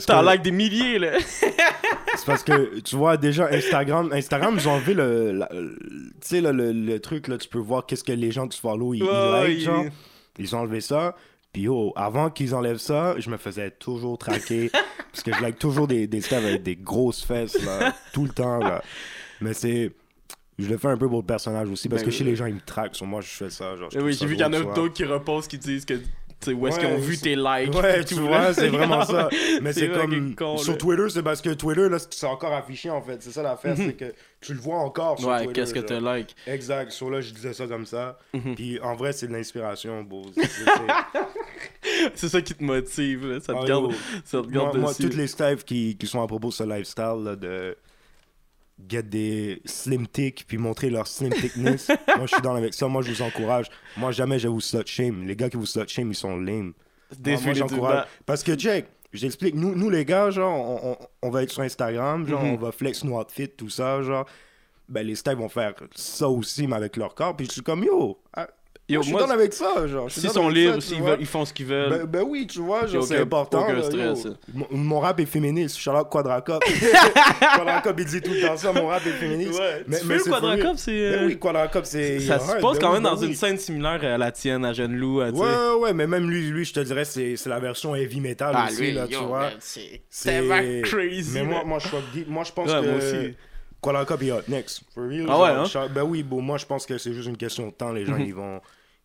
T'en 0.07 0.21
que- 0.21 0.25
like 0.25 0.43
des 0.43 0.51
milliers, 0.51 0.99
là. 0.99 1.13
C'est 1.21 2.27
parce 2.27 2.43
que, 2.43 2.81
tu 2.81 2.97
vois, 2.97 3.17
déjà, 3.17 3.49
Instagram, 3.51 4.11
Instagram, 4.13 4.57
ils 4.59 4.69
ont 4.69 4.73
enlevé 4.73 4.95
le, 4.95 5.33
la- 5.33 5.49
le- 5.53 5.77
tu 6.21 6.29
sais, 6.29 6.41
le, 6.41 6.53
le 6.73 7.01
truc, 7.01 7.29
là, 7.29 7.39
tu 7.39 7.49
peux 7.49 7.59
voir 7.59 7.87
qu'est-ce 7.87 8.05
que 8.05 8.13
les 8.13 8.31
gens 8.31 8.47
que 8.49 8.55
tu 8.55 8.61
follow, 8.61 8.95
ils, 8.95 9.03
Ouais, 9.03 9.49
like, 9.49 9.59
il- 9.59 9.65
genre. 9.65 9.85
Ils 10.39 10.55
ont 10.57 10.61
enlevé 10.61 10.81
ça. 10.81 11.17
Puis, 11.53 11.67
oh, 11.69 11.93
avant 11.97 12.31
qu'ils 12.31 12.55
enlèvent 12.55 12.79
ça, 12.79 13.15
je 13.19 13.29
me 13.29 13.37
faisais 13.37 13.71
toujours 13.73 14.17
traquer. 14.19 14.71
parce 15.13 15.23
que 15.25 15.33
je 15.35 15.41
like 15.43 15.59
toujours 15.59 15.89
des, 15.89 16.07
des 16.07 16.33
avec 16.33 16.63
des 16.63 16.77
grosses 16.77 17.25
fesses, 17.25 17.61
là, 17.65 17.95
tout 18.13 18.25
le 18.25 18.31
temps, 18.31 18.59
là. 18.59 18.83
Mais 19.41 19.53
c'est... 19.55 19.91
Je 20.61 20.69
le 20.69 20.79
fais 20.79 20.89
un 20.89 20.97
peu 20.97 21.09
pour 21.09 21.19
le 21.19 21.27
personnage 21.27 21.69
aussi, 21.71 21.89
parce 21.89 22.03
Ben 22.03 22.07
que 22.09 22.15
chez 22.15 22.25
les 22.25 22.37
gens, 22.37 22.47
ils 22.47 22.55
me 22.55 22.61
traquent. 22.61 22.95
Sur 22.97 23.07
moi, 23.07 23.21
je 23.21 23.29
fais 23.29 23.51
ça, 23.51 23.77
genre, 23.77 23.89
oui, 23.97 24.13
j'ai 24.13 24.27
vu 24.27 24.35
qu'il 24.37 24.43
y 24.43 24.45
en 24.45 24.53
a 24.53 24.59
tu 24.61 24.65
d'autres 24.75 24.95
qui 24.95 25.05
reposent 25.05 25.49
qui 25.49 25.59
disent 25.59 25.85
que, 25.85 25.95
tu 25.95 26.03
sais, 26.41 26.53
où 26.55 26.67
est-ce 26.67 26.77
Ouais, 26.79 26.87
qu'ils 26.87 26.95
ont 26.95 26.99
vu 26.99 27.19
tes 27.19 27.37
likes. 27.37 27.75
Ouais, 27.75 28.03
tu 28.05 28.15
vois, 28.15 28.55
c'est 28.55 28.69
vraiment 28.69 29.05
ça. 29.05 29.29
Mais 29.63 29.73
C'est 29.75 29.91
comme 29.91 30.35
con, 30.35 30.57
sur. 30.57 30.79
Twitter, 30.79 31.07
c'est 31.11 31.23
parce 31.23 31.41
que 31.43 31.51
Twitter 31.51 31.89
là, 31.89 31.99
c'est 31.99 32.27
encore 32.27 32.53
affiché 32.55 32.89
en 32.89 33.03
fait. 33.03 33.23
C'est 33.23 33.31
ça 33.31 33.43
l'affaire, 33.43 33.77
c'est 33.77 33.93
que 33.95 34.15
tu 34.41 34.55
le 34.55 34.61
vois 34.61 34.79
encore 34.79 35.19
sur 35.19 35.29
Mhm. 35.29 35.35
Ouais, 35.35 35.45
Twitter. 35.45 35.61
qu'est-ce 35.61 35.75
que 35.75 35.81
t'as 35.81 36.01
like? 36.01 36.35
Exact. 36.47 36.91
Sur 36.93 37.11
là, 37.11 37.21
je 37.21 37.33
disais 37.35 37.53
ça 37.53 37.67
comme 37.67 37.85
ça. 37.85 38.19
Mhm. 38.33 38.55
Puis 38.55 38.81
en 38.81 38.95
vrai, 38.95 39.13
c'est 39.13 39.27
de 39.27 39.33
l'inspiration. 39.35 40.07
C'est- 42.15 42.29
ça 42.29 42.41
qui 42.41 42.55
te 42.55 42.63
motive, 42.65 43.27
là. 43.27 43.41
Ça 43.41 43.53
te 43.53 43.59
Ah, 43.63 43.67
garde, 43.67 43.93
ça 44.25 44.41
te 44.41 44.47
moi, 44.49 44.65
garde 44.65 44.79
moi, 44.79 44.95
toutes 44.95 45.15
les 45.15 45.27
styles 45.27 45.57
qui, 45.67 45.97
qui 45.97 46.07
sont 46.07 46.23
à 46.23 46.27
propos 46.27 46.49
de 46.49 46.53
ce 46.55 46.65
lifestyle 46.65 47.23
là, 47.25 47.37
de 47.37 47.77
get 48.89 49.03
des 49.05 49.61
slim 49.65 50.07
tick 50.07 50.45
puis 50.47 50.59
montrer 50.59 50.91
leur 50.91 51.07
slim 51.07 51.33
thickness. 51.33 51.89
moi, 52.17 52.27
je 52.27 52.33
suis 52.35 52.43
dans 52.43 52.55
avec 52.55 52.75
ça. 52.75 52.87
Moi, 52.89 53.03
je 53.03 53.11
vous 53.13 53.23
encourage. 53.23 53.67
Moi, 53.97 54.13
jamais 54.13 54.39
je 54.39 54.49
vous 54.49 54.61
slut 54.61 54.87
shame. 54.87 55.27
Les 55.27 55.37
gars 55.37 55.49
qui 55.51 55.57
vous 55.57 55.67
slut 55.67 55.89
shame, 55.89 56.11
ils 56.11 56.15
sont 56.15 56.37
lame. 56.37 56.73
Moi, 57.25 57.39
moi, 57.45 57.55
j'encourage. 57.55 58.07
Parce 58.27 58.43
que, 58.43 58.59
Jake, 58.59 58.87
je 59.13 59.21
t'explique, 59.23 59.55
nous, 59.57 59.75
nous, 59.75 59.91
les 59.91 60.05
gars, 60.05 60.31
genre, 60.31 60.85
on, 60.85 60.91
on- 60.93 60.97
on 61.23 61.31
va 61.31 61.43
être 61.43 61.51
sur 61.51 61.63
Instagram, 61.63 62.27
genre, 62.29 62.43
Mhm. 62.45 62.51
on 62.53 62.57
va 62.57 62.71
flex 62.73 63.03
nos 63.05 63.19
outfits, 63.21 63.49
tout 63.49 63.69
ça, 63.71 64.01
genre. 64.03 64.27
Ben, 64.89 65.07
les 65.07 65.15
styles 65.15 65.35
vont 65.37 65.49
faire 65.49 65.75
ça 65.95 66.29
aussi, 66.29 66.67
mais 66.67 66.77
avec 66.77 66.97
leur 66.97 67.15
corps. 67.15 67.37
Puis 67.37 67.47
je 67.47 67.53
suis 67.53 67.63
comme, 67.63 67.83
yo, 67.85 68.21
moi, 68.97 69.03
je 69.03 69.07
suis 69.09 69.13
moi, 69.17 69.33
avec 69.33 69.53
ça, 69.53 69.87
genre. 69.87 70.11
s'ils 70.11 70.31
sont 70.31 70.49
libres, 70.49 70.81
ça, 70.81 70.95
vois. 70.97 71.11
veulent- 71.11 71.21
ils 71.21 71.27
font 71.27 71.45
ce 71.45 71.53
qu'ils 71.53 71.67
veulent. 71.67 71.91
Ben, 71.91 72.05
ben 72.07 72.25
oui, 72.27 72.47
tu 72.47 72.59
vois, 72.61 72.87
genre, 72.87 73.05
c'est 73.05 73.19
important. 73.19 73.63
aucun 73.63 73.73
là, 73.75 73.79
yo. 73.81 74.15
stress. 74.15 74.29
Mon, 74.53 74.67
mon 74.71 75.01
rap 75.01 75.19
est 75.21 75.27
féministe. 75.27 75.79
Charlotte 75.79 76.09
Quadracop. 76.11 76.63
Quadracop, 77.41 77.95
il 77.99 78.05
dit 78.05 78.21
tout 78.21 78.33
le 78.33 78.41
temps 78.47 78.57
ça, 78.57 78.73
mon 78.73 78.87
rap 78.89 79.07
est 79.07 79.11
féministe. 79.11 79.59
Ouais. 79.59 79.85
Mais- 79.87 80.01
tu 80.01 80.07
mais 80.07 80.19
c'est 80.19 80.31
quadracop. 80.31 80.77
Ben 80.87 81.27
oui, 81.27 81.39
Quadracop, 81.39 81.85
c'est. 81.85 82.21
Ça 82.21 82.39
se 82.39 82.53
passe 82.53 82.61
ben 82.63 82.79
quand 82.81 82.93
même 82.93 83.03
ben 83.03 83.11
dans 83.11 83.17
oui. 83.19 83.27
une 83.29 83.35
scène 83.35 83.59
similaire 83.59 84.03
à 84.03 84.19
la 84.19 84.33
tienne, 84.33 84.65
à 84.65 84.73
Jeune 84.73 84.97
Loup. 84.97 85.21
Ouais, 85.21 85.31
ouais, 85.81 85.93
mais 85.93 86.07
même 86.07 86.29
lui, 86.29 86.51
lui 86.51 86.65
je 86.65 86.73
te 86.73 86.81
dirais, 86.81 87.05
c'est 87.05 87.37
la 87.47 87.59
version 87.61 87.95
heavy 87.95 88.21
metal 88.21 88.53
Ah, 88.55 88.67
aussi, 88.71 88.93
là, 88.93 89.07
tu 89.07 89.17
vois. 89.17 89.51
c'est 89.61 90.03
crazy. 90.83 91.31
Mais 91.35 91.45
moi, 91.45 91.79
je, 91.79 92.53
pense 92.53 92.71
que. 92.71 93.33
Kuala 93.83 94.01
Lumpur 94.01 94.23
est 94.23 94.31
hot 94.33 94.43
next. 94.49 94.83
For 94.95 95.09
real. 95.09 95.27
Ah 95.29 95.39
ouais, 95.41 95.49
hein? 95.49 95.87
Ben 95.95 96.03
oui, 96.03 96.23
bon, 96.23 96.43
moi, 96.43 96.59
je 96.59 96.67
pense 96.67 96.85
que 96.85 96.99
c'est 96.99 97.15
juste 97.15 97.29
une 97.29 97.37
question 97.37 97.67
de 97.69 97.73
temps. 97.73 97.93
Les 97.93 98.05
gens, 98.05 98.13
Mhm. 98.19 98.27
ils 98.27 98.35
vont. 98.35 98.61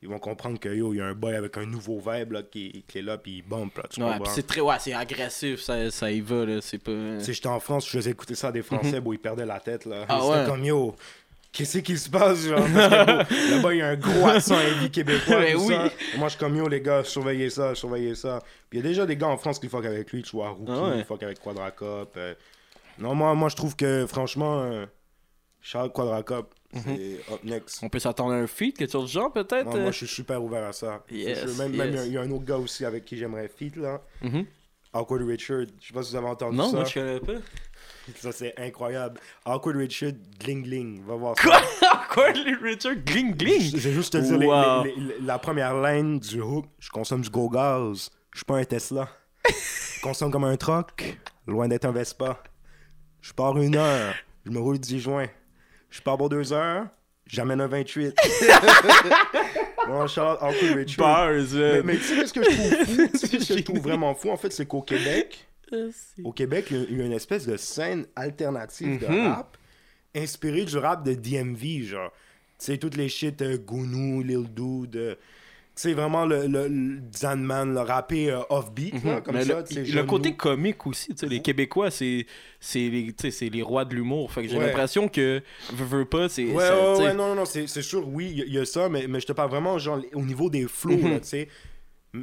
Ils 0.05 0.11
vont 0.11 0.19
comprendre 0.19 0.59
que 0.59 0.69
yo, 0.69 0.93
il 0.93 0.97
y 0.97 1.01
a 1.01 1.05
un 1.05 1.15
boy 1.15 1.35
avec 1.35 1.57
un 1.57 1.65
nouveau 1.65 1.99
vibe 1.99 2.33
là, 2.33 2.43
qui, 2.43 2.85
qui 2.87 2.99
est 2.99 3.01
là, 3.01 3.17
puis 3.17 3.37
il 3.37 3.41
bump 3.41 3.75
là, 3.77 3.83
tu 3.89 4.03
Ouais, 4.03 4.11
c'est 4.25 4.45
très, 4.45 4.61
ouais, 4.61 4.75
c'est 4.79 4.93
agressif, 4.93 5.61
ça, 5.61 5.89
ça 5.89 6.11
y 6.11 6.21
va, 6.21 6.45
là, 6.45 6.59
c'est 6.61 6.77
pas... 6.77 6.91
Sais, 7.19 7.33
j'étais 7.33 7.47
en 7.47 7.59
France, 7.59 7.87
je 7.87 7.91
faisais 7.97 8.11
écouter 8.11 8.35
ça 8.35 8.49
à 8.49 8.51
des 8.51 8.61
Français, 8.61 9.01
bon, 9.01 9.13
ils 9.13 9.19
perdaient 9.19 9.45
la 9.47 9.59
tête 9.59 9.85
là. 9.85 10.05
Ah 10.07 10.19
C'était 10.21 10.37
ouais? 10.41 10.45
comme 10.45 10.63
yo, 10.63 10.95
qu'est-ce 11.51 11.79
qui 11.79 11.97
se 11.97 12.09
passe, 12.09 12.45
genre? 12.47 12.59
Là-bas, 12.67 13.25
il 13.73 13.77
y 13.77 13.81
a 13.81 13.87
un 13.89 13.95
gros 13.95 14.27
accent 14.27 14.59
heavy 14.59 14.89
québécois. 14.91 15.39
Ben 15.39 15.55
oui. 15.57 15.73
ça. 15.73 15.89
Moi, 16.17 16.27
je 16.27 16.29
suis 16.29 16.39
comme 16.39 16.55
yo, 16.55 16.67
les 16.67 16.81
gars, 16.81 17.03
surveillez 17.03 17.49
ça, 17.49 17.73
surveillez 17.75 18.15
ça. 18.15 18.39
Puis 18.69 18.79
il 18.79 18.83
y 18.83 18.85
a 18.85 18.89
déjà 18.89 19.05
des 19.05 19.17
gars 19.17 19.27
en 19.27 19.37
France 19.37 19.59
qui 19.59 19.67
fuck 19.69 19.85
avec 19.85 20.11
lui, 20.13 20.21
tu 20.23 20.35
vois, 20.35 20.49
Rookie, 20.49 20.71
Ah 20.73 20.89
ouais. 20.89 21.03
fuck 21.03 21.23
avec 21.23 21.39
Quadracop. 21.41 22.13
euh. 22.17 22.33
Non, 22.99 23.13
moi, 23.15 23.33
moi, 23.33 23.49
je 23.49 23.55
trouve 23.57 23.75
que, 23.75 24.05
franchement, 24.07 24.61
euh, 24.61 24.85
Charles 25.61 25.91
Quadracop, 25.91 26.53
Mhm. 26.75 26.81
c'est 26.85 27.33
up 27.33 27.43
next. 27.43 27.79
On 27.83 27.89
peut 27.89 27.99
s'attendre 27.99 28.33
à 28.33 28.37
un 28.37 28.47
feat, 28.47 28.77
quelque 28.77 28.91
chose 28.91 29.05
du 29.07 29.11
genre, 29.13 29.31
peut-être? 29.31 29.65
Moi, 29.65 29.79
moi, 29.79 29.91
je 29.91 29.97
suis 29.97 30.07
super 30.07 30.43
ouvert 30.43 30.67
à 30.67 30.73
ça. 30.73 31.03
Yes, 31.11 31.39
Je- 31.47 31.61
même, 31.61 31.75
même, 31.75 31.89
il 31.89 31.95
y 31.95 31.97
a- 31.97 32.01
yes. 32.01 32.07
il 32.07 32.13
y, 32.13 32.17
a 32.17 32.21
un 32.21 32.31
autre 32.31 32.45
gars 32.45 32.57
aussi 32.57 32.85
avec 32.85 33.05
qui 33.05 33.17
j'aimerais 33.17 33.47
feat, 33.47 33.75
là. 33.77 34.01
Mhm. 34.21 34.45
Awkward 34.93 35.23
Richard. 35.27 35.61
Je 35.81 35.87
sais 35.87 35.93
pas 35.93 36.03
si 36.03 36.11
vous 36.11 36.15
avez 36.17 36.27
entendu 36.27 36.55
Non, 36.57 36.69
ça. 36.69 36.75
moi, 36.77 36.85
je 36.85 36.93
connais 36.93 37.19
pas. 37.19 37.33
Ça, 38.17 38.31
c'est 38.31 38.53
incroyable. 38.59 39.19
Awkward 39.45 39.77
Richard, 39.77 40.11
Gling 40.39 40.61
Gling. 40.63 41.03
Va 41.05 41.15
voir 41.15 41.35
ça. 41.39 41.59
Quoi, 42.11 42.31
les 42.33 42.53
Richard? 42.53 42.95
Gling, 43.03 43.33
gling! 43.35 43.71
Je 43.75 43.77
vais 43.77 43.93
juste 43.93 44.13
te 44.13 44.17
dire 44.19 44.37
les- 44.37 44.45
Wow. 44.45 44.83
les- 44.83 44.95
les- 44.95 45.19
la 45.21 45.39
première 45.39 45.81
ligne 45.81 46.19
du 46.19 46.39
hook. 46.39 46.65
Je 46.79 46.89
consomme 46.91 47.21
du 47.21 47.29
gros 47.31 47.49
gaz. 47.49 48.11
Je 48.31 48.37
suis 48.39 48.45
pas 48.45 48.57
un 48.57 48.63
Tesla. 48.63 49.09
Je 49.47 50.01
consomme 50.01 50.31
comme 50.31 50.43
un 50.43 50.55
truck. 50.55 51.17
Loin 51.47 51.67
d'être 51.67 51.85
un 51.85 51.91
Vespa. 51.91 52.41
Je 53.21 53.33
pars 53.33 53.57
une 53.57 53.75
heure. 53.75 54.13
Je 54.45 54.51
me 54.51 54.59
roule 54.59 54.77
10 54.77 54.99
joints. 54.99 55.27
Je 55.95 56.01
pars 56.01 56.17
pour 56.17 56.27
deux 56.29 56.51
heures. 56.51 56.87
J'amène 57.25 57.61
un 57.61 57.67
28. 57.67 58.13
non, 59.87 60.07
Charles 60.07 60.37
Richard. 60.75 61.05
Bars, 61.07 61.31
Mais, 61.53 61.83
mais 61.83 61.95
tu 61.97 62.03
sais 62.03 62.27
ce 62.27 62.33
que 62.33 62.43
je 62.43 62.49
trouve 62.49 62.85
fou? 62.85 63.07
Tu 63.11 63.17
sais 63.17 63.39
ce 63.39 63.47
que 63.53 63.57
je 63.59 63.63
trouve 63.63 63.79
vraiment 63.79 64.13
fou, 64.13 64.29
en 64.29 64.37
fait, 64.37 64.51
c'est 64.51 64.65
qu'au 64.65 64.81
Québec, 64.81 65.47
au 66.23 66.31
Québec, 66.31 66.67
il 66.71 66.97
y 66.97 67.01
a- 67.01 67.05
une 67.05 67.11
espèce 67.13 67.45
de 67.47 67.57
scène 67.57 68.05
alternative 68.15 68.99
de 68.99 69.07
Mhm. 69.07 69.27
rap 69.27 69.57
inspirée 70.15 70.65
du 70.65 70.77
rap 70.77 71.03
de 71.03 71.13
DMV, 71.13 71.83
genre. 71.83 72.11
Tu 72.59 72.65
sais, 72.65 72.77
toutes 72.77 72.95
les 72.95 73.09
shit 73.09 73.41
euh, 73.41 73.57
Gounou, 73.57 74.21
Lil 74.21 74.45
Dude. 74.53 74.95
euh, 74.95 75.15
sais, 75.81 75.93
vraiment 75.93 76.25
le, 76.25 76.47
le, 76.47 76.67
le 76.67 77.01
Zanman, 77.15 77.73
le 77.73 77.79
rappé 77.81 78.29
euh, 78.31 78.39
offbeat, 78.49 79.03
là, 79.03 79.21
comme 79.21 79.35
Mais 79.35 79.43
ça. 79.45 79.63
le, 79.71 80.03
côté 80.03 80.29
nous. 80.31 80.35
comique 80.35 80.85
aussi, 80.87 81.09
tu 81.09 81.17
sais, 81.17 81.27
les 81.27 81.41
Québécois, 81.41 81.91
c'est 81.91 82.25
c'est 82.59 82.89
les, 82.89 83.13
c'est 83.31 83.49
les 83.49 83.61
rois 83.61 83.85
de 83.85 83.93
l'humour. 83.95 84.31
Fait 84.31 84.43
que 84.43 84.47
j'ai 84.49 84.57
Ouais. 84.57 84.67
l'impression 84.67 85.07
que 85.07 85.41
veux, 85.73 85.85
veux 85.99 86.05
pas, 86.05 86.29
c'est. 86.29 86.45
Ouais, 86.45 86.63
ça, 86.67 86.93
ouais, 86.93 86.99
ouais, 87.05 87.13
non, 87.13 87.35
non, 87.35 87.45
c'est 87.45 87.67
c'est 87.67 87.81
sûr, 87.81 88.07
oui, 88.07 88.27
il 88.31 88.37
y, 88.37 88.41
a- 88.41 88.45
il 88.45 88.53
y 88.53 88.59
a 88.59 88.65
ça, 88.65 88.89
mais, 88.89 89.07
mais 89.07 89.19
je 89.19 89.25
te 89.27 89.33
parle 89.33 89.49
vraiment, 89.49 89.77
genre, 89.77 89.99
au 90.13 90.21
niveau 90.21 90.49
des 90.49 90.67
flows, 90.67 90.97
Mhm. 90.97 91.09
là, 91.11 91.19
tu 91.19 91.27
sais. 91.27 91.47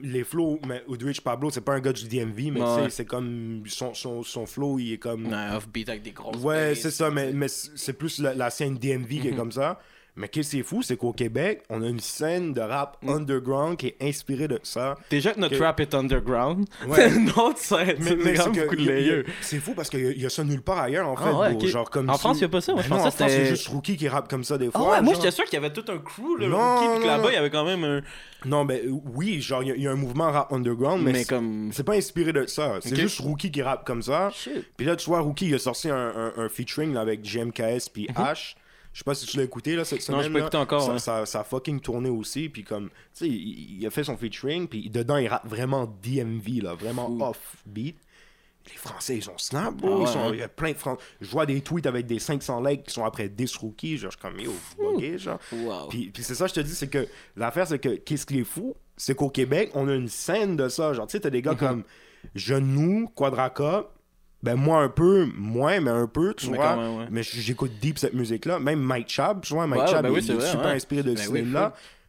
Les 0.02 0.24
flows, 0.24 0.58
mais 0.66 0.82
Udrich 0.88 1.20
Pablo, 1.20 1.50
c'est 1.50 1.60
pas 1.60 1.74
un 1.74 1.80
gars 1.80 1.92
du 1.92 2.08
DMV, 2.08 2.50
mais 2.50 2.62
Ouais. 2.62 2.88
c'est 2.88 3.04
comme. 3.04 3.62
Son, 3.66 3.92
son, 3.92 4.22
son 4.22 4.46
flow, 4.46 4.78
il 4.78 4.94
est 4.94 4.98
comme. 4.98 5.26
Ouais, 5.26 5.54
offbeat 5.54 5.90
avec 5.90 6.00
des 6.02 6.12
grosses. 6.12 6.38
Ouais, 6.42 6.74
c'est 6.74 6.90
ça, 6.90 7.10
mais, 7.10 7.30
c'est 7.48 7.92
plus 7.92 8.18
la, 8.18 8.32
la 8.32 8.48
scène 8.48 8.78
DMV 8.78 9.20
qui 9.20 9.28
est 9.28 9.32
Mhm. 9.32 9.36
comme 9.36 9.52
ça. 9.52 9.78
Mais 10.14 10.28
qu'est-ce 10.28 10.50
qui 10.50 10.58
est 10.58 10.62
fou, 10.62 10.82
c'est 10.82 10.98
qu'au 10.98 11.12
Québec, 11.14 11.62
on 11.70 11.82
a 11.82 11.86
une 11.88 11.98
scène 12.00 12.52
de 12.52 12.60
rap 12.60 12.98
Mm. 13.02 13.08
underground 13.08 13.76
qui 13.78 13.86
est 13.86 13.96
inspirée 14.02 14.46
de 14.46 14.60
ça. 14.62 14.94
Déjà 15.10 15.32
que 15.32 15.40
notre 15.40 15.56
Que- 15.56 15.62
rap 15.62 15.80
est 15.80 15.94
underground. 15.94 16.66
Ouais. 16.86 17.08
Autre 17.36 17.56
scène. 17.58 17.96
Mais, 17.98 18.04
C'est 18.10 18.16
mais 18.16 18.36
c'est 18.36 18.50
beaucoup 18.50 18.76
de 18.76 18.82
layers. 18.84 19.24
c'est 19.40 19.58
fou 19.58 19.72
parce 19.74 19.88
qu'il 19.88 20.12
y, 20.18 20.20
y 20.20 20.26
a 20.26 20.28
ça 20.30 20.44
nulle 20.44 20.60
part 20.60 20.80
ailleurs, 20.80 21.08
en 21.08 21.16
fait. 21.16 21.22
Ah 21.26 21.38
ouais, 21.38 21.50
bro. 21.54 21.62
ok. 21.62 21.66
Genre 21.66 21.88
comme 21.90 22.10
En 22.10 22.14
si- 22.14 22.20
France, 22.20 22.38
il 22.38 22.42
y 22.42 22.44
a 22.44 22.48
pas 22.50 22.60
ça. 22.60 22.72
Moi, 22.72 22.82
Ben 22.82 22.88
je 22.88 22.90
non, 22.90 22.96
pensais 22.96 23.06
en 23.08 23.10
que 23.10 23.16
France, 23.16 23.30
c'est 23.32 23.46
juste 23.46 23.68
Rookie 23.68 23.96
qui 23.96 24.08
rappe 24.08 24.28
comme 24.28 24.44
ça 24.44 24.58
des 24.58 24.68
Ah 24.74 24.78
fois. 24.78 24.90
ouais, 24.92 25.00
moi 25.02 25.14
j'étais 25.14 25.30
sûr 25.30 25.44
qu'il 25.44 25.54
y 25.54 25.56
avait 25.64 25.72
tout 25.72 25.84
un 25.90 25.98
crew, 25.98 26.36
le 26.38 26.48
Non, 26.48 26.58
rookie, 26.58 26.88
puis 26.96 27.00
non, 27.00 27.06
là-bas, 27.06 27.22
non. 27.22 27.28
il 27.30 27.34
y 27.34 27.36
avait 27.36 27.50
quand 27.50 27.64
même 27.64 27.84
un. 27.84 28.00
Non, 28.44 28.64
mais 28.66 28.82
euh, 28.84 28.90
oui, 29.14 29.40
genre, 29.40 29.62
il 29.62 29.68
y 29.68 29.72
a- 29.72 29.76
il 29.76 29.82
y, 29.82 29.86
a 29.86 29.92
un 29.92 29.96
mouvement 29.96 30.30
rap 30.30 30.52
underground, 30.52 31.02
mais, 31.02 31.12
Mais 31.12 31.18
c'est- 31.20 31.28
comme. 31.30 31.70
c'est 31.72 31.84
pas 31.84 31.94
inspiré 31.94 32.34
de 32.34 32.44
ça. 32.46 32.74
C'est 32.82 32.96
juste 32.96 33.18
Rookie 33.20 33.50
qui 33.50 33.62
rappe 33.62 33.86
comme 33.86 34.02
ça. 34.02 34.30
Shit. 34.34 34.66
Puis 34.76 34.84
là, 34.84 34.94
tu 34.96 35.06
vois, 35.08 35.20
Rookie, 35.20 35.46
il 35.48 35.54
a 35.54 35.58
sorti 35.58 35.88
un, 35.88 35.96
un- 35.96 36.32
un 36.36 36.48
featuring 36.50 36.92
là, 36.92 37.00
avec 37.00 37.22
GMKS 37.22 37.88
puis 37.90 38.08
H. 38.14 38.56
Je 38.92 38.98
sais 38.98 39.04
pas 39.04 39.14
si 39.14 39.26
tu 39.26 39.36
l'as 39.38 39.44
écouté 39.44 39.74
là, 39.74 39.84
cette. 39.84 40.06
Non, 40.10 40.20
là. 40.20 40.60
encore, 40.60 40.82
Ça, 40.82 40.98
ça, 40.98 41.26
ça 41.26 41.40
a 41.40 41.44
fucking 41.44 41.80
tourné 41.80 42.10
aussi. 42.10 42.48
Puis 42.48 42.62
comme, 42.62 42.88
tu 42.88 42.94
sais, 43.14 43.28
il, 43.28 43.80
il 43.80 43.86
a 43.86 43.90
fait 43.90 44.04
son 44.04 44.16
featuring. 44.16 44.68
Puis 44.68 44.90
dedans, 44.90 45.16
il 45.16 45.28
rappe 45.28 45.46
vraiment 45.46 45.86
DMV, 46.02 46.62
là, 46.62 46.74
vraiment 46.74 47.06
Fou. 47.06 47.22
off-beat. 47.22 47.96
Les 48.66 48.76
Français, 48.76 49.16
ils 49.16 49.22
sont 49.22 49.36
snap, 49.38 49.74
bro. 49.74 50.02
Ah 50.02 50.04
Ils 50.06 50.12
sont-. 50.12 50.32
Il 50.34 50.38
y 50.38 50.42
a 50.42 50.48
plein 50.48 50.72
de 50.72 50.76
Français. 50.76 51.00
Je 51.20 51.28
vois 51.30 51.46
des 51.46 51.60
tweets 51.62 51.86
avec 51.86 52.06
des 52.06 52.18
500 52.18 52.62
likes 52.62 52.84
qui 52.84 52.94
sont 52.94 53.04
après 53.04 53.28
10 53.28 53.56
rookies. 53.56 53.96
Genre, 53.96 54.10
je 54.12 54.16
suis 54.16 54.22
comme, 54.22 54.38
yo, 54.38 54.52
buggez, 54.78 55.18
genre. 55.18 55.38
Wow. 55.52 55.88
Puis, 55.88 56.10
puis 56.12 56.22
c'est 56.22 56.34
ça, 56.36 56.46
je 56.46 56.54
te 56.54 56.60
dis, 56.60 56.74
c'est 56.74 56.88
que 56.88 57.08
l'affaire, 57.36 57.66
c'est 57.66 57.78
que 57.80 57.96
qu'est-ce 57.96 58.26
qui 58.26 58.40
est 58.40 58.44
fou, 58.44 58.74
c'est 58.96 59.16
qu'au 59.16 59.30
Québec, 59.30 59.70
on 59.74 59.88
a 59.88 59.94
une 59.94 60.08
scène 60.08 60.56
de 60.56 60.68
ça. 60.68 60.92
Genre, 60.92 61.06
tu 61.06 61.12
sais, 61.12 61.20
t'as 61.20 61.30
des 61.30 61.42
gars 61.42 61.54
comme 61.56 61.82
Genou, 62.36 63.08
Quadraca, 63.16 63.90
ben 64.42 64.56
moi 64.56 64.82
un 64.82 64.88
peu, 64.88 65.26
moins, 65.36 65.80
mais 65.80 65.90
un 65.90 66.06
peu, 66.06 66.34
tu 66.34 66.50
Mais 66.50 66.56
vois. 66.56 66.68
quand 66.68 66.76
même, 66.76 66.98
ouais. 66.98 67.06
Mais 67.10 67.22
j'écoute 67.22 67.72
deep 67.80 67.98
cette 67.98 68.14
musique-là. 68.14 68.58
Même 68.58 68.80
Mike 68.80 69.08
Chab, 69.08 69.40
tu 69.42 69.54
vois, 69.54 69.66
Mike 69.66 69.82
Ouais, 69.82 69.88
Chab, 69.88 70.02
ben 70.02 70.12
il 70.12 70.30
est 70.30 70.34
vrai, 70.34 70.46
super 70.50 70.66
ouais. 70.66 70.72
inspiré 70.72 71.02
de 71.02 71.14
Ben 71.14 71.16
ce. 71.16 71.30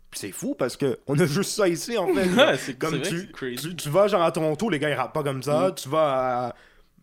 Puis 0.10 0.20
c'est 0.20 0.32
fou 0.32 0.54
parce 0.54 0.78
que 0.78 1.00
on 1.08 1.18
a 1.20 1.26
juste 1.26 1.52
ça 1.52 1.68
ici, 1.68 1.98
en 1.98 2.08
fait. 2.08 2.58
C'est- 2.58 2.78
comme 2.78 2.98
vrai 2.98 3.02
tu, 3.10 3.32
crazy. 3.32 3.70
tu, 3.70 3.76
tu 3.76 3.90
vas 3.90 4.08
genre 4.08 4.22
à 4.22 4.32
Toronto, 4.32 4.70
les 4.70 4.78
gars 4.78 4.90
ils 4.90 4.94
rappent 4.94 5.14
pas 5.14 5.24
comme 5.24 5.42
ça. 5.42 5.70
Mm. 5.70 5.76
Tu 5.76 5.90
vas 5.90 6.54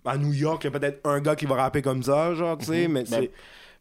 à, 0.04 0.10
à 0.12 0.16
New 0.16 0.32
York, 0.32 0.62
il 0.64 0.72
y 0.72 0.74
a 0.74 0.78
peut-être 0.78 1.00
un 1.04 1.20
gars 1.20 1.34
qui 1.36 1.46
va 1.46 1.56
rapper 1.56 1.82
comme 1.82 2.02
ça, 2.04 2.34
genre, 2.34 2.56
tu 2.58 2.66
sais, 2.66 2.86
mais 2.88 3.02
Ben, 3.04 3.26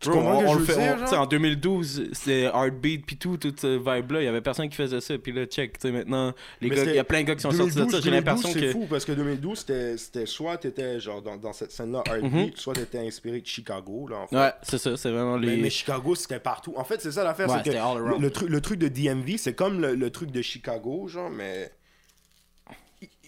Bro, 0.05 0.17
on, 0.17 0.53
ce 0.53 0.59
le 0.59 0.63
fait, 0.63 1.15
en 1.17 1.25
2012, 1.25 2.09
c'était 2.13 2.43
Heartbeat 2.43 3.05
puis 3.05 3.17
tout, 3.17 3.35
toute 3.35 3.59
cette 3.59 3.79
vibe-là. 3.81 4.21
Il 4.21 4.23
y 4.23 4.27
avait 4.27 4.39
personne 4.39 4.69
qui 4.69 4.77
faisait 4.77 5.01
ça. 5.01 5.17
Puis 5.17 5.33
là, 5.33 5.45
check, 5.45 5.73
tu 5.77 5.87
sais, 5.87 5.91
maintenant, 5.91 6.33
les 6.61 6.69
Mais 6.69 6.75
gars, 6.77 6.83
il 6.85 6.95
y 6.95 6.99
a 6.99 7.03
plein 7.03 7.19
de 7.21 7.27
gars 7.27 7.35
qui 7.35 7.41
sont 7.41 7.51
sortis 7.51 7.75
de 7.75 7.89
ça. 7.89 7.99
J'ai 7.99 8.09
2012, 8.09 8.11
l'impression 8.13 8.49
c'est 8.53 8.59
que. 8.61 8.71
fou 8.71 8.87
parce 8.89 9.03
que 9.03 9.11
2012, 9.11 9.65
c'était 9.97 10.25
soit 10.25 10.57
t'étais 10.57 11.01
genre 11.01 11.21
dans, 11.21 11.35
dans 11.35 11.51
cette 11.51 11.71
scène-là 11.71 12.03
Heartbeat, 12.07 12.31
Mhm. 12.31 12.51
soit 12.55 12.75
t'étais 12.75 12.99
inspiré 12.99 13.41
de 13.41 13.45
Chicago, 13.45 14.07
là, 14.09 14.17
en 14.19 14.27
fait. 14.27 14.35
Ouais, 14.37 14.51
c'est 14.63 14.77
ça, 14.77 14.95
c'est 14.95 15.11
vraiment 15.11 15.35
les. 15.35 15.57
mais 15.57 15.69
Chicago, 15.69 16.15
c'était 16.15 16.39
partout. 16.39 16.73
En 16.77 16.85
fait, 16.85 17.01
c'est 17.01 17.11
ça 17.11 17.23
l'affaire, 17.25 17.49
Ouais, 17.49 17.55
c'est 17.57 17.63
que 17.63 17.71
c'était 17.71 17.77
all 17.83 17.97
le, 17.97 18.05
around. 18.05 18.21
le 18.21 18.29
truc, 18.31 18.49
le 18.49 18.61
truc 18.61 18.79
de 18.79 18.87
DMV, 18.87 19.37
c'est 19.37 19.53
comme 19.53 19.81
le, 19.81 19.95
le 19.95 20.09
truc 20.11 20.31
de 20.31 20.41
Chicago, 20.41 21.07
genre, 21.09 21.29
mais 21.29 21.71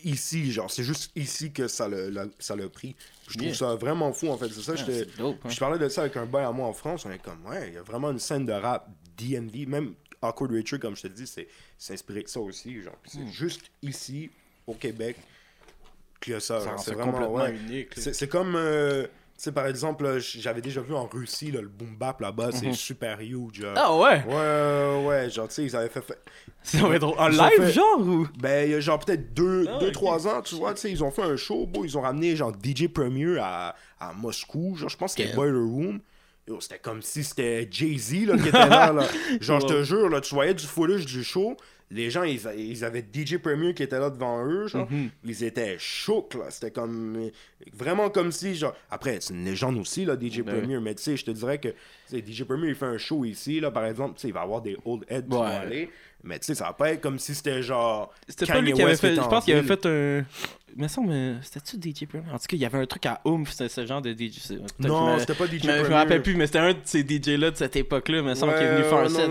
ici, 0.06 0.52
genre, 0.52 0.70
c'est 0.72 0.84
juste 0.84 1.12
ici 1.16 1.52
que 1.52 1.68
ça 1.68 1.88
le, 1.88 2.10
la- 2.10 2.26
ça 2.40 2.56
l'a 2.56 2.68
pris. 2.70 2.96
Je 3.28 3.34
trouve 3.38 3.44
Yeah. 3.48 3.56
ça 3.56 3.76
vraiment 3.76 4.12
fou, 4.14 4.28
en 4.30 4.38
fait. 4.38 4.50
C'est 4.50 4.62
ça, 4.62 4.76
dope, 5.18 5.38
hein. 5.46 5.50
je 5.50 5.60
parlais 5.60 5.80
de 5.80 5.88
ça 5.90 6.02
avec 6.02 6.18
un 6.18 6.26
boy 6.26 6.44
à 6.44 6.52
moi 6.52 6.68
en 6.68 6.74
France, 6.74 7.06
on 7.06 7.12
est 7.12 7.22
comme, 7.22 7.46
ouais, 7.46 7.70
il 7.70 7.74
y 7.74 7.78
a 7.78 7.82
vraiment 7.84 8.12
une 8.12 8.20
scène 8.20 8.46
de 8.46 8.52
rap 8.54 8.90
DMV, 9.18 9.66
même 9.68 9.94
Awkward 10.22 10.52
Richard, 10.52 10.80
comme 10.80 10.96
je 10.96 11.04
te 11.04 11.08
dis, 11.08 11.26
c'est 11.28 11.48
c'est 11.78 11.94
inspiré 11.94 12.24
de 12.24 12.28
ça 12.28 12.40
aussi, 12.40 12.82
genre. 12.82 12.96
C'est 13.06 13.28
juste 13.28 13.72
ici, 13.82 14.30
au 14.68 14.74
Québec, 14.76 15.18
a 16.34 16.40
ça. 16.40 16.62
Ça 16.62 16.76
C'est 16.78 16.94
vraiment, 16.94 17.34
ouais. 17.34 17.56
unique. 17.56 17.90
C'est 17.96 18.28
comme, 18.28 18.56
euh, 18.56 19.08
sais, 19.44 19.52
par 19.52 19.68
exemple, 19.68 20.04
là, 20.04 20.20
j'avais 20.20 20.62
déjà 20.62 20.82
vu 20.82 20.94
en 20.94 21.06
Russie, 21.08 21.52
là, 21.52 21.62
le 21.62 21.68
boom 21.68 21.96
bap 21.98 22.22
là-bas, 22.22 22.52
c'est 22.52 22.74
super 22.74 23.20
huge. 23.22 23.66
Ah 23.76 23.96
ouais! 23.96 24.24
Ouais, 24.28 25.06
ouais, 25.08 25.30
genre, 25.30 25.48
tu 25.48 25.56
sais, 25.56 25.64
ils 25.64 25.76
avaient 25.76 25.90
fait. 25.90 26.02
fait- 26.02 26.20
être 26.78 27.00
drôle. 27.00 27.18
En 27.20 27.30
Ils 27.30 27.38
live, 27.38 27.50
fait- 27.66 27.72
genre 27.72 28.00
ou? 28.00 28.28
Ben, 28.40 28.68
il 28.68 28.72
y 28.72 28.76
a 28.76 28.80
genre 28.80 29.00
peut-être 29.00 29.34
deux, 29.34 29.66
Ah, 29.68 29.80
deux 29.80 29.92
trois 29.92 30.28
ans, 30.28 30.42
tu 30.42 30.56
vois, 30.56 30.74
tu 30.74 30.82
sais, 30.82 30.92
ils 30.92 31.04
ont 31.04 31.12
fait 31.12 31.24
un 31.24 31.36
show, 31.36 31.66
beau, 31.66 31.84
ils 31.86 31.98
ont 31.98 32.02
ramené 32.02 32.36
genre 32.36 32.52
DJ 32.64 32.88
Premier 32.88 33.38
à, 33.40 33.76
à 34.00 34.14
Moscou, 34.14 34.76
genre, 34.76 34.90
je 34.90 34.98
pense 34.98 35.16
que 35.16 35.24
c'était. 35.24 35.36
Boiler 35.36 35.58
Room. 35.58 36.00
C'était 36.60 36.80
comme 36.80 37.02
si 37.02 37.24
c'était 37.24 37.66
Jay-Z 37.72 38.10
qui 38.42 38.50
était 38.50 38.52
là, 38.52 38.92
là. 38.92 39.08
Genre, 39.40 39.62
je 39.62 39.68
te 39.68 39.84
jure, 39.84 40.10
là, 40.10 40.20
tu 40.20 40.36
voyais 40.36 40.54
du 40.54 40.66
footage 40.66 41.06
du 41.06 41.24
show. 41.24 41.56
Les 41.94 42.10
gens, 42.10 42.24
ils, 42.24 42.86
avaient 42.86 43.04
DJ 43.14 43.38
Premier 43.38 43.74
qui 43.74 43.84
était 43.84 44.00
là 44.00 44.10
devant 44.10 44.46
eux, 44.46 44.68
genre. 44.68 44.90
Mhm. 44.90 45.10
Ils 45.26 45.44
étaient 45.44 45.76
chocs, 45.78 46.36
là. 46.36 46.46
C'était 46.50 46.72
comme. 46.72 47.30
Vraiment 47.74 48.10
comme 48.10 48.32
si, 48.32 48.56
genre. 48.56 48.74
Après, 48.90 49.18
c'est 49.20 49.34
une 49.34 49.44
légende 49.44 49.78
aussi, 49.78 50.06
là, 50.06 50.16
DJ 50.16 50.42
Ben. 50.42 50.58
Premier. 50.60 50.80
Mais 50.80 50.96
tu 50.96 51.04
sais, 51.04 51.18
je 51.18 51.26
te 51.26 51.32
dirais 51.32 51.58
que. 51.60 51.70
DJ 52.12 52.44
Premier, 52.44 52.70
il 52.70 52.76
fait 52.76 52.86
un 52.86 52.98
show 52.98 53.26
ici, 53.26 53.60
là, 53.60 53.72
par 53.72 53.86
exemple. 53.86 54.16
Tu 54.16 54.22
sais, 54.22 54.28
il 54.30 54.34
va 54.34 54.42
avoir 54.42 54.62
des 54.62 54.78
old 54.86 55.04
heads 55.10 55.24
qui 55.24 55.30
vont 55.30 55.42
aller. 55.44 55.90
Mais 56.24 56.38
tu 56.40 56.46
sais, 56.46 56.56
ça 56.56 56.66
va 56.66 56.74
pas 56.74 56.92
être 56.92 57.02
comme 57.02 57.18
si 57.20 57.34
c'était 57.36 57.62
genre. 57.64 58.14
C'était 58.28 58.46
pas 58.46 58.62
lui 58.62 58.74
qui 58.74 58.82
avait 58.82 58.96
fait. 58.96 59.16
Je 59.16 59.20
en 59.20 59.28
pense 59.28 59.44
qu'il 59.44 59.54
avait 59.56 59.68
fait 59.68 59.86
un. 59.86 60.24
Me 60.78 60.88
semble. 60.88 61.12
euh, 61.12 61.36
C'était-tu 61.42 61.76
DJ 61.92 62.06
Premier? 62.08 62.24
En 62.32 62.38
tout 62.38 62.46
cas, 62.48 62.56
il 62.56 62.60
y 62.60 62.66
avait 62.66 62.78
un 62.78 62.86
truc 62.86 63.06
à 63.06 63.20
Oomph, 63.26 63.50
c'était 63.52 63.68
ce 63.68 63.86
genre 63.86 64.02
de 64.02 64.14
DJ. 64.14 64.40
Non, 64.80 65.20
c'était 65.20 65.34
pas 65.34 65.46
DJ 65.46 65.52
me, 65.52 65.60
je 65.60 65.68
me 65.68 65.80
Premier. 65.82 65.96
rappelle 65.96 66.22
plus, 66.22 66.36
mais 66.36 66.46
c'était 66.46 66.60
un 66.60 66.72
de 66.72 66.78
ces 66.86 67.02
DJ-là 67.06 67.52
de 67.52 67.58
cette 67.58 67.76
époque-là. 67.76 68.22
Me 68.22 68.34
semble 68.36 68.54
qu'il 68.54 68.64
est 68.64 68.76
venu 68.76 68.84
faire 68.86 69.00
un 69.00 69.10
set. 69.10 69.30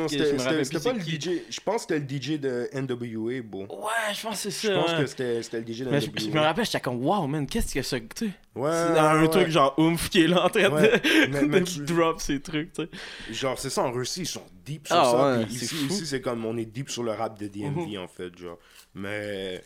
c'était- 0.67 0.81
pas 0.81 0.93
le 0.93 0.99
qui. 1.03 1.19
DJ. 1.19 1.31
Je 1.49 1.61
pense 1.61 1.87
que 1.87 1.95
c'était 1.95 2.15
le 2.15 2.21
DJ 2.21 2.39
de 2.39 2.50
NWA, 2.73 3.43
bon. 3.43 3.67
Ouais, 3.67 4.15
je 4.15 4.23
pense 4.23 4.43
que 4.43 4.51
c'est 4.51 4.69
Je 4.69 4.73
ça. 4.75 4.81
pense 4.81 4.91
ouais. 4.93 4.99
que 5.01 5.07
c'était 5.07 5.43
c'était 5.43 5.61
le 5.61 5.67
DJ 5.73 5.79
de 5.81 5.91
Mais 5.91 6.01
je, 6.01 6.11
je 6.17 6.27
me 6.29 6.33
NWA. 6.35 6.43
rappelle, 6.43 6.65
j'étais 6.65 6.81
comme, 6.81 7.05
wow, 7.05 7.27
man, 7.27 7.47
qu'est-ce 7.47 7.75
que 7.75 7.83
ça. 7.83 7.99
tu 8.01 8.07
sais, 8.15 8.31
Ouais, 8.55 8.71
C'est 8.73 8.99
un 8.99 9.23
ouais. 9.23 9.29
truc 9.29 9.49
genre 9.49 9.75
Oomph 9.79 10.09
qui 10.11 10.23
est 10.23 10.29
là 10.29 10.45
en 10.45 10.49
train 10.49 10.69
Ouais, 10.71 11.01
de, 11.01 11.27
mais- 11.31 11.43
mais 11.47 11.61
de 11.61 11.65
tu- 11.67 11.81
drop 11.85 12.21
ces 12.21 12.41
trucs, 12.41 12.73
tu 12.73 12.83
sais. 12.83 12.89
Genre, 13.33 13.59
c'est 13.59 13.71
ça, 13.71 13.83
en 13.83 13.93
Russie, 13.93 14.21
ils 14.23 14.27
sont 14.27 14.43
deep 14.65 14.87
sur 14.87 14.97
Ah 14.97 15.05
ça. 15.39 15.45
puis 15.47 15.55
c'est 15.57 15.65
ici, 15.67 15.75
fou. 15.75 15.93
ici 15.93 16.07
c'est 16.07 16.21
comme 16.21 16.45
on 16.45 16.57
est 16.57 16.65
deep 16.65 16.91
sur 16.91 17.03
le 17.03 17.13
rap 17.13 17.39
de 17.39 17.47
DMV, 17.49 17.99
en 17.99 18.09
fait, 18.09 18.37
genre. 18.39 18.59
Mais. 18.95 19.63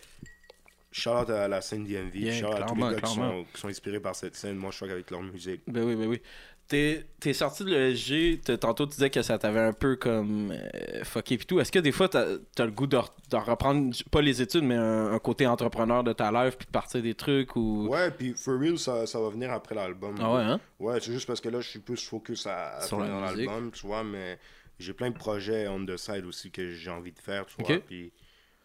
Shout 0.96 1.10
out 1.10 1.28
à 1.30 1.48
la 1.48 1.60
scène 1.60 1.82
DMV. 1.84 2.14
Yeah, 2.20 2.32
shout 2.38 2.46
out 2.46 2.54
à 2.54 2.62
tous 2.66 2.74
les 2.76 2.80
gars 2.82 2.94
qui 2.94 3.00
clairement. 3.00 3.30
sont, 3.32 3.44
qui 3.52 3.60
sont 3.60 3.66
inspirés 3.68 3.98
par 3.98 4.14
cette 4.14 4.36
scène. 4.36 4.54
Moi, 4.56 4.70
je 4.70 4.76
suis 4.76 4.88
avec 4.88 5.10
leur 5.10 5.22
musique. 5.22 5.62
Ben 5.66 5.82
oui, 5.82 5.96
ben 5.96 6.06
oui. 6.06 6.22
T'es 6.66 7.32
sorti 7.34 7.62
de 7.64 7.70
l'ESG, 7.70 8.40
tantôt 8.58 8.86
tu 8.86 8.92
disais 8.92 9.10
que 9.10 9.22
ça 9.22 9.38
t'avait 9.38 9.60
un 9.60 9.72
peu 9.72 9.96
comme 9.96 10.50
euh, 10.50 11.04
fucké 11.04 11.36
pis 11.38 11.46
tout. 11.46 11.60
Est-ce 11.60 11.70
que 11.70 11.78
des 11.78 11.92
fois 11.92 12.08
t'as 12.08 12.24
as 12.58 12.64
le 12.64 12.70
goût 12.72 12.86
de, 12.86 12.96
re- 12.96 13.10
de 13.30 13.36
reprendre, 13.36 13.94
pas 14.10 14.22
les 14.22 14.40
études, 14.42 14.64
mais 14.64 14.74
un, 14.74 15.12
un 15.12 15.18
côté 15.18 15.46
entrepreneur 15.46 16.02
de 16.02 16.12
ta 16.12 16.32
life 16.32 16.56
puis 16.56 16.66
de 16.66 16.72
partir 16.72 17.02
des 17.02 17.14
trucs 17.14 17.54
ou? 17.56 17.86
Ouais, 17.88 18.10
puis 18.10 18.34
For 18.34 18.58
Real, 18.58 18.78
ça, 18.78 19.06
ça 19.06 19.20
va 19.20 19.28
venir 19.28 19.52
après 19.52 19.74
l'album. 19.74 20.16
Ah 20.18 20.34
ouais, 20.34 20.42
hein? 20.42 20.60
Ouais, 20.80 20.98
c'est 21.00 21.12
juste 21.12 21.26
parce 21.26 21.40
que 21.40 21.48
là, 21.50 21.60
je 21.60 21.68
suis 21.68 21.78
plus 21.80 22.02
focus 22.04 22.46
à, 22.46 22.76
à 22.76 22.80
Sur 22.80 22.98
la 23.00 23.08
l'album, 23.20 23.70
tu 23.70 23.86
vois, 23.86 24.02
mais 24.02 24.38
j'ai 24.78 24.94
plein 24.94 25.10
de 25.10 25.16
projets 25.16 25.68
on 25.68 25.84
the 25.84 25.96
side 25.96 26.24
aussi 26.24 26.50
que 26.50 26.70
j'ai 26.72 26.90
envie 26.90 27.12
de 27.12 27.20
faire, 27.20 27.46
tu 27.46 27.54
vois. 27.62 27.76
Puis 27.86 28.10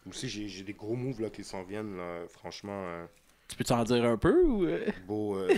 aussi, 0.08 0.28
j'ai 0.28 0.48
j'ai 0.48 0.64
des 0.64 0.72
gros 0.74 0.96
moves 0.96 1.20
là, 1.20 1.28
qui 1.30 1.44
s'en 1.44 1.62
viennent, 1.62 1.96
là, 1.96 2.26
franchement. 2.28 2.86
euh, 2.86 3.06
Tu 3.50 3.56
peux 3.56 3.64
t'en 3.64 3.82
dire 3.82 4.04
un 4.04 4.16
peu 4.16 4.42
ou. 4.44 4.66
beau. 5.06 5.36
Euh, 5.36 5.48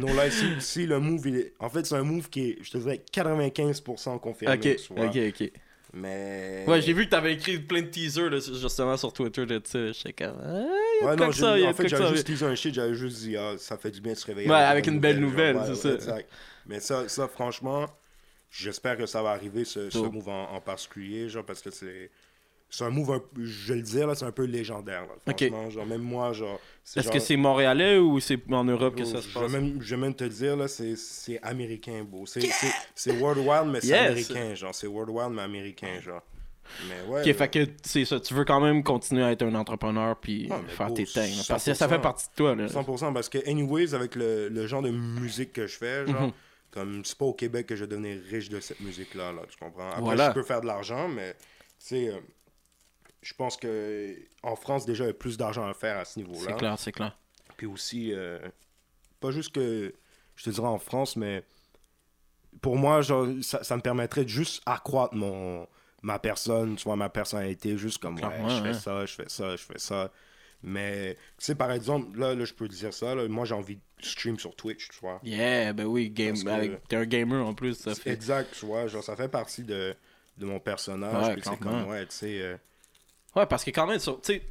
non, 0.00 0.14
là, 0.14 0.26
ici, 0.26 0.86
le 0.86 0.98
move, 0.98 1.26
il 1.28 1.36
est... 1.36 1.52
en 1.60 1.68
fait, 1.68 1.84
c'est 1.84 1.94
un 1.94 2.02
move 2.02 2.30
qui 2.30 2.50
est, 2.50 2.58
je 2.62 2.70
te 2.70 2.78
dirais, 2.78 3.02
95% 3.12 4.18
confirmé, 4.18 4.54
Ok, 4.56 4.76
tu 4.76 4.92
ok, 4.92 5.34
ok. 5.40 5.50
Mais. 5.92 6.64
Ouais, 6.66 6.82
j'ai 6.82 6.92
vu 6.92 7.04
que 7.06 7.10
t'avais 7.10 7.34
écrit 7.34 7.58
plein 7.58 7.82
de 7.82 7.86
teasers 7.86 8.30
là, 8.30 8.38
justement 8.40 8.96
sur 8.96 9.12
Twitter 9.12 9.46
de 9.46 9.60
ça. 9.64 9.92
J'étais 9.92 10.12
comme. 10.24 10.38
Ah, 10.42 10.64
Ouais, 11.04 11.16
non, 11.16 11.30
ça, 11.32 11.54
en 11.54 11.74
fait, 11.74 11.88
j'avais 11.88 12.08
juste 12.08 12.26
teasé 12.26 12.44
un 12.44 12.54
shit, 12.54 12.74
j'avais 12.74 12.94
juste 12.94 13.18
dit, 13.20 13.36
ah, 13.36 13.54
ça 13.56 13.76
fait 13.76 13.90
du 13.90 14.00
bien 14.00 14.12
de 14.14 14.18
se 14.18 14.26
réveiller. 14.26 14.48
Ouais, 14.50 14.56
avec 14.56 14.86
une 14.86 14.98
belle 15.00 15.20
nouvelle, 15.20 15.54
genre, 15.56 15.66
c'est 15.76 15.92
ouais, 15.92 16.00
ça. 16.00 16.18
Exact. 16.18 16.28
Mais 16.66 16.80
ça, 16.80 17.08
ça 17.08 17.28
franchement, 17.28 17.86
j'espère 18.50 18.96
que 18.96 19.06
ça 19.06 19.22
va 19.22 19.30
arriver, 19.30 19.64
ce, 19.64 19.90
ce 19.90 19.98
move 19.98 20.28
en, 20.28 20.52
en 20.52 20.60
particulier, 20.60 21.28
genre, 21.28 21.44
parce 21.44 21.62
que 21.62 21.70
c'est. 21.70 22.10
C'est 22.70 22.84
un 22.84 22.90
move, 22.90 23.10
un 23.12 23.22
je 23.42 23.72
vais 23.72 23.76
le 23.76 23.82
dire, 23.82 24.06
là, 24.06 24.14
c'est 24.14 24.26
un 24.26 24.30
peu 24.32 24.44
légendaire. 24.44 25.06
Là, 25.26 25.70
genre, 25.70 25.86
même 25.86 26.02
moi, 26.02 26.32
genre. 26.34 26.60
Est-ce 26.96 27.10
que 27.10 27.18
c'est 27.18 27.36
montréalais 27.36 27.96
ou 27.98 28.20
c'est 28.20 28.38
en 28.52 28.64
Europe 28.64 28.94
que 28.96 29.04
ça 29.04 29.22
se 29.22 29.28
je 29.28 29.34
passe? 29.34 29.50
vais 29.50 29.60
même, 29.60 29.80
je 29.80 29.94
vais 29.94 30.00
même 30.00 30.14
te 30.14 30.24
le 30.24 30.30
dire, 30.30 30.56
là, 30.56 30.68
c'est, 30.68 30.94
américain, 31.42 32.04
beau. 32.04 32.26
C'est, 32.26 32.40
c'est, 32.42 32.72
c'est 32.94 33.12
World 33.18 33.38
Wild, 33.46 33.66
mais 33.72 33.80
c'est 33.80 33.88
Yes. 33.88 34.10
américain, 34.30 34.54
genre. 34.54 34.74
C'est 34.74 34.86
World 34.86 35.10
Wild, 35.10 35.30
mais 35.32 35.42
américain, 35.42 35.98
genre. 36.04 36.22
Mais 36.86 37.00
ouais. 37.10 37.26
Ok, 37.30 37.34
fait 37.34 37.48
que 37.48 37.66
c'est 37.82 38.04
ça, 38.04 38.20
tu 38.20 38.34
veux 38.34 38.44
quand 38.44 38.60
même 38.60 38.82
continuer 38.82 39.22
à 39.24 39.32
être 39.32 39.42
un 39.42 39.54
entrepreneur 39.54 40.14
puis 40.20 40.48
Ah, 40.50 40.60
faire 40.68 40.88
beau, 40.88 40.94
tes 40.94 41.04
things. 41.04 41.46
Parce 41.48 41.64
que 41.64 41.70
100%. 41.70 41.74
ça 41.74 41.88
fait 41.88 41.98
partie 41.98 42.26
de 42.28 42.34
toi, 42.34 42.54
là. 42.54 42.66
100% 42.68 43.14
parce 43.14 43.30
que, 43.30 43.38
anyways, 43.48 43.94
avec 43.94 44.14
le, 44.14 44.50
le 44.50 44.66
genre 44.66 44.82
de 44.82 44.90
musique 44.90 45.54
que 45.54 45.66
je 45.66 45.78
fais, 45.78 46.06
genre, 46.06 46.20
Mhm. 46.24 46.32
comme 46.70 47.02
c'est 47.06 47.16
pas 47.16 47.24
au 47.24 47.32
Québec 47.32 47.66
que 47.66 47.74
je 47.76 47.84
vais 47.84 47.88
devenir 47.88 48.18
riche 48.30 48.50
de 48.50 48.60
cette 48.60 48.80
musique-là, 48.80 49.32
là, 49.32 49.42
tu 49.48 49.56
comprends? 49.56 49.88
Après, 49.88 50.02
Voilà. 50.02 50.28
je 50.28 50.34
peux 50.34 50.42
faire 50.42 50.60
de 50.60 50.66
l'argent, 50.66 51.08
mais, 51.08 51.32
tu 51.32 51.38
sais, 51.78 52.08
euh, 52.08 52.18
je 53.22 53.34
pense 53.34 53.56
que 53.56 54.16
en 54.42 54.56
France, 54.56 54.86
déjà, 54.86 55.04
il 55.04 55.08
y 55.08 55.10
a 55.10 55.14
plus 55.14 55.36
d'argent 55.36 55.66
à 55.66 55.74
faire 55.74 55.98
à 55.98 56.04
ce 56.04 56.14
C'est 56.14 56.20
niveau-là. 56.22 56.52
clair, 56.54 56.78
c'est 56.78 56.92
clair. 56.92 57.16
Puis 57.56 57.66
aussi, 57.66 58.12
euh, 58.12 58.38
pas 59.20 59.30
juste 59.30 59.52
que, 59.54 59.92
je 60.36 60.44
te 60.44 60.50
dirais 60.50 60.68
en 60.68 60.78
France, 60.78 61.16
mais 61.16 61.42
pour 62.60 62.76
moi, 62.76 63.02
genre, 63.02 63.26
ça, 63.42 63.62
ça 63.64 63.76
me 63.76 63.82
permettrait 63.82 64.24
de 64.24 64.28
juste 64.28 64.62
accroître 64.66 65.14
mon, 65.14 65.66
ma 66.02 66.18
personne, 66.18 66.76
tu 66.76 66.84
vois, 66.84 66.96
ma 66.96 67.08
personnalité, 67.08 67.76
juste 67.76 67.98
comme, 67.98 68.16
ouais, 68.16 68.22
je 68.48 68.54
fais 68.62 68.68
ouais. 68.68 68.74
ça, 68.74 69.06
je 69.06 69.14
fais 69.14 69.28
ça, 69.28 69.56
je 69.56 69.62
fais 69.64 69.78
ça. 69.78 70.12
Mais, 70.62 71.14
tu 71.14 71.44
sais, 71.44 71.54
par 71.54 71.70
exemple, 71.70 72.18
là, 72.18 72.34
là 72.34 72.44
je 72.44 72.52
peux 72.52 72.68
te 72.68 72.74
dire 72.74 72.92
ça, 72.92 73.14
là, 73.14 73.28
moi, 73.28 73.44
j'ai 73.44 73.54
envie 73.54 73.76
de 73.76 73.82
stream 74.00 74.38
sur 74.38 74.56
Twitch, 74.56 74.88
tu 74.88 74.98
vois. 75.00 75.20
Yeah, 75.22 75.72
ben 75.72 75.86
oui, 75.86 76.10
game, 76.10 76.34
t'es 76.88 76.96
un 76.96 77.04
gamer 77.04 77.46
en 77.46 77.54
plus, 77.54 77.74
ça 77.74 77.94
C'est 77.94 78.02
fait. 78.02 78.10
Exact, 78.10 78.52
tu 78.58 78.66
vois, 78.66 78.86
genre, 78.88 79.04
ça 79.04 79.14
fait 79.14 79.28
partie 79.28 79.62
de, 79.62 79.94
de 80.36 80.46
mon 80.46 80.58
personnage, 80.58 81.36
Ouais, 81.36 81.42
c'est 81.42 81.58
comme, 81.58 81.86
ouais, 81.88 82.06
tu 82.06 82.14
sais... 82.14 82.40
euh, 82.42 82.56
Ouais, 83.38 83.46
parce 83.46 83.64
que 83.64 83.70
quand 83.70 83.86
même, 83.86 83.98
tu 83.98 84.10
sais, 84.22 84.42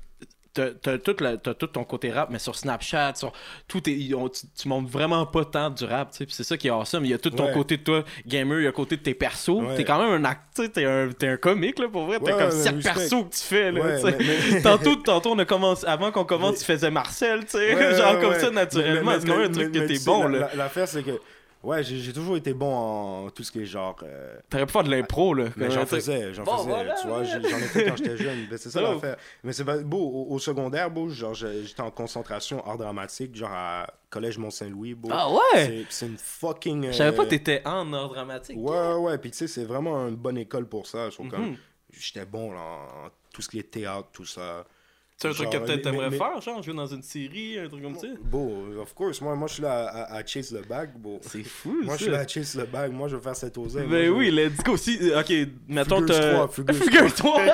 t'as 0.54 0.98
tout, 0.98 1.68
ton 1.68 1.84
côté 1.84 2.12
rap, 2.12 2.30
mais 2.32 2.40
sur 2.40 2.56
Snapchat, 2.56 3.14
sur 3.16 3.32
tout, 3.68 3.88
est- 3.88 3.96
tu, 3.98 4.48
tu 4.60 4.68
montres 4.68 4.90
vraiment 4.90 5.24
pas 5.28 5.46
tant 5.46 5.70
du 5.70 5.86
rap, 5.86 6.10
tu 6.12 6.18
sais, 6.18 6.26
c'est 6.30 6.44
ça 6.44 6.58
qui 6.58 6.68
est 6.68 6.72
awesome. 6.72 7.06
Il 7.06 7.12
y 7.12 7.14
a 7.14 7.20
tout 7.20 7.30
ton 7.30 7.46
Ouais. 7.46 7.54
côté 7.54 7.78
de 7.78 7.84
toi, 7.84 8.04
gamer, 8.26 8.62
il 8.62 8.64
y 8.64 8.68
a 8.68 8.72
côté 8.72 8.98
de 8.98 9.04
tes 9.04 9.14
persos. 9.14 9.50
Ouais. 9.50 9.76
T'es 9.76 9.84
quand 9.84 10.00
même 10.00 10.26
un 10.26 10.26
acteur, 10.28 10.72
t'es 10.72 10.86
un, 10.86 11.10
t'es 11.10 11.28
un 11.28 11.38
comique, 11.38 11.78
là, 11.78 11.88
pour 11.90 12.06
vrai. 12.06 12.18
T'as 12.20 12.26
Ouais, 12.36 12.50
comme 12.50 12.60
respect. 12.60 12.82
persos 12.82 13.10
que 13.26 13.36
tu 13.36 13.44
fais, 13.44 13.72
là, 13.72 13.82
Ouais, 13.82 13.96
tu 14.02 14.08
sais. 14.10 14.18
mais- 14.20 14.54
mais- 14.54 14.62
tantôt, 14.64 14.96
tantôt, 14.96 15.32
on 15.34 15.40
a 15.40 15.46
commencé, 15.46 15.86
avant 15.86 16.12
qu'on 16.12 16.26
commence, 16.26 16.54
Mais- 16.54 16.58
tu 16.58 16.66
faisais 16.66 16.90
Marcel, 16.92 17.42
tu 17.46 17.52
sais, 17.52 17.96
genre 17.98 18.20
comme 18.20 18.34
ça, 18.40 18.50
naturellement. 18.50 19.12
C'est 19.20 19.28
quand 19.28 19.38
même 19.38 19.52
un 19.52 19.54
truc 19.54 19.72
que 19.72 19.80
t'es 19.80 20.00
bon, 20.06 20.28
là. 20.28 20.40
la- 20.40 20.56
L'affaire, 20.56 20.88
c'est 20.88 21.04
que, 21.04 21.20
ouais, 21.64 21.84
j'ai 21.84 22.14
toujours 22.14 22.38
été 22.38 22.54
bon 22.54 22.74
en 22.74 23.30
tout 23.30 23.44
ce 23.44 23.52
qui 23.52 23.62
est 23.62 23.66
genre... 23.66 23.96
euh, 24.04 24.38
T'aurais 24.50 24.66
pu 24.66 24.72
faire 24.72 24.84
de 24.84 24.90
l'impro, 24.92 25.34
là. 25.34 25.46
Mais 25.58 25.70
j'en 25.72 25.86
faisais, 25.86 26.34
j'en 26.34 26.44
Bon, 26.44 26.58
faisais, 26.58 26.70
voilà, 26.70 26.96
tu 26.96 27.08
vois, 27.08 27.20
ouais. 27.20 27.26
j'en 27.26 27.40
ai 27.58 27.62
fait 27.62 27.86
quand 27.86 27.98
j'étais 27.98 28.18
jeune. 28.18 28.48
C'est 28.52 28.70
ça 28.70 28.82
l'affaire. 28.94 29.18
Mais 29.44 29.54
c'est 29.54 29.66
pas 29.66 29.78
beau, 29.78 29.98
au, 30.00 30.34
au 30.34 30.40
secondaire, 30.40 30.90
beau, 30.92 31.10
genre, 31.10 31.34
j'étais 31.34 31.82
en 31.82 31.92
concentration 31.92 32.66
art 32.66 32.78
dramatique, 32.78 33.36
genre 33.36 33.52
à 33.52 33.88
Collège 34.10 34.38
Mont-Saint-Louis, 34.38 34.94
beau. 34.94 35.10
Ah 35.12 35.30
ouais? 35.32 35.86
C'est- 35.90 36.06
une 36.08 36.18
fucking... 36.18 36.88
Je 36.88 36.92
savais 36.94 37.16
pas 37.16 37.24
euh, 37.24 37.26
que 37.26 37.30
t'étais 37.32 37.62
en 37.66 37.92
art 37.94 38.10
dramatique. 38.10 38.58
Ouais, 38.60 38.94
ouais, 38.96 39.18
puis 39.18 39.32
tu 39.32 39.38
sais, 39.38 39.48
c'est 39.48 39.66
vraiment 39.66 40.08
une 40.08 40.16
bonne 40.16 40.38
école 40.38 40.68
pour 40.68 40.88
ça. 40.88 41.12
Sauf 41.12 41.28
comme, 41.30 41.50
Mhm. 41.52 41.58
j'étais 41.92 42.26
bon 42.26 42.52
là, 42.54 42.60
en 42.62 43.10
tout 43.34 43.42
ce 43.42 43.50
qui 43.50 43.60
est 43.60 43.70
théâtre, 43.72 44.08
tout 44.14 44.26
ça. 44.26 44.66
C'est 45.20 45.30
un 45.30 45.34
truc 45.34 45.50
que 45.50 45.58
peut-être 45.58 45.82
t'aimerais 45.82 46.12
mais- 46.12 46.18
faire, 46.18 46.40
genre, 46.42 46.62
jouer 46.62 46.76
dans 46.76 46.86
une 46.86 47.02
série, 47.02 47.58
un 47.58 47.68
truc 47.68 47.82
comme 47.82 47.98
ça? 47.98 48.06
Beau, 48.22 48.68
of 48.80 48.94
course, 48.94 49.20
moi, 49.20 49.36
moi 49.36 49.48
je 49.48 49.54
suis 49.56 49.64
là 49.64 49.88
à, 49.88 50.02
à- 50.14 50.18
à 50.18 50.24
chase 50.26 50.52
le 50.52 50.62
bag, 50.62 50.92
beau. 50.96 51.20
C'est 51.24 51.44
fou, 51.44 51.76
Moi, 51.84 51.96
je 51.98 52.04
suis 52.04 52.12
là 52.12 52.20
à 52.20 52.28
chase 52.28 52.54
le 52.56 52.66
bag, 52.66 52.92
moi, 52.92 53.08
je 53.08 53.16
veux 53.16 53.22
faire 53.24 53.36
cette 53.36 53.58
oseille. 53.58 53.88
Ben 53.88 54.12
moi, 54.12 54.14
je- 54.22 54.22
oui, 54.30 54.30
let's 54.32 54.64
go. 54.64 54.78
Si, 54.78 55.00
ok, 55.12 55.34
mettons 55.68 56.06
t'as... 56.06 56.34
trois, 56.34 56.48
figures 56.50 56.76
Figure-toi. 56.84 57.42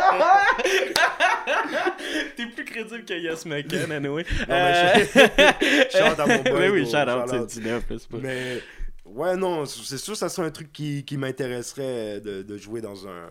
T'es 2.36 2.46
plus 2.48 2.66
crédible 2.66 3.06
que 3.06 3.14
Yes 3.14 3.46
McCann, 3.46 3.92
anyway. 3.92 4.26
Non, 4.42 4.46
mais 4.50 5.06
shout 5.90 6.12
out 6.12 6.20
à 6.20 6.26
mon 6.28 6.44
boy, 6.44 6.52
Ben 6.52 6.72
oui, 6.72 6.82
bro, 6.82 6.92
shout 6.92 7.10
out, 7.10 7.30
shout 7.30 7.46
c'est 7.50 7.62
19, 7.62 7.90
là, 7.90 7.96
c'est 8.00 8.10
pas... 8.10 8.18
Mais 8.22 8.62
ouais, 9.06 9.36
non, 9.38 9.66
c'est 9.66 9.98
sûr, 9.98 10.18
ça 10.18 10.28
serait 10.30 10.48
un 10.48 10.52
truc 10.52 10.72
qui, 10.74 11.04
qui 11.06 11.16
m'intéresserait 11.18 12.20
de, 12.20 12.42
de 12.44 12.58
jouer 12.58 12.82
dans 12.82 13.08
un, 13.08 13.30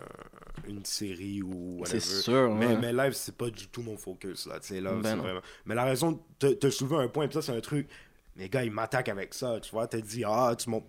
une 0.69 0.85
série 0.85 1.43
ou 1.43 1.79
whatever. 1.81 2.01
C'est 2.01 2.21
sûr, 2.23 2.55
mais, 2.55 2.67
ouais. 2.67 2.77
mais 2.81 2.93
live, 2.93 3.13
c'est 3.13 3.37
pas 3.37 3.51
du 3.51 3.69
tout 3.69 3.83
mon 3.83 3.97
focus, 3.97 4.47
là, 4.47 4.61
tu 4.61 4.69
sais, 4.69 4.81
là, 4.81 4.93
Ben 4.95 5.17
vraiment... 5.17 5.41
Mais 5.67 5.75
la 5.75 5.85
raison, 5.85 6.21
te, 6.39 6.47
te 6.47 6.71
soulever 6.71 6.97
un 6.97 7.09
point, 7.09 7.27
pis 7.29 7.35
ça, 7.35 7.43
c'est 7.43 7.57
un 7.57 7.61
truc, 7.61 7.89
les 8.37 8.49
gars, 8.49 8.65
ils 8.65 8.71
m'attaquent 8.71 9.09
avec 9.11 9.35
ça, 9.35 9.59
tu 9.61 9.71
vois, 9.73 9.87
te 9.87 9.97
dit, 9.97 10.23
ah, 10.27 10.55
tu 10.59 10.71
montes 10.71 10.85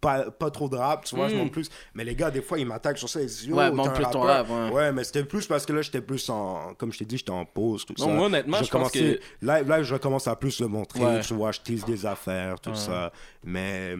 pas, 0.00 0.30
pas 0.30 0.50
trop 0.52 0.68
de 0.68 0.76
rap, 0.76 1.04
tu 1.04 1.16
vois, 1.16 1.28
je 1.28 1.34
Mm. 1.34 1.38
monte 1.38 1.50
plus. 1.52 1.68
Mais 1.94 2.04
les 2.04 2.14
gars, 2.14 2.30
des 2.30 2.40
fois, 2.40 2.56
ils 2.58 2.66
m'attaquent 2.66 2.98
sur 2.98 3.08
ça, 3.08 3.20
ils 3.20 3.26
disent, 3.26 3.50
Ouais, 3.50 3.64
un 3.64 3.88
plus 3.90 4.04
ton 4.12 4.20
rap, 4.20 4.48
ouais. 4.48 4.70
Ouais, 4.70 4.92
mais 4.92 5.02
c'était 5.02 5.24
plus 5.24 5.44
parce 5.48 5.66
que 5.66 5.72
là, 5.72 5.82
j'étais 5.82 6.00
plus 6.00 6.28
en, 6.30 6.74
comme 6.74 6.92
je 6.92 6.98
t'ai 6.98 7.04
dit, 7.04 7.18
j'étais 7.18 7.30
en 7.32 7.44
pause, 7.44 7.84
tout 7.84 7.94
Non, 7.98 8.06
ça. 8.06 8.12
moi, 8.12 8.26
honnêtement, 8.26 8.58
je 8.58 8.62
pense 8.62 8.70
commençais- 8.70 9.18
Live, 9.42 9.68
live, 9.68 9.82
je 9.82 9.96
commence 9.96 10.28
à 10.28 10.36
plus 10.36 10.60
le 10.60 10.68
montrer, 10.68 11.00
Ouais. 11.04 11.20
tu 11.20 11.34
vois, 11.34 11.50
je 11.50 11.60
tease 11.60 11.84
des 11.84 12.06
affaires, 12.06 12.60
tout 12.60 12.70
Ouais. 12.70 12.76
ça. 12.76 13.12
Mais 13.42 13.96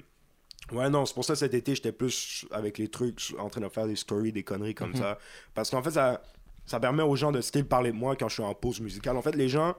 ouais, 0.72 0.90
non, 0.90 1.04
c'est 1.06 1.14
pour 1.14 1.24
ça 1.24 1.34
cet 1.36 1.54
été, 1.54 1.74
j'étais 1.74 1.92
plus 1.92 2.46
avec 2.50 2.78
les 2.78 2.88
trucs, 2.88 3.34
en 3.38 3.48
train 3.48 3.60
de 3.60 3.68
faire 3.68 3.86
des 3.86 3.96
stories, 3.96 4.32
des 4.32 4.42
conneries 4.42 4.74
comme 4.74 4.90
Mhm. 4.90 4.96
ça. 4.96 5.18
Parce 5.54 5.70
qu'en 5.70 5.82
fait, 5.82 5.90
ça, 5.92 6.22
ça 6.66 6.78
permet 6.80 7.02
aux 7.02 7.16
gens 7.16 7.32
de 7.32 7.40
style 7.40 7.64
parler 7.66 7.92
de 7.92 7.96
moi 7.96 8.16
quand 8.16 8.28
je 8.28 8.34
suis 8.34 8.42
en 8.42 8.54
pause 8.54 8.80
musicale. 8.80 9.16
En 9.16 9.22
fait, 9.22 9.34
les 9.36 9.48
gens, 9.48 9.74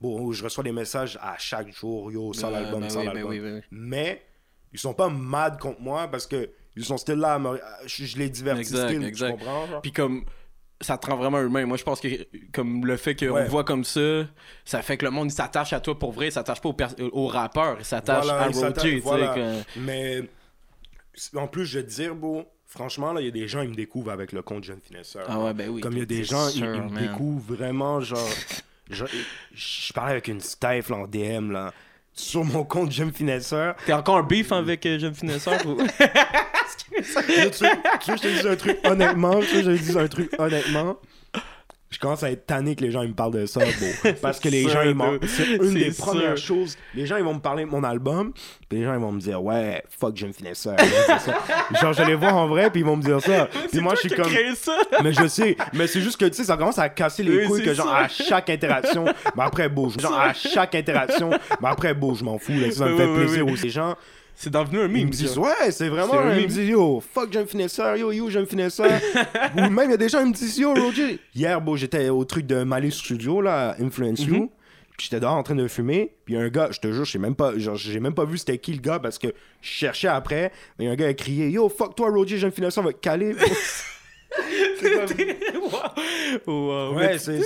bon, 0.00 0.32
je 0.32 0.44
reçois 0.44 0.64
des 0.64 0.72
messages 0.72 1.18
à 1.22 1.36
chaque 1.38 1.70
jour, 1.72 2.10
yo, 2.12 2.32
sans 2.32 2.50
l'album, 2.50 2.80
ben 2.80 2.90
sans 2.90 3.00
oui, 3.00 3.06
ben 3.06 3.12
l'album. 3.14 3.30
oui, 3.30 3.40
ben 3.40 3.54
oui. 3.56 3.60
Mais 3.70 4.22
ils 4.72 4.78
sont 4.78 4.94
pas 4.94 5.08
mad 5.08 5.58
contre 5.58 5.80
moi 5.80 6.08
parce 6.08 6.26
que 6.26 6.50
ils 6.76 6.84
sont 6.84 6.96
still 6.98 7.16
là, 7.16 7.34
à 7.34 7.38
me- 7.38 7.60
je, 7.86 8.04
je 8.04 8.16
les 8.16 8.30
divertis 8.30 8.60
Exact, 8.60 8.88
still, 8.90 9.04
exact. 9.04 9.32
tu 9.32 9.38
comprends? 9.38 9.66
genre? 9.66 9.82
Puis 9.82 9.92
comme... 9.92 10.24
Ça 10.82 10.96
te 10.96 11.06
rend 11.08 11.16
vraiment 11.16 11.40
humain. 11.42 11.66
Moi, 11.66 11.76
je 11.76 11.82
pense 11.84 12.00
que 12.00 12.08
comme 12.52 12.86
le 12.86 12.96
fait 12.96 13.14
qu'on 13.14 13.32
Ouais. 13.34 13.44
voit 13.46 13.64
comme 13.64 13.84
ça, 13.84 14.24
ça 14.64 14.80
fait 14.80 14.96
que 14.96 15.04
le 15.04 15.10
monde 15.10 15.30
s'attache 15.30 15.72
à 15.74 15.80
toi 15.80 15.98
pour 15.98 16.12
vrai, 16.12 16.28
il 16.28 16.32
s'attache 16.32 16.60
pas 16.62 16.70
au, 16.70 16.76
au 17.12 17.26
rappeur, 17.26 17.76
il 17.78 17.84
s'attache 17.84 18.24
Voilà, 18.24 18.42
à 18.44 18.46
Roger, 18.46 19.00
voilà. 19.00 19.34
que- 19.34 19.78
Mais 19.78 20.22
en 21.34 21.46
plus, 21.48 21.66
je 21.66 21.78
vais 21.80 21.84
te 21.84 21.90
dire, 21.90 22.14
beau, 22.14 22.44
franchement, 22.66 23.12
là, 23.12 23.20
il 23.20 23.26
y 23.26 23.28
a 23.28 23.32
des 23.32 23.46
gens, 23.46 23.60
ils 23.60 23.68
me 23.68 23.74
découvrent 23.74 24.10
avec 24.10 24.32
le 24.32 24.40
compte 24.40 24.64
Jeune 24.64 24.80
Finesseur. 24.80 25.26
Ah 25.28 25.38
ouais, 25.40 25.52
ben 25.52 25.68
oui. 25.68 25.82
Comme 25.82 25.92
il 25.94 25.98
y 25.98 26.02
a 26.02 26.06
des 26.06 26.24
gens, 26.24 26.48
sûr, 26.48 26.64
ils 26.74 26.82
me 26.82 26.98
découvrent 26.98 27.54
vraiment, 27.54 28.00
genre. 28.00 28.26
je, 28.90 29.04
je 29.52 29.92
parlais 29.92 30.12
avec 30.12 30.28
une 30.28 30.40
stifle 30.40 30.94
en 30.94 31.06
DM, 31.06 31.50
là, 31.52 31.74
sur 32.14 32.42
mon 32.42 32.64
compte 32.64 32.90
Jeune 32.90 33.12
Finesseur. 33.12 33.76
T'es 33.84 33.92
encore 33.92 34.16
un 34.16 34.22
beef 34.22 34.50
avec 34.50 34.86
euh, 34.86 34.98
Jeune 34.98 35.14
Finesseur 35.14 35.60
ou... 35.66 35.76
Là, 36.96 37.50
tu, 37.50 37.64
veux 37.64 37.70
que 37.70 38.16
je 38.16 38.22
te 38.22 38.28
dise 38.28 38.46
un 38.46 38.56
truc 38.56 38.78
honnêtement, 38.84 39.40
tu 39.40 39.56
veux 39.56 39.62
que 39.62 39.70
je 39.72 39.76
te 39.76 39.82
dise 39.82 39.96
un 39.96 40.08
truc 40.08 40.30
honnêtement. 40.38 40.96
Je 41.90 41.98
commence 41.98 42.22
à 42.22 42.30
être 42.30 42.46
tanné 42.46 42.76
que 42.76 42.84
les 42.84 42.92
gens 42.92 43.02
ils 43.02 43.08
me 43.08 43.14
parlent 43.14 43.32
de 43.32 43.46
ça, 43.46 43.58
beau. 43.58 44.10
Parce 44.22 44.38
que 44.38 44.48
les 44.48 44.68
gens, 44.68 44.82
ils 44.82 44.94
m'ont. 44.94 45.18
C'est 45.26 45.56
une 45.56 45.74
des 45.74 45.90
premières 45.90 46.36
choses. 46.36 46.76
Les 46.94 47.04
gens, 47.04 47.16
ils 47.16 47.24
vont 47.24 47.34
me 47.34 47.40
parler 47.40 47.64
de 47.64 47.68
mon 47.68 47.82
album, 47.82 48.32
puis 48.68 48.78
les 48.78 48.84
gens, 48.84 48.94
ils 48.94 49.00
vont 49.00 49.10
me 49.10 49.20
dire, 49.20 49.42
ouais, 49.42 49.82
fuck, 49.98 50.16
vont 50.20 50.28
me 50.28 50.32
dire 50.32 50.54
ça. 50.54 50.76
Genre, 51.80 51.92
je 51.92 52.02
les 52.04 52.14
vois 52.14 52.32
en 52.32 52.46
vrai, 52.46 52.70
puis 52.70 52.82
ils 52.82 52.86
vont 52.86 52.96
me 52.96 53.02
dire 53.02 53.20
ça. 53.20 53.48
Puis 53.72 53.80
moi, 53.80 53.94
je 53.96 54.08
suis 54.08 54.10
comme. 54.10 54.30
ça? 54.54 54.76
Mais 55.02 55.12
je 55.12 55.26
sais, 55.26 55.56
mais 55.72 55.88
c'est 55.88 56.00
juste 56.00 56.16
que 56.16 56.26
tu 56.26 56.34
sais, 56.34 56.44
ça 56.44 56.56
commence 56.56 56.78
à 56.78 56.88
casser 56.88 57.24
les 57.24 57.38
Oui, 57.38 57.46
couilles 57.46 57.64
que 57.64 57.74
genre 57.74 57.88
ça. 57.88 57.96
à 57.96 58.08
chaque 58.08 58.50
interaction, 58.50 59.04
mais 59.36 59.42
après 59.42 59.68
beau, 59.68 59.90
genre 59.90 60.16
à 60.16 60.32
chaque 60.32 60.76
interaction, 60.76 61.30
mais 61.60 61.68
après 61.68 61.92
beau, 61.92 62.14
je 62.14 62.22
m'en 62.22 62.38
fous, 62.38 62.52
là, 62.52 62.70
ça 62.70 62.86
me 62.86 62.92
Oui, 62.92 62.98
fait 62.98 63.06
oui, 63.06 63.16
plaisir. 63.16 63.64
Les 63.64 63.70
gens, 63.70 63.96
C'est 64.34 64.50
devenu 64.50 64.80
un 64.80 64.86
ils 64.86 64.92
meme, 64.92 65.06
me 65.06 65.10
disent 65.10 65.36
ouais, 65.36 65.70
c'est 65.70 65.88
vraiment, 65.88 66.14
un 66.14 66.30
ils 66.30 66.36
me 66.36 66.36
meme. 66.40 66.46
disent 66.46 66.68
yo, 66.68 67.00
fuck, 67.00 67.30
j'aime 67.32 67.46
finesseur, 67.46 67.96
yo, 67.96 68.12
yo, 68.12 68.30
j'aime 68.30 68.46
finesseur. 68.46 68.90
Ou 69.56 69.60
même 69.68 69.88
il 69.88 69.90
y 69.90 69.94
a 69.94 69.98
des 69.98 70.08
gens 70.08 70.22
qui 70.22 70.28
me 70.28 70.32
disent 70.34 70.58
yo, 70.58 70.72
Roger. 70.74 71.18
Hier, 71.34 71.60
beau, 71.60 71.76
j'étais 71.76 72.08
au 72.08 72.24
truc 72.24 72.46
de 72.46 72.62
Mali 72.62 72.90
Studio 72.90 73.40
là, 73.42 73.76
Influence 73.80 74.24
You. 74.24 74.34
Mhm. 74.34 74.48
Puis 74.96 75.08
j'étais 75.10 75.20
dehors 75.20 75.34
en 75.34 75.42
train 75.42 75.54
de 75.54 75.66
fumer, 75.66 76.12
puis 76.26 76.36
un 76.36 76.48
gars, 76.48 76.68
je 76.70 76.78
te 76.78 76.92
jure, 76.92 77.06
j'ai 77.06 77.18
même 77.18 77.34
pas 77.34 77.52
j'ai 77.56 78.00
même 78.00 78.12
pas 78.14 78.26
vu 78.26 78.36
c'était 78.36 78.58
qui 78.58 78.74
le 78.74 78.82
gars 78.82 78.98
parce 78.98 79.18
que 79.18 79.28
je 79.62 79.68
cherchais 79.68 80.08
après, 80.08 80.52
mais 80.78 80.88
un 80.88 80.94
gars 80.94 81.06
a 81.06 81.14
crié 81.14 81.48
"Yo, 81.48 81.70
fuck 81.70 81.96
toi 81.96 82.10
Roger, 82.10 82.36
j'ai 82.36 82.46
une 82.46 82.52
finissant, 82.52 82.82
on 82.82 82.84
va 82.84 82.92
te 82.92 83.00
caler." 83.00 83.34
Wow. 86.46 86.94
Mais 86.94 87.06
ouais, 87.06 87.18
c'est 87.18 87.40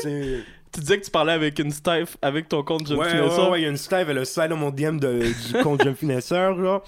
Tu 0.75 0.81
disais 0.81 0.99
que 0.99 1.05
tu 1.05 1.11
parlais 1.11 1.33
avec 1.33 1.59
une 1.61 1.71
Steph 1.71 2.17
avec 2.21 2.49
ton 2.49 2.63
compte 2.63 2.87
Jeune 2.89 2.99
Ouais, 2.99 3.09
Finesseur. 3.11 3.45
ouais, 3.45 3.51
ouais, 3.53 3.61
il 3.61 3.63
y 3.63 3.67
a 3.67 3.71
une 3.71 3.77
Steve, 3.77 4.11
elle 4.11 4.19
a 4.19 4.25
slide 4.25 4.49
dans 4.51 4.57
mon 4.57 4.71
DM 4.71 4.99
de, 4.99 5.21
du 5.23 5.63
compte 5.63 5.83
Jeune 5.83 5.95
Finesseur, 5.97 6.57
genre. 6.59 6.83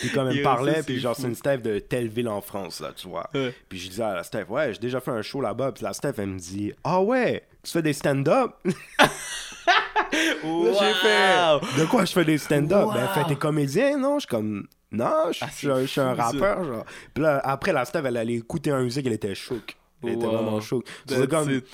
Puis 0.00 0.10
comme 0.10 0.26
elle 0.28 0.34
me 0.34 0.38
Yo, 0.38 0.42
parlait, 0.44 0.82
puis 0.82 0.98
genre, 1.00 1.14
c'est 1.16 1.28
une 1.28 1.34
Steve 1.36 1.62
de 1.62 1.78
telle 1.78 2.08
ville 2.08 2.28
en 2.28 2.40
France, 2.40 2.80
là, 2.80 2.90
tu 2.94 3.08
vois. 3.08 3.30
Ouais. 3.34 3.54
Puis 3.68 3.78
je 3.78 3.88
disais 3.88 4.02
à 4.02 4.14
la 4.14 4.22
Steph, 4.24 4.46
ouais, 4.48 4.72
j'ai 4.74 4.80
déjà 4.80 5.00
fait 5.00 5.12
un 5.12 5.22
show 5.22 5.40
là-bas. 5.40 5.72
Puis 5.72 5.84
la 5.84 5.92
Steph, 5.92 6.14
elle 6.18 6.26
me 6.26 6.38
dit, 6.38 6.72
ah 6.84 7.00
ouais, 7.00 7.44
tu 7.62 7.70
fais 7.70 7.82
des 7.82 7.92
stand-up? 7.92 8.50
Là, 10.12 10.72
j'ai 10.80 10.94
fait, 10.94 11.80
de 11.82 11.86
quoi 11.86 12.04
je 12.04 12.12
fais 12.12 12.24
des 12.24 12.38
stand-up? 12.38 12.88
Ben, 12.94 13.08
fait, 13.08 13.24
t'es 13.28 13.36
comédien, 13.36 13.98
non? 13.98 14.14
Je 14.18 14.20
suis 14.20 14.28
comme, 14.28 14.66
non, 14.92 15.30
je 15.32 15.38
Ah, 15.42 15.48
suis 15.50 15.66
c'est 15.66 15.72
un- 15.72 15.80
je 15.82 15.86
suis 15.86 16.00
un 16.00 16.14
rappeur, 16.14 16.64
genre. 16.64 16.84
Puis 17.14 17.22
là, 17.22 17.40
après, 17.44 17.72
la 17.72 17.84
Steph, 17.84 18.02
elle 18.04 18.16
allait 18.16 18.34
écouter 18.34 18.70
un 18.70 18.82
musique, 18.82 19.06
elle 19.06 19.12
était 19.12 19.34
chouk. 19.34 19.76
Elle 20.02 20.10
était 20.14 20.26
vraiment 20.26 20.60
chouk. 20.60 20.84
C'est 21.08 21.28
comme, 21.28 21.50
it. 21.50 21.66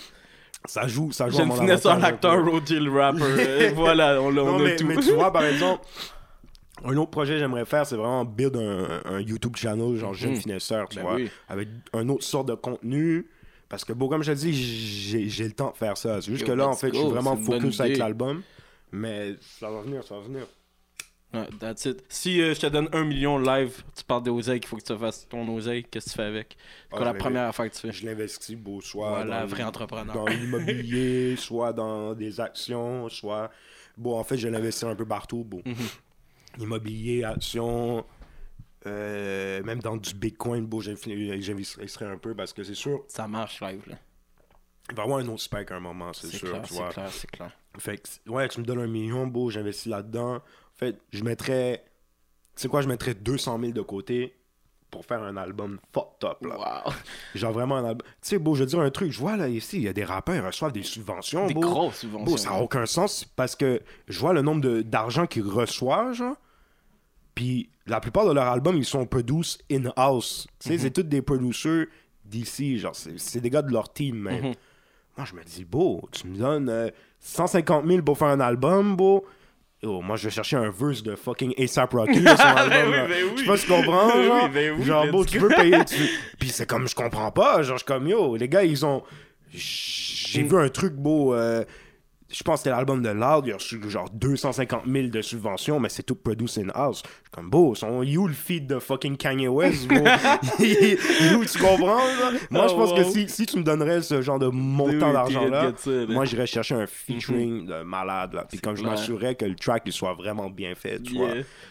Ça 0.66 0.86
joue, 0.88 1.10
ça 1.12 1.28
joue 1.28 1.36
à 1.36 1.38
Jeune 1.40 1.48
mon 1.48 1.54
Finesseur, 1.56 1.92
avantage 1.92 2.12
un 2.12 2.16
peu. 2.18 2.26
l'acteur, 2.28 2.52
Roger 2.52 2.80
le 2.80 2.90
rapper. 2.92 3.64
Et 3.66 3.68
voilà, 3.70 4.20
on, 4.20 4.30
l'a- 4.30 4.42
on 4.42 4.52
Non, 4.58 4.60
a 4.60 4.62
mais, 4.62 4.76
tout. 4.76 4.86
mais 4.86 4.96
tu 4.96 5.12
vois, 5.12 5.32
par 5.32 5.44
exemple, 5.46 5.84
un 6.84 6.96
autre 6.96 7.10
projet 7.10 7.34
que 7.34 7.38
j'aimerais 7.40 7.64
faire, 7.64 7.86
c'est 7.86 7.96
vraiment 7.96 8.24
build 8.24 8.56
un, 8.56 9.00
un 9.04 9.20
YouTube 9.20 9.56
channel, 9.56 9.96
genre 9.96 10.14
jeune 10.14 10.32
Mhm. 10.32 10.36
finesseur, 10.40 10.88
tu 10.88 10.96
Ben 10.96 11.02
vois, 11.02 11.14
oui. 11.16 11.30
avec 11.48 11.68
un 11.92 12.08
autre 12.08 12.24
sorte 12.24 12.48
de 12.48 12.54
contenu. 12.54 13.26
Parce 13.68 13.84
que, 13.86 13.92
bon, 13.94 14.06
comme 14.08 14.22
je 14.22 14.32
te 14.32 14.36
dis, 14.36 14.52
j'ai 14.52 15.28
j'ai 15.30 15.44
le 15.44 15.52
temps 15.52 15.70
de 15.70 15.76
faire 15.78 15.96
ça. 15.96 16.20
C'est 16.20 16.30
juste 16.30 16.42
Yo, 16.42 16.48
que 16.48 16.52
là, 16.52 16.68
en 16.68 16.74
fait, 16.74 16.88
je 16.92 16.98
suis 16.98 17.08
vraiment 17.08 17.34
une 17.36 17.42
focus 17.42 17.80
avec 17.80 17.96
l'album. 17.96 18.42
Mais 18.92 19.36
ça 19.40 19.70
va 19.70 19.80
venir, 19.80 20.04
ça 20.04 20.16
va 20.16 20.20
venir. 20.20 20.42
Ouais, 21.34 21.48
that's 21.58 21.86
it. 21.86 22.04
Si 22.08 22.40
euh, 22.42 22.54
je 22.54 22.60
te 22.60 22.66
donne 22.66 22.88
un 22.92 23.04
million 23.04 23.38
live, 23.38 23.82
tu 23.96 24.04
parles 24.04 24.22
d'oseille, 24.22 24.60
qu'il 24.60 24.68
faut 24.68 24.76
que 24.76 24.82
tu 24.82 24.96
fasses 24.98 25.26
ton 25.28 25.48
oseille, 25.54 25.82
qu'est-ce 25.84 26.06
que 26.06 26.10
tu 26.10 26.16
fais 26.16 26.22
avec? 26.24 26.56
C'est 26.58 26.88
Ah, 26.92 26.96
quoi 26.96 27.04
la 27.06 27.14
première 27.14 27.48
affaire 27.48 27.70
que 27.70 27.74
tu 27.74 27.80
fais? 27.80 27.92
Je 27.92 28.04
l'investis, 28.04 28.54
beau, 28.56 28.80
soit 28.82 29.08
Voilà, 29.08 29.40
dans, 29.40 29.46
vrai 29.46 29.62
entrepreneur. 29.62 30.14
dans 30.14 30.26
l'immobilier, 30.26 31.36
soit 31.38 31.72
dans 31.72 32.12
des 32.14 32.38
actions, 32.40 33.08
soit... 33.08 33.50
Bon, 33.96 34.18
en 34.18 34.24
fait, 34.24 34.36
je 34.36 34.48
l'investis 34.48 34.84
un 34.84 34.94
peu 34.94 35.06
partout, 35.06 35.42
beau. 35.44 35.62
Mhm. 35.64 35.74
Immobilier, 36.60 37.24
actions, 37.24 38.04
euh, 38.86 39.62
même 39.62 39.80
dans 39.80 39.96
du 39.96 40.14
Bitcoin, 40.14 40.66
beau, 40.66 40.80
j'inv- 40.82 41.40
j'investirai 41.40 42.06
un 42.06 42.18
peu 42.18 42.34
parce 42.34 42.52
que 42.52 42.62
c'est 42.64 42.74
sûr, 42.74 43.04
Ça 43.08 43.26
marche 43.28 43.60
live, 43.62 43.82
là. 43.86 43.96
il 44.90 44.96
va 44.96 45.02
y 45.02 45.06
avoir 45.06 45.20
un 45.20 45.28
autre 45.28 45.40
spike 45.42 45.70
à 45.70 45.76
un 45.76 45.80
moment, 45.80 46.12
c'est 46.12 46.26
C'est 46.26 46.36
sûr, 46.38 46.50
clair, 46.50 46.62
c'est 46.66 46.74
vois. 46.74 46.88
clair, 46.90 47.10
c'est 47.10 47.30
clair. 47.30 47.52
Fait 47.78 47.96
que, 47.96 48.30
ouais, 48.30 48.48
tu 48.48 48.60
me 48.60 48.66
donnes 48.66 48.80
un 48.80 48.86
million, 48.86 49.26
beau, 49.26 49.48
j'investis 49.50 49.86
là-dedans. 49.86 50.42
En 50.74 50.78
fait, 50.78 50.98
je 51.12 51.22
mettrais, 51.24 51.84
tu 52.56 52.62
sais 52.62 52.68
quoi, 52.68 52.80
je 52.82 52.88
mettrais 52.88 53.14
200 53.14 53.58
000 53.60 53.72
de 53.72 53.80
côté 53.82 54.34
pour 54.90 55.06
faire 55.06 55.22
un 55.22 55.36
album 55.38 55.78
fucked 55.94 56.24
up, 56.28 56.38
là. 56.44 56.82
Wow. 56.86 56.92
Genre 57.34 57.52
vraiment 57.52 57.76
un 57.76 57.84
album. 57.84 58.06
Tu 58.20 58.28
sais, 58.28 58.38
beau, 58.38 58.54
je 58.54 58.60
veux 58.60 58.66
dire 58.66 58.80
un 58.80 58.90
truc, 58.90 59.10
je 59.10 59.18
vois 59.18 59.36
là 59.36 59.48
ici, 59.48 59.76
il 59.78 59.82
y 59.84 59.88
a 59.88 59.92
des 59.92 60.04
rappeurs, 60.04 60.34
ils 60.34 60.40
reçoivent 60.44 60.72
des 60.72 60.82
subventions, 60.82 61.46
Des 61.46 61.54
beau. 61.54 61.60
grosses 61.60 61.98
subventions. 62.00 62.24
Beau, 62.24 62.36
ça 62.36 62.50
n'a 62.50 62.60
aucun 62.60 62.84
sens 62.86 63.24
parce 63.24 63.56
que 63.56 63.80
je 64.08 64.18
vois 64.18 64.32
le 64.34 64.42
nombre 64.42 64.80
d'argent 64.82 65.26
qu'ils 65.26 65.48
reçoivent, 65.48 66.12
genre. 66.12 66.36
Puis 67.34 67.70
la 67.86 68.00
plupart 68.00 68.26
de 68.26 68.32
leurs 68.32 68.46
albums, 68.48 68.76
ils 68.76 68.84
sont 68.84 69.06
produced 69.06 69.62
in-house. 69.70 70.46
Tu 70.58 70.68
sais, 70.68 70.78
c'est 70.78 70.90
tous 70.90 71.02
des 71.04 71.22
producers 71.22 71.86
d'ici, 72.24 72.78
genre, 72.78 72.94
c'est 72.94 73.40
des 73.40 73.50
gars 73.50 73.62
de 73.62 73.72
leur 73.72 73.92
team, 73.92 74.16
même. 74.16 74.44
Mhm. 74.48 74.54
Moi, 75.16 75.26
je 75.26 75.34
me 75.34 75.42
dis, 75.42 75.64
beau, 75.64 76.06
tu 76.12 76.26
me 76.26 76.36
donnes 76.36 76.68
euh, 76.68 76.88
150 77.20 77.86
000 77.86 78.02
pour 78.02 78.16
faire 78.18 78.28
un 78.28 78.40
album, 78.40 78.96
beau. 78.96 79.24
Yo, 79.82 80.00
moi, 80.00 80.16
je 80.16 80.24
vais 80.24 80.30
chercher 80.30 80.56
un 80.56 80.70
verse 80.70 81.02
de 81.02 81.16
fucking 81.16 81.54
A$AP 81.58 81.92
Rocky 81.92 82.20
là, 82.20 82.36
sur 82.36 82.54
Ben 82.68 82.86
oui, 82.86 82.92
ben. 83.08 83.36
Je 83.36 83.40
sais 83.40 83.46
pas 83.46 83.56
si 83.56 83.66
tu 83.66 83.72
comprends, 83.72 84.06
oui, 84.16 84.24
genre. 84.26 84.48
ben 84.48 84.82
genre, 84.84 85.06
beau, 85.08 85.24
tu 85.24 85.38
veux 85.40 85.48
payer. 85.48 85.84
tu- 85.84 86.08
Puis 86.38 86.50
c'est 86.50 86.66
comme, 86.66 86.86
je 86.86 86.94
comprends 86.94 87.32
pas. 87.32 87.62
Genre, 87.62 87.76
je 87.78 87.82
suis 87.82 87.86
comme, 87.86 88.06
yo, 88.06 88.36
les 88.36 88.48
gars, 88.48 88.62
ils 88.62 88.86
ont. 88.86 89.02
J'ai 89.52 90.44
vu 90.44 90.56
un 90.56 90.68
truc 90.68 90.94
beau. 90.94 91.34
euh, 91.34 91.64
Je 92.32 92.42
pense 92.42 92.54
que 92.54 92.58
c'était 92.64 92.70
l'album 92.70 93.02
de 93.02 93.10
Loud, 93.10 93.46
il 93.46 93.52
a 93.52 93.56
reçu 93.56 93.78
genre 93.88 94.08
250 94.10 94.82
000 94.86 95.08
de 95.08 95.20
subventions, 95.22 95.78
mais 95.78 95.88
c'est 95.88 96.02
tout 96.02 96.14
produce 96.14 96.56
in-house. 96.58 97.02
Je 97.04 97.08
suis 97.10 97.18
comme, 97.30 97.50
beau, 97.50 97.74
son 97.74 98.02
you 98.02 98.26
le 98.26 98.32
feed 98.32 98.66
de 98.66 98.78
fucking 98.78 99.16
Kanye 99.16 99.48
West, 99.48 99.84
you, 99.84 99.88
tu 101.46 101.58
comprends, 101.58 101.96
là? 101.98 102.30
Moi, 102.50 102.66
je 102.68 102.72
Oh, 102.72 102.76
pense 102.76 102.92
que 102.94 103.04
si, 103.04 103.28
si 103.28 103.44
tu 103.46 103.58
me 103.58 103.62
donnerais 103.62 104.00
ce 104.02 104.22
genre 104.22 104.38
de 104.38 104.46
montant 104.46 105.08
oui, 105.08 105.12
d'argent-là, 105.12 105.72
moi, 106.08 106.24
j'irais 106.24 106.46
chercher 106.46 106.74
un 106.74 106.86
featuring 106.86 107.66
de 107.66 107.82
malade, 107.82 108.32
là. 108.34 108.46
Puis 108.48 108.58
comme 108.58 108.76
je 108.76 108.82
m'assurais 108.82 109.34
que 109.34 109.44
le 109.44 109.54
track, 109.54 109.82
il 109.86 109.92
soit 109.92 110.14
vraiment 110.14 110.48
bien 110.48 110.74
fait, 110.74 111.00
tu 111.02 111.16
vois. 111.16 111.28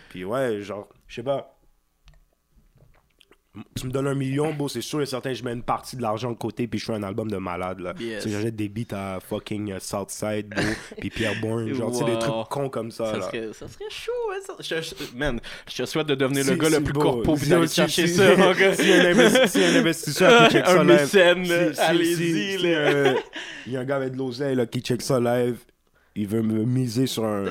Puis 0.10 0.24
ouais, 0.26 0.62
genre, 0.62 0.88
je 1.08 1.16
sais 1.16 1.24
pas. 1.24 1.58
Tu 3.76 3.86
me 3.86 3.92
donnes 3.92 4.08
un 4.08 4.16
million, 4.16 4.54
beau, 4.54 4.70
c'est 4.70 4.80
sûr 4.80 5.02
et 5.02 5.06
certain, 5.06 5.34
je 5.34 5.44
mets 5.44 5.52
une 5.52 5.62
partie 5.62 5.98
de 5.98 6.02
l'argent 6.02 6.32
de 6.32 6.38
côté, 6.38 6.68
puis 6.68 6.80
je 6.80 6.86
fais 6.86 6.94
un 6.94 7.04
album 7.04 7.30
de 7.30 7.36
malade, 7.36 7.82
là. 7.82 7.94
Yes. 8.00 8.26
J'achète 8.26 8.56
des 8.56 8.70
beats 8.70 8.96
à 8.96 9.20
fucking 9.20 9.74
euh, 9.74 9.80
Southside, 9.82 10.48
beau, 10.56 10.62
puis 11.00 11.10
Pierre 11.10 11.34
Bourne, 11.42 11.74
genre, 11.74 11.92
tu 11.92 11.98
sais, 11.98 12.06
des 12.06 12.18
trucs 12.18 12.48
cons 12.50 12.70
comme 12.70 12.92
ça, 12.92 13.08
Ça 13.12 13.18
là. 13.18 13.24
serait, 13.26 13.50
ça 13.52 13.68
serait 13.68 13.90
chaud, 13.90 14.12
hein, 14.32 14.40
ça. 14.48 14.54
Je, 14.80 14.82
je- 14.82 15.18
man, 15.18 15.42
je 15.70 15.84
te 15.84 15.86
souhaite 15.86 16.08
de 16.08 16.16
devenir 16.16 16.46
le 16.46 16.56
gars 16.56 16.70
le 16.70 16.82
plus 16.82 16.94
corpo 16.94 17.34
puis 17.36 17.44
Si- 17.44 17.50
d'aller 17.50 17.68
chercher 17.68 18.08
si- 18.08 18.16
ça, 18.16 18.38
mon 18.38 18.54
gars. 18.54 18.72
Un 18.72 19.76
un 19.76 19.80
investisseur 19.80 20.48
qui 20.48 20.54
check 20.54 20.66
ça 20.66 20.80
Un 20.80 20.84
live. 20.86 21.02
mécène, 21.02 21.48
là, 21.50 21.74
si- 21.74 21.80
allez-y, 21.82 22.58
là. 22.60 22.70
euh, 22.70 23.16
Il 23.68 23.74
y 23.74 23.78
a 23.78 23.82
un 23.82 23.86
gars 23.86 23.98
avec 23.98 24.14
de 24.14 24.18
l'oseille 24.18 24.56
là, 24.56 24.66
qui 24.66 24.80
check 24.80 25.02
ça 25.02 25.20
live. 25.20 25.58
Il 26.16 26.28
veut 26.28 26.42
me 26.42 26.64
miser 26.64 27.06
sur 27.06 27.26
un, 27.26 27.46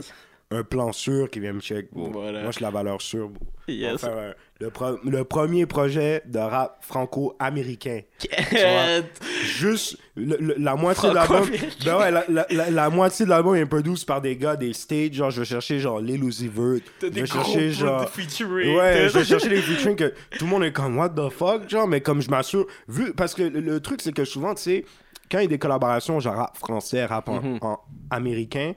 un 0.52 0.64
plan 0.64 0.90
sûr 0.92 1.30
qui 1.30 1.38
vient 1.38 1.52
me 1.52 1.60
check. 1.60 1.92
bro. 1.92 2.10
Voilà. 2.10 2.40
Moi, 2.42 2.50
je 2.50 2.56
suis 2.56 2.62
la 2.64 2.70
valeur 2.70 3.00
sûre. 3.00 3.28
bro. 3.28 3.46
Yes. 3.68 4.02
un- 4.02 4.34
le, 4.58 4.68
pro- 4.70 4.98
le 5.04 5.22
premier 5.22 5.64
projet 5.64 6.22
de 6.26 6.38
rap 6.40 6.78
franco-américain. 6.80 8.00
Quête. 8.18 9.20
Juste 9.44 9.96
le- 10.16 10.36
le- 10.40 10.54
la 10.58 10.74
moitié 10.74 11.08
de 11.08 11.14
l'album. 11.14 11.48
Ben 11.84 11.96
ouais, 11.98 12.10
la, 12.10 12.24
la- 12.28 12.46
la- 12.50 12.70
la 12.70 12.90
moitié 12.90 13.24
de 13.24 13.30
l'album 13.30 13.54
est 13.54 13.64
produit 13.66 14.02
par 14.04 14.20
des 14.20 14.36
gars 14.36 14.56
des 14.56 14.72
stages. 14.72 15.12
Genre, 15.12 15.30
je 15.30 15.40
vais 15.40 15.46
chercher 15.46 15.78
genre 15.78 16.00
Lil 16.00 16.24
Uzi 16.24 16.48
Vert. 16.48 16.80
Je 17.00 17.06
vais 17.08 17.26
chercher 17.26 17.70
genre. 17.70 18.08
featuring. 18.10 18.76
Ouais, 18.76 19.08
je 19.08 19.18
vais 19.18 19.24
chercher 19.24 19.48
des 19.50 19.62
featuring 19.62 19.94
que 19.96 20.12
tout 20.36 20.44
le 20.44 20.50
monde 20.50 20.64
est 20.64 20.72
comme 20.72 20.98
what 20.98 21.10
the 21.10 21.30
fuck, 21.30 21.68
genre, 21.70 21.86
mais 21.86 22.00
comme 22.00 22.20
je 22.20 22.28
m'assure, 22.28 22.66
vu, 22.88 23.12
parce 23.14 23.34
que 23.34 23.42
le, 23.44 23.80
truc 23.80 24.00
c'est 24.02 24.12
que 24.12 24.24
souvent, 24.24 24.54
tu 24.56 24.62
sais, 24.62 24.84
quand 25.30 25.38
il 25.38 25.42
y 25.42 25.44
a 25.44 25.48
des 25.48 25.58
collaborations, 25.58 26.18
genre 26.18 26.34
rap 26.34 26.56
français, 26.58 27.04
rap 27.06 27.28
en, 27.28 27.40
Mhm. 27.40 27.58
en 27.62 27.78
américain, 28.10 28.72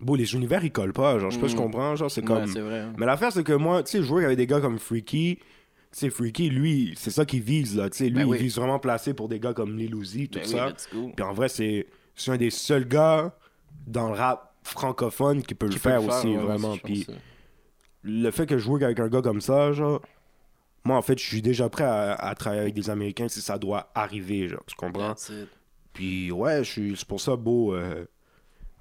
bon, 0.00 0.14
les 0.14 0.34
univers 0.34 0.64
ils 0.64 0.72
collent 0.72 0.92
pas, 0.92 1.18
genre, 1.18 1.30
je 1.30 1.36
si 1.38 1.40
tu 1.46 1.50
Mhm. 1.50 1.56
comprends, 1.56 1.96
genre, 1.96 2.10
c'est 2.10 2.20
Ouais, 2.22 2.26
comme. 2.26 2.46
c'est 2.46 2.60
vrai. 2.60 2.80
hein. 2.80 2.92
mais 2.96 3.06
l'affaire 3.06 3.32
c'est 3.32 3.44
que 3.44 3.52
moi, 3.52 3.82
tu 3.82 3.92
sais, 3.92 3.98
je 3.98 4.02
jouais 4.04 4.24
avec 4.24 4.36
des 4.36 4.46
gars 4.46 4.60
comme 4.60 4.78
Freaky, 4.78 5.36
tu 5.38 5.44
sais, 5.92 6.10
Freaky, 6.10 6.50
lui, 6.50 6.94
c'est 6.96 7.10
ça 7.10 7.24
qu'il 7.24 7.42
vise, 7.42 7.76
là, 7.76 7.90
tu 7.90 7.98
sais, 7.98 8.04
lui, 8.08 8.14
Ben 8.20 8.24
oui. 8.24 8.36
il 8.38 8.42
vise 8.44 8.56
vraiment 8.56 8.78
placé 8.78 9.12
pour 9.14 9.28
des 9.28 9.40
gars 9.40 9.52
comme 9.54 9.76
Lil 9.76 9.94
Uzi, 9.94 10.28
tout 10.28 10.38
Ben 10.38 10.44
oui, 10.46 10.52
ça. 10.52 10.72
go. 10.92 11.12
Puis 11.16 11.24
en 11.24 11.32
vrai, 11.32 11.48
c'est 11.48 11.86
c'est 12.14 12.30
un 12.32 12.36
des 12.36 12.50
seuls 12.50 12.86
gars 12.86 13.34
dans 13.86 14.08
le 14.08 14.14
rap 14.14 14.54
francophone 14.62 15.42
qui 15.42 15.54
peut 15.54 15.66
Qui 15.68 15.74
le 15.76 15.80
peut 15.80 15.90
faire 15.90 16.04
aussi, 16.04 16.28
ouais, 16.28 16.36
vraiment. 16.36 16.74
je 16.74 16.80
Puis 16.82 17.06
le 18.02 18.30
fait 18.30 18.46
que 18.46 18.56
je 18.58 18.64
joue 18.64 18.76
avec 18.76 18.98
un 19.00 19.08
gars 19.08 19.22
comme 19.22 19.40
ça, 19.40 19.72
genre, 19.72 20.00
moi, 20.84 20.96
en 20.96 21.02
fait, 21.02 21.18
je 21.18 21.24
suis 21.26 21.42
déjà 21.42 21.68
prêt 21.68 21.84
à, 21.84 22.14
à 22.14 22.34
travailler 22.34 22.62
avec 22.62 22.74
des 22.74 22.88
Américains 22.90 23.28
si 23.28 23.40
ça 23.40 23.58
doit 23.58 23.90
arriver, 23.94 24.48
genre, 24.48 24.62
tu 24.66 24.74
comprends? 24.76 25.14
Puis, 25.92 26.30
ouais, 26.30 26.64
je 26.64 26.70
suis, 26.70 26.96
c'est 26.96 27.06
pour 27.08 27.20
ça, 27.20 27.36
beau, 27.36 27.74
euh, 27.74 28.06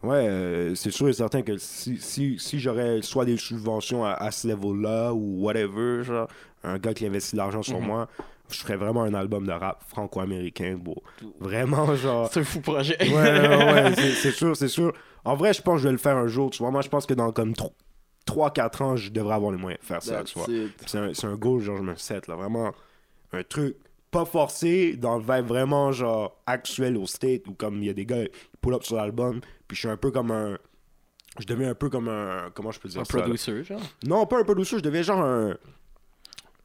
ouais, 0.03 0.27
euh, 0.27 0.75
c'est 0.75 0.91
sûr 0.91 1.09
et 1.09 1.13
certain 1.13 1.41
que 1.41 1.57
si, 1.57 1.97
si, 1.97 2.37
si 2.39 2.59
j'aurais 2.59 3.01
soit 3.01 3.25
des 3.25 3.37
subventions 3.37 4.03
à, 4.05 4.11
à 4.11 4.31
ce 4.31 4.47
level-là 4.47 5.13
ou 5.13 5.41
whatever, 5.43 6.03
genre, 6.03 6.27
un 6.63 6.77
gars 6.77 6.93
qui 6.93 7.05
investit 7.05 7.33
de 7.33 7.37
l'argent 7.37 7.63
sur 7.63 7.79
Mhm. 7.79 7.87
moi, 7.87 8.07
je 8.51 8.57
ferais 8.57 8.77
vraiment 8.77 9.03
un 9.03 9.13
album 9.13 9.45
de 9.45 9.51
rap 9.51 9.83
franco-américain, 9.87 10.75
beau. 10.81 10.95
Vraiment, 11.39 11.95
genre... 11.95 12.29
C'est 12.31 12.39
un 12.39 12.43
fou 12.43 12.61
projet. 12.61 12.97
Ouais, 12.99 13.13
ouais, 13.13 13.71
ouais, 13.73 13.95
c'est- 14.15 14.31
sûr, 14.31 14.55
c'est 14.57 14.67
sûr. 14.67 14.91
En 15.23 15.35
vrai, 15.35 15.53
je 15.53 15.61
pense 15.61 15.75
que 15.75 15.79
je 15.83 15.87
vais 15.87 15.91
le 15.91 15.97
faire 15.99 16.17
un 16.17 16.27
jour, 16.27 16.49
tu 16.49 16.59
vois. 16.63 16.71
Moi, 16.71 16.81
je 16.81 16.89
pense 16.89 17.05
que 17.05 17.13
dans 17.13 17.31
comme 17.31 17.53
3-4 18.25 18.81
ans, 18.81 18.95
je 18.95 19.09
devrais 19.11 19.35
avoir 19.35 19.51
les 19.51 19.57
moyens 19.57 19.81
de 19.81 19.85
faire 19.85 20.01
ça, 20.03 20.15
That's 20.17 20.31
tu 20.33 20.39
vois. 20.39 20.47
C'est 20.85 20.97
un, 20.97 21.13
c'est 21.13 21.27
un 21.27 21.35
goal, 21.35 21.61
genre, 21.61 21.77
je 21.77 21.83
me 21.83 21.95
set, 21.95 22.27
là. 22.27 22.35
Vraiment, 22.35 22.71
un 23.33 23.43
truc 23.43 23.75
pas 24.11 24.25
forcé, 24.25 24.95
dans 24.95 25.17
le 25.17 25.23
vibe 25.23 25.45
vraiment, 25.47 25.91
genre, 25.91 26.39
actuel 26.47 26.97
au 26.97 27.05
state, 27.05 27.47
où 27.47 27.53
comme 27.53 27.77
il 27.77 27.85
y 27.85 27.89
a 27.89 27.93
des 27.93 28.05
gars, 28.05 28.23
ils 28.23 28.29
pull 28.61 28.73
up 28.73 28.83
sur 28.83 28.95
l'album, 28.95 29.41
puis 29.69 29.75
je 29.75 29.79
suis 29.79 29.87
un 29.89 29.95
peu 29.95 30.11
comme 30.11 30.31
un... 30.31 30.57
Je 31.39 31.45
deviens 31.45 31.69
un 31.69 31.75
peu 31.75 31.89
comme 31.89 32.09
un... 32.09 32.49
Comment 32.53 32.71
je 32.71 32.79
peux 32.81 32.89
dire 32.89 32.99
Un 32.99 33.05
ça? 33.05 33.15
là? 33.17 33.23
producer, 33.23 33.63
genre? 33.63 33.79
Non, 34.05 34.25
pas 34.25 34.39
un 34.39 34.43
peu 34.43 34.53
douceur, 34.55 34.79
je 34.79 34.83
deviens 34.83 35.03
genre 35.03 35.21
un. 35.23 35.55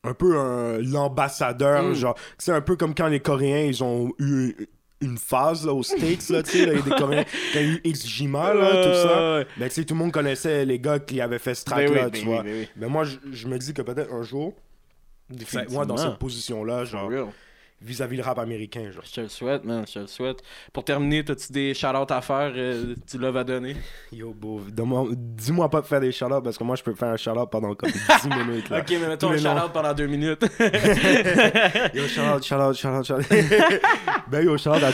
Un 0.02 0.14
peu 0.14 0.36
un. 0.38 0.78
L'ambassadeur, 0.80 1.82
Mm. 1.84 1.94
genre. 1.94 2.18
C'est 2.38 2.50
un 2.52 2.61
peu 2.61 2.74
comme 2.76 2.94
quand 2.94 3.07
les 3.09 3.20
Coréens, 3.20 3.64
ils 3.66 3.84
ont 3.84 4.12
eu 4.18 4.55
une 5.00 5.18
phase, 5.18 5.66
là, 5.66 5.72
aux 5.74 5.82
States, 5.82 6.28
là, 6.30 6.42
tu 6.42 6.50
sais, 6.52 6.66
là, 6.66 6.72
il 6.72 6.78
y 6.78 6.80
a 6.80 6.84
des 6.84 6.90
Coréens 6.98 7.24
qui 7.52 7.59
ont 7.59 7.61
eu 7.62 7.80
Xjima, 7.84 8.52
là, 8.55 8.70
tout 8.84 8.94
ça. 8.94 9.44
Ben, 9.59 9.68
tu 9.68 9.74
sais, 9.74 9.84
tout 9.84 9.94
le 9.94 9.98
monde 10.00 10.12
connaissait 10.12 10.64
les 10.64 10.78
gars 10.78 10.98
qui 10.98 11.20
avaient 11.20 11.38
fait 11.38 11.55
ce 11.55 11.64
Ben 11.66 11.70
track-là, 11.86 12.07
oui, 12.07 12.11
tu 12.12 12.24
ben 12.24 12.32
vois. 12.32 12.42
oui, 12.42 12.50
ben 12.50 12.59
oui. 12.61 12.68
Ben, 12.76 12.88
moi, 12.88 13.05
je, 13.05 13.48
me 13.48 13.59
dis 13.59 13.72
que 13.74 13.82
peut-être 13.82 14.12
un 14.12 14.22
jour, 14.22 14.55
moi, 15.70 15.86
dans 15.86 15.96
cette 15.96 16.18
position-là, 16.18 16.84
genre, 16.84 17.11
Vis-à-vis 17.82 18.16
le 18.16 18.22
rap 18.22 18.38
américain, 18.38 18.90
genre. 18.90 19.02
Je 19.04 19.12
te 19.12 19.20
le 19.20 19.28
souhaite, 19.28 19.64
man, 19.64 19.84
je 19.86 19.94
te 19.94 19.98
le 19.98 20.06
souhaite. 20.06 20.38
Pour 20.72 20.84
terminer, 20.84 21.22
as-tu 21.28 21.52
des 21.52 21.74
shout-outs 21.74 22.10
à 22.10 22.22
faire, 22.22 22.52
euh, 22.56 22.94
tu 23.06 23.18
l'as 23.18 23.36
à 23.38 23.44
donner? 23.44 23.76
Yo, 24.10 24.32
beau, 24.32 24.62
dis-moi 25.10 25.68
pas 25.68 25.82
de 25.82 25.86
faire 25.86 26.00
des 26.00 26.10
shout 26.12 26.26
parce 26.42 26.56
que 26.56 26.64
moi, 26.64 26.76
je 26.76 26.82
peux 26.82 26.94
faire 26.94 27.08
un 27.08 27.16
shout 27.18 27.32
pendant 27.50 27.74
comme 27.74 27.90
10 27.90 27.98
minutes, 28.46 28.70
là. 28.70 28.78
Ok, 28.80 28.86
mais 28.90 29.08
mettons 29.08 29.30
un 29.32 29.36
shout-out 29.36 29.72
pendant 29.72 29.92
deux 29.92 30.06
minutes. 30.06 30.40
Yo, 31.94 32.06
shout-out, 32.06 32.42
shout-out, 32.42 32.74
shout-out, 32.74 33.04
shout-out. 33.04 33.26
ben 34.28 34.44
yo, 34.44 34.56
shout-out 34.56 34.82
à 34.82 34.92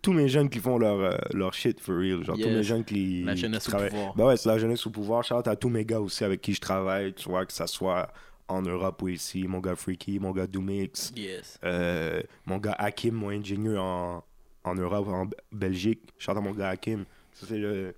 tous 0.00 0.12
mes 0.12 0.28
jeunes 0.28 0.48
qui 0.50 0.60
font 0.60 0.78
leur, 0.78 1.00
euh, 1.00 1.16
leur 1.32 1.52
shit 1.52 1.80
for 1.80 1.96
real. 1.96 2.22
Genre, 2.24 2.36
tous 2.36 2.48
mes 2.48 2.62
jeunes 2.62 2.84
qui. 2.84 3.24
La 3.24 3.34
qui 3.34 3.40
jeunesse 3.40 3.66
au 3.66 3.70
travaillent. 3.70 3.90
pouvoir. 3.90 4.14
Ben 4.14 4.26
ouais, 4.26 4.36
c'est 4.36 4.48
la 4.48 4.58
jeunesse 4.58 4.86
au 4.86 4.90
pouvoir. 4.90 5.24
Shout-out 5.24 5.48
à 5.48 5.56
tous 5.56 5.68
mes 5.68 5.84
gars 5.84 6.00
aussi 6.00 6.22
avec 6.22 6.40
qui 6.42 6.54
je 6.54 6.60
travaille, 6.60 7.12
tu 7.14 7.28
vois, 7.28 7.44
que 7.44 7.52
ça 7.52 7.66
soit 7.66 8.08
en 8.50 8.62
Europe 8.62 9.02
ici. 9.08 9.46
Mon 9.48 9.60
gars 9.60 9.76
Freaky, 9.76 10.18
mon 10.18 10.32
gars 10.32 10.46
Doomix, 10.46 11.12
Yes. 11.16 11.58
euh, 11.64 12.20
mon 12.46 12.58
gars 12.58 12.72
Hakim, 12.78 13.14
mon 13.14 13.30
ingénieur 13.30 13.82
en, 13.82 14.24
en 14.64 14.74
Europe, 14.74 15.08
en 15.08 15.28
Belgique. 15.52 16.00
Shout-out 16.18 16.38
à 16.38 16.40
mon 16.40 16.52
gars 16.52 16.70
Hakim. 16.70 17.04
Ça, 17.32 17.46
c'est 17.48 17.58
le... 17.58 17.94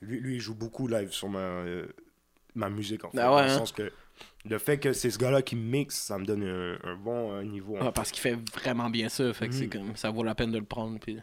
lui, 0.00 0.20
lui, 0.20 0.34
il 0.36 0.40
joue 0.40 0.54
beaucoup 0.54 0.86
live 0.88 1.10
sur 1.12 1.28
ma, 1.28 1.38
euh, 1.38 1.86
ma 2.54 2.70
musique, 2.70 3.04
en 3.04 3.10
fait. 3.10 3.18
Ah 3.18 3.34
ouais, 3.34 3.40
dans 3.42 3.46
le 3.46 3.50
hein? 3.52 3.58
sens 3.58 3.72
que 3.72 3.90
le 4.48 4.58
fait 4.58 4.78
que 4.78 4.92
c'est 4.92 5.10
ce 5.10 5.18
gars-là 5.18 5.42
qui 5.42 5.54
mixe, 5.56 5.96
ça 5.96 6.18
me 6.18 6.24
donne 6.24 6.42
un, 6.44 6.78
un 6.90 6.96
bon 6.96 7.32
euh, 7.32 7.42
niveau. 7.44 7.76
Ah, 7.80 7.92
parce 7.92 8.10
qu'il 8.10 8.20
fait 8.20 8.38
vraiment 8.54 8.88
bien 8.90 9.08
ça, 9.08 9.32
fait 9.34 9.48
que 9.48 9.54
c'est 9.54 9.64
Mhm. 9.64 9.70
comme, 9.70 9.96
ça 9.96 10.10
vaut 10.10 10.22
la 10.24 10.34
peine 10.34 10.50
de 10.52 10.58
le 10.58 10.64
prendre. 10.64 10.98
Puis... 10.98 11.18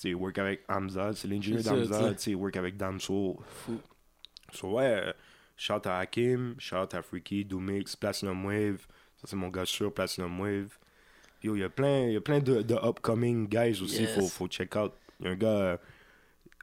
Tu 0.00 0.12
work 0.14 0.36
avec 0.38 0.62
Hamza, 0.68 1.12
c'est 1.14 1.28
l'ingénieur 1.28 1.62
d'Hamza, 1.62 2.14
tu 2.14 2.34
work 2.34 2.56
avec 2.56 2.76
Damso. 2.76 3.38
Fou. 3.48 3.78
So, 4.52 4.72
ouais, 4.74 5.02
shout 5.56 5.86
à 5.86 5.98
Hakim, 5.98 6.54
shout 6.58 6.92
à 6.92 7.02
Freaky, 7.02 7.44
Doomix, 7.44 7.96
Platinum 7.96 8.44
Wave. 8.44 8.86
Ça, 9.16 9.24
c'est 9.26 9.36
mon 9.36 9.48
gars 9.48 9.64
sûr, 9.64 9.92
Platinum 9.92 10.38
Wave. 10.40 10.76
Yo, 11.42 11.54
il 11.56 11.60
y 11.60 11.64
a 11.64 11.68
plein, 11.68 12.08
y 12.08 12.16
a 12.16 12.20
plein 12.20 12.40
de, 12.40 12.62
de 12.62 12.74
upcoming 12.74 13.46
guys 13.48 13.80
aussi, 13.82 14.02
Yes. 14.02 14.14
faut, 14.14 14.26
faut 14.26 14.48
check 14.48 14.74
out. 14.76 14.92
Il 15.20 15.26
y 15.26 15.28
a 15.28 15.32
un 15.32 15.36
gars, 15.36 15.48
euh, 15.48 15.76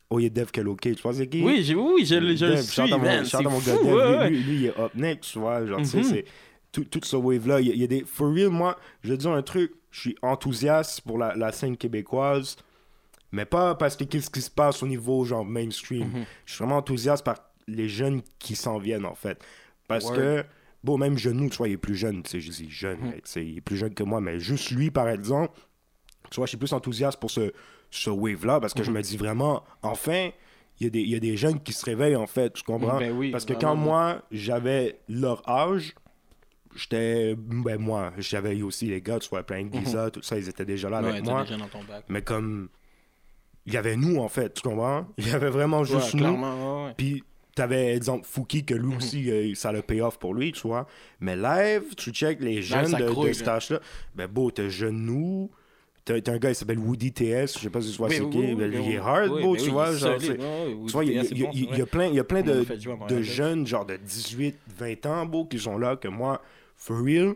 oh, 0.10 0.20
il 0.20 0.26
est 0.26 0.30
Dev 0.30 0.52
Keloke, 0.52 0.82
tu 0.82 1.02
vois 1.02 1.14
c'est 1.14 1.28
qui? 1.28 1.44
Oui, 1.44 1.64
j'ai, 1.64 1.76
oui, 1.76 2.06
je, 2.06 2.16
le- 2.16 2.36
je 2.36 2.46
le 2.46 2.52
Dev, 2.56 2.62
suis, 2.62 2.74
shout 2.74 2.94
à 2.94 2.98
mon- 2.98 3.04
man. 3.04 3.26
shout 3.26 3.38
C'est 3.38 3.44
fou, 3.44 3.62
Dev, 3.86 3.94
ouais, 3.94 4.30
lui, 4.30 4.38
lui, 4.38 4.44
lui, 4.44 4.56
il 4.58 4.66
est 4.68 4.80
up 4.80 4.92
next, 4.96 5.32
tu 5.32 5.40
vois, 5.40 5.66
genre, 5.66 5.80
tu 5.80 5.86
sais, 5.86 5.98
Mhm. 5.98 6.04
c'est 6.04 6.26
tout, 6.72 6.84
tout 6.86 7.00
ce 7.04 7.16
wave-là, 7.16 7.62
il 7.62 7.68
y, 7.68 7.72
a- 7.72 7.74
il 7.74 7.82
y 7.82 7.84
a 7.84 7.88
des, 7.88 8.04
for 8.06 8.32
real, 8.34 8.50
moi, 8.50 8.78
je 9.04 9.10
vais 9.10 9.18
te 9.18 9.22
dire 9.22 9.32
un 9.32 9.42
truc, 9.44 9.72
je 9.92 10.00
suis 10.02 10.16
enthousiaste 10.22 11.02
pour 11.02 11.18
la, 11.18 11.36
la 11.36 11.52
scène 11.52 11.78
québécoise, 11.78 12.58
mais 13.32 13.46
pas 13.46 13.76
parce 13.76 13.96
que 13.96 14.04
qu'est-ce 14.04 14.30
qui 14.30 14.42
se 14.42 14.52
passe 14.52 14.82
au 14.84 14.88
niveau, 14.88 15.24
genre, 15.24 15.46
mainstream. 15.46 16.08
Mhm. 16.10 16.26
Je 16.46 16.54
suis 16.54 16.58
vraiment 16.64 16.78
enthousiaste 16.78 17.24
par 17.24 17.38
les 17.68 17.88
jeunes 17.90 18.22
qui 18.40 18.56
s'en 18.56 18.78
viennent, 18.78 19.06
en 19.06 19.16
fait. 19.16 19.44
Parce 19.88 20.10
que, 20.12 20.44
bon, 20.84 20.98
même 20.98 21.18
Genou, 21.18 21.50
tu 21.50 21.58
vois, 21.58 21.68
il 21.70 21.74
est 21.74 21.78
plus 21.78 21.96
jeune, 21.96 22.24
tu 22.24 22.30
sais, 22.32 22.40
je 22.40 22.52
dis 22.52 22.70
jeune, 22.70 23.00
mais, 23.02 23.22
sais, 23.24 23.46
il 23.46 23.58
est 23.58 23.62
plus 23.62 23.78
jeune 23.78 23.94
que 23.94 24.04
moi, 24.04 24.22
mais 24.22 24.40
juste 24.40 24.72
lui, 24.72 24.92
par 24.92 25.10
exemple, 25.10 25.60
tu 26.32 26.38
vois, 26.38 26.46
je 26.46 26.50
suis 26.50 26.58
plus 26.58 26.74
enthousiaste 26.74 27.20
pour 27.20 27.30
ce, 27.32 27.52
ce 27.92 28.10
wave-là, 28.10 28.60
parce 28.60 28.74
que 28.74 28.84
je 28.84 28.90
Mhm. 28.90 28.98
me 28.98 29.02
dis 29.02 29.18
vraiment, 29.18 29.64
enfin, 29.82 30.30
il 30.80 30.86
y, 30.86 30.88
a 30.88 30.90
des, 30.90 31.02
il 31.02 31.10
y 31.10 31.16
a 31.16 31.20
des 31.20 31.38
jeunes 31.38 31.60
qui 31.62 31.74
se 31.74 31.86
réveillent, 31.86 32.16
en 32.16 32.28
fait, 32.28 32.54
tu 32.54 32.64
comprends? 32.64 32.98
Ben 33.00 33.12
oui, 33.12 33.32
Parce 33.32 33.46
que 33.46 33.54
vraiment. 33.54 33.70
quand 33.72 33.76
moi, 33.76 34.22
j'avais 34.32 35.00
leur 35.08 35.48
âge, 35.48 35.94
j'étais, 36.76 37.36
ben 37.36 37.78
moi, 37.80 38.14
j'avais 38.18 38.60
aussi 38.62 38.88
les 38.88 39.02
gars, 39.02 39.20
tu 39.20 39.30
vois, 39.30 39.44
plein 39.44 39.66
de 39.66 39.74
Giza, 39.74 40.10
tout 40.12 40.22
ça, 40.22 40.38
ils 40.38 40.50
étaient 40.50 40.66
déjà 40.66 40.90
là. 40.90 41.02
Ouais, 41.02 41.10
avec 41.10 41.24
moi. 41.26 41.46
Mais 42.10 42.22
comme, 42.24 42.70
il 43.66 43.74
y 43.74 43.78
avait 43.78 43.96
nous, 43.96 44.18
en 44.18 44.28
fait, 44.28 44.54
tu 44.56 44.62
comprends? 44.62 45.08
Il 45.18 45.28
y 45.28 45.32
avait 45.32 45.50
vraiment 45.50 45.80
Ouais, 45.80 45.86
juste 45.86 46.16
nous. 46.16 46.36
ouais. 46.86 46.94
Puis 46.98 47.24
t'avais, 47.56 47.96
exemple, 47.96 48.26
Fouki, 48.30 48.66
que 48.66 48.74
lui 48.74 48.88
Mhm. 48.90 48.98
aussi, 48.98 49.32
euh, 49.32 49.54
ça 49.56 49.72
le 49.72 49.82
pay 49.82 50.02
off 50.02 50.18
pour 50.18 50.34
lui, 50.34 50.52
tu 50.52 50.68
vois. 50.68 50.88
Mais 51.20 51.36
live, 51.36 51.96
tu 51.96 52.12
check 52.12 52.40
les 52.42 52.62
jeunes 52.62 52.88
ça 52.88 53.00
de, 53.00 53.06
grouille, 53.08 53.30
de 53.30 53.34
cet 53.34 53.48
là. 53.48 53.56
âge-là. 53.56 53.80
Ben 54.16 54.28
beau, 54.28 54.52
t'as 54.52 54.70
Genou, 54.70 55.50
t'as 56.06 56.16
un 56.16 56.38
gars 56.38 56.50
qui 56.50 56.56
s'appelle 56.56 56.80
Woody 56.80 57.12
TS, 57.14 57.54
je 57.56 57.60
sais 57.60 57.70
pas 57.70 57.82
si 57.82 57.92
tu 57.92 57.98
vois 57.98 58.10
c'est 58.10 58.30
qui. 58.30 58.40
il 58.40 58.62
est 58.92 58.98
hard, 58.98 59.32
Oui, 59.32 59.42
beau, 59.42 59.56
tu 59.56 59.64
oui, 59.64 59.70
vois. 59.70 59.94
Genre, 59.94 60.20
solide, 60.20 60.40
ouais, 60.42 60.86
tu 60.88 60.92
vois, 60.92 61.06
il 61.06 61.14
y, 61.14 61.20
a- 61.20 61.24
y 61.24 61.44
bon, 61.44 61.52
y 61.52 61.86
plein, 61.86 62.08
il 62.08 62.16
y 62.16 62.20
a 62.20 62.24
plein 62.24 62.42
On 62.42 62.46
de, 62.46 63.08
de 63.16 63.22
jeunes, 63.22 63.68
genre 63.68 63.86
de 63.86 63.98
18, 63.98 64.58
20 64.68 65.06
ans, 65.06 65.26
beau, 65.26 65.46
qui 65.46 65.60
sont 65.60 65.78
là, 65.78 65.96
que 65.96 66.08
moi, 66.08 66.42
for 66.76 66.98
real, 67.04 67.36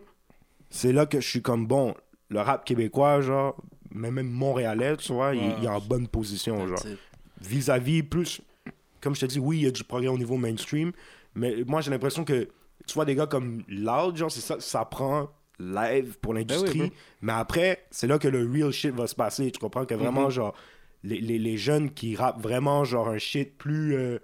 c'est 0.69 0.91
là 0.91 1.05
que 1.05 1.21
je 1.21 1.27
suis 1.27 1.41
comme, 1.41 1.65
bon, 1.67 1.93
le 2.29 2.41
rap 2.41 2.65
québécois, 2.65 3.21
genre, 3.21 3.55
mais 3.91 4.11
même 4.11 4.27
montréalais, 4.29 4.97
tu 4.97 5.13
vois, 5.13 5.33
il, 5.33 5.41
Ouais. 5.47 5.55
il 5.59 5.63
est 5.65 5.69
en 5.69 5.79
bonne 5.79 6.07
position, 6.07 6.67
genre 6.67 6.79
vis-à-vis 7.41 8.03
plus 8.03 8.41
comme 9.01 9.15
je 9.15 9.21
te 9.21 9.25
dis 9.25 9.39
oui 9.39 9.57
il 9.59 9.63
y 9.63 9.67
a 9.67 9.71
du 9.71 9.83
progrès 9.83 10.07
au 10.09 10.17
niveau 10.17 10.37
mainstream 10.37 10.91
mais 11.35 11.55
moi 11.65 11.81
j'ai 11.81 11.91
l'impression 11.91 12.23
que 12.25 12.47
tu 12.87 12.93
vois 12.93 13.05
des 13.05 13.15
gars 13.15 13.27
comme 13.27 13.63
Loud 13.67 14.15
genre 14.17 14.31
c'est 14.31 14.41
ça 14.41 14.59
ça 14.59 14.85
prend 14.85 15.29
live 15.59 16.17
pour 16.21 16.33
l'industrie 16.33 16.77
Ben 16.79 16.83
oui, 16.85 16.89
bro. 16.89 16.97
mais 17.21 17.33
après 17.33 17.85
c'est 17.91 18.07
là 18.07 18.19
que 18.19 18.27
le 18.27 18.49
real 18.51 18.71
shit 18.71 18.91
va 18.93 19.07
se 19.07 19.15
passer 19.15 19.51
tu 19.51 19.59
comprends 19.59 19.85
que 19.85 19.95
vraiment 19.95 20.25
Mhm. 20.25 20.31
genre 20.31 20.53
les, 21.03 21.19
les, 21.19 21.37
les 21.39 21.57
jeunes 21.57 21.91
qui 21.91 22.15
rappent 22.15 22.41
vraiment 22.41 22.83
genre 22.83 23.09
un 23.09 23.17
shit 23.17 23.57
plus 23.57 23.95
euh, 23.95 24.19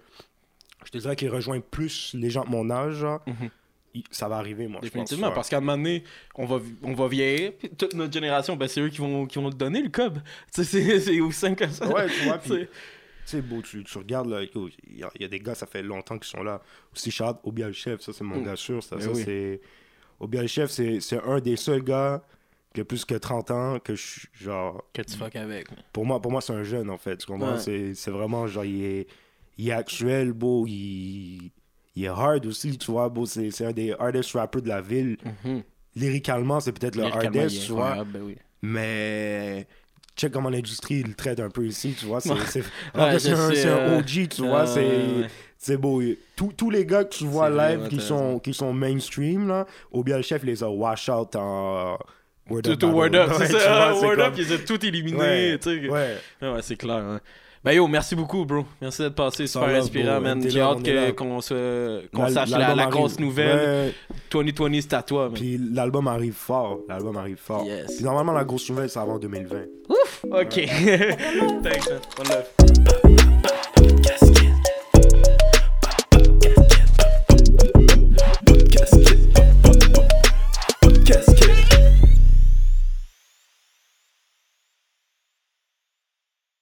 je 0.84 0.90
te 0.90 0.98
dirais 0.98 1.16
qu'ils 1.16 1.30
rejoignent 1.30 1.62
plus 1.62 2.14
les 2.14 2.30
gens 2.30 2.44
de 2.44 2.50
mon 2.50 2.70
âge 2.70 2.94
genre 2.96 3.20
Mhm. 3.26 4.02
ça 4.10 4.28
va 4.28 4.36
arriver 4.36 4.66
moi 4.66 4.80
je 4.82 4.88
pense 4.88 4.92
Définitivement, 4.92 5.30
parce 5.32 5.48
qu'à 5.48 5.58
un 5.58 5.60
moment 5.60 5.76
donné, 5.76 6.02
on 6.34 6.46
va, 6.46 6.58
on 6.82 6.94
va 6.94 7.06
vieillir, 7.06 7.52
puis 7.56 7.70
toute 7.70 7.94
notre 7.94 8.12
génération, 8.12 8.56
ben, 8.56 8.66
c'est 8.66 8.80
eux 8.80 8.88
qui 8.88 8.98
vont, 8.98 9.24
qui 9.26 9.38
vont 9.38 9.50
donner, 9.50 9.82
le 9.82 9.88
cob. 9.88 10.18
C'est- 10.50 11.20
aussi 11.20 11.38
simple 11.38 11.64
que 11.64 11.70
ça. 11.70 11.86
Ouais, 11.88 12.06
tu 12.08 12.24
vois, 12.24 12.38
puis- 12.38 12.66
sais, 13.26 13.42
beau, 13.42 13.62
tu, 13.62 13.82
tu 13.84 13.98
regardes, 13.98 14.28
là, 14.28 14.42
il 14.42 14.98
y, 14.98 15.02
a- 15.02 15.10
il 15.16 15.22
y 15.22 15.24
a 15.24 15.28
des 15.28 15.40
gars, 15.40 15.54
ça 15.54 15.66
fait 15.66 15.82
longtemps 15.82 16.18
qu'ils 16.18 16.30
sont 16.30 16.42
là. 16.42 16.60
Aussi, 16.92 17.10
Charles 17.10 17.36
Obial 17.44 17.72
Chef, 17.72 18.00
ça, 18.00 18.12
c'est 18.12 18.24
mon 18.24 18.40
Mm. 18.40 18.44
gars 18.44 18.56
sûr. 18.56 18.82
Ça, 18.82 18.96
Ben 18.96 19.02
ça, 19.02 19.10
oui. 19.12 19.22
c'est... 19.24 19.60
C'est 20.68 21.00
c'est 21.00 21.20
un 21.22 21.40
des 21.40 21.56
seuls 21.56 21.82
gars 21.82 22.22
qui 22.72 22.80
a 22.80 22.84
plus 22.84 23.04
que 23.04 23.14
30 23.14 23.50
ans 23.50 23.78
que 23.78 23.94
je 23.94 24.02
suis, 24.02 24.28
genre... 24.32 24.82
Que 24.92 25.02
tu 25.02 25.16
fuck 25.16 25.36
avec. 25.36 25.66
Pour 25.92 26.06
moi, 26.06 26.20
pour 26.20 26.30
moi 26.32 26.40
c'est 26.40 26.52
un 26.54 26.62
jeune, 26.62 26.88
en 26.88 26.98
fait. 26.98 27.18
Tu 27.18 27.26
comprends? 27.26 27.54
Ouais. 27.54 27.60
C'est 27.60 27.94
c'est 27.94 28.10
vraiment, 28.10 28.46
genre, 28.46 28.64
il 28.64 28.82
est, 28.84 29.06
il 29.58 29.68
est 29.68 29.72
actuel, 29.72 30.32
beau, 30.32 30.66
il, 30.66 31.50
il 31.96 32.04
est 32.04 32.08
hard 32.08 32.46
aussi, 32.46 32.78
tu 32.78 32.90
vois, 32.90 33.08
beau. 33.08 33.26
C'est 33.26 33.50
c'est 33.50 33.66
un 33.66 33.72
des 33.72 33.92
hardest 33.98 34.32
rappers 34.32 34.62
de 34.62 34.68
la 34.68 34.80
ville. 34.80 35.16
Mhm. 35.44 35.62
Lyricalement, 35.96 36.58
c'est 36.60 36.72
peut-être 36.72 36.96
le 36.96 37.04
hardest, 37.04 37.66
tu 37.66 37.72
vois. 37.72 38.02
ben 38.04 38.22
oui. 38.22 38.36
Mais 38.62 39.66
check 40.16 40.32
comment 40.32 40.50
l'industrie 40.50 41.02
le 41.02 41.14
traite 41.14 41.40
un 41.40 41.50
peu 41.50 41.66
ici, 41.66 41.94
tu 41.98 42.06
vois. 42.06 42.20
C'est 42.20 42.30
Ouais. 42.30 42.38
un, 42.94 43.16
euh, 43.16 43.98
OG, 43.98 44.28
tu 44.28 44.42
euh, 44.42 44.46
vois. 44.46 44.66
C'est 44.66 44.80
ouais. 44.80 45.26
c'est 45.58 45.76
beau. 45.76 46.02
Tous, 46.36 46.70
les 46.70 46.84
gars 46.86 47.04
que 47.04 47.14
tu 47.14 47.24
vois 47.26 47.50
live 47.50 47.88
qui 47.88 48.00
sont, 48.00 48.38
qui 48.38 48.54
sont 48.54 48.72
mainstream, 48.72 49.48
là, 49.48 49.66
Obial 49.92 50.22
Chef 50.22 50.42
il 50.42 50.46
les 50.50 50.62
a 50.62 50.68
wash 50.70 51.08
out 51.08 51.34
en 51.36 51.98
Word 52.50 52.62
Tout, 52.62 52.70
Up. 52.72 52.78
tout 52.78 52.86
Word. 52.88 53.14
Up, 53.14 53.30
Ouais, 53.38 53.46
c'est 53.46 53.58
ça. 53.58 53.94
Word 53.94 54.18
Up, 54.20 54.34
ils 54.36 54.52
ont 54.52 54.58
tout 54.66 54.84
éliminé. 54.84 55.56
Ouais. 55.56 55.58
Ouais, 55.88 56.18
ouais, 56.42 56.62
c'est 56.62 56.76
clair. 56.76 56.96
hein. 56.96 57.20
Ben 57.64 57.72
yo, 57.72 57.86
merci 57.88 58.14
beaucoup, 58.14 58.44
bro. 58.44 58.64
Merci 58.82 59.00
d'être 59.02 59.14
passé. 59.14 59.46
Super 59.46 59.68
va, 59.68 59.78
inspirant, 59.78 60.12
bro. 60.16 60.20
man. 60.20 60.42
J'ai 60.46 60.60
hâte 60.60 60.82
on 60.84 61.12
qu'on 61.14 61.40
se- 61.40 62.02
L'al- 62.24 62.32
sache 62.32 62.50
la, 62.50 62.58
grosse 62.86 63.18
nouvelle. 63.18 63.86
Ouais. 63.88 63.94
2020, 64.30 64.80
c'est 64.82 64.92
à 64.92 65.02
toi, 65.02 65.24
man. 65.30 65.32
Puis 65.32 65.58
l'album 65.72 66.06
arrive 66.06 66.34
fort. 66.34 66.80
L'album 66.88 67.16
arrive 67.16 67.38
fort. 67.38 67.64
Yes. 67.64 67.96
Puis 67.96 68.04
normalement, 68.04 68.32
la 68.32 68.44
grosse 68.44 68.68
nouvelle, 68.68 68.90
c'est 68.90 68.98
avant 68.98 69.18
2020. 69.18 69.62
Ok. 70.30 70.54
Thanks, 71.62 71.88
man. 71.88 72.00
One 72.18 72.28
love. 72.28 73.23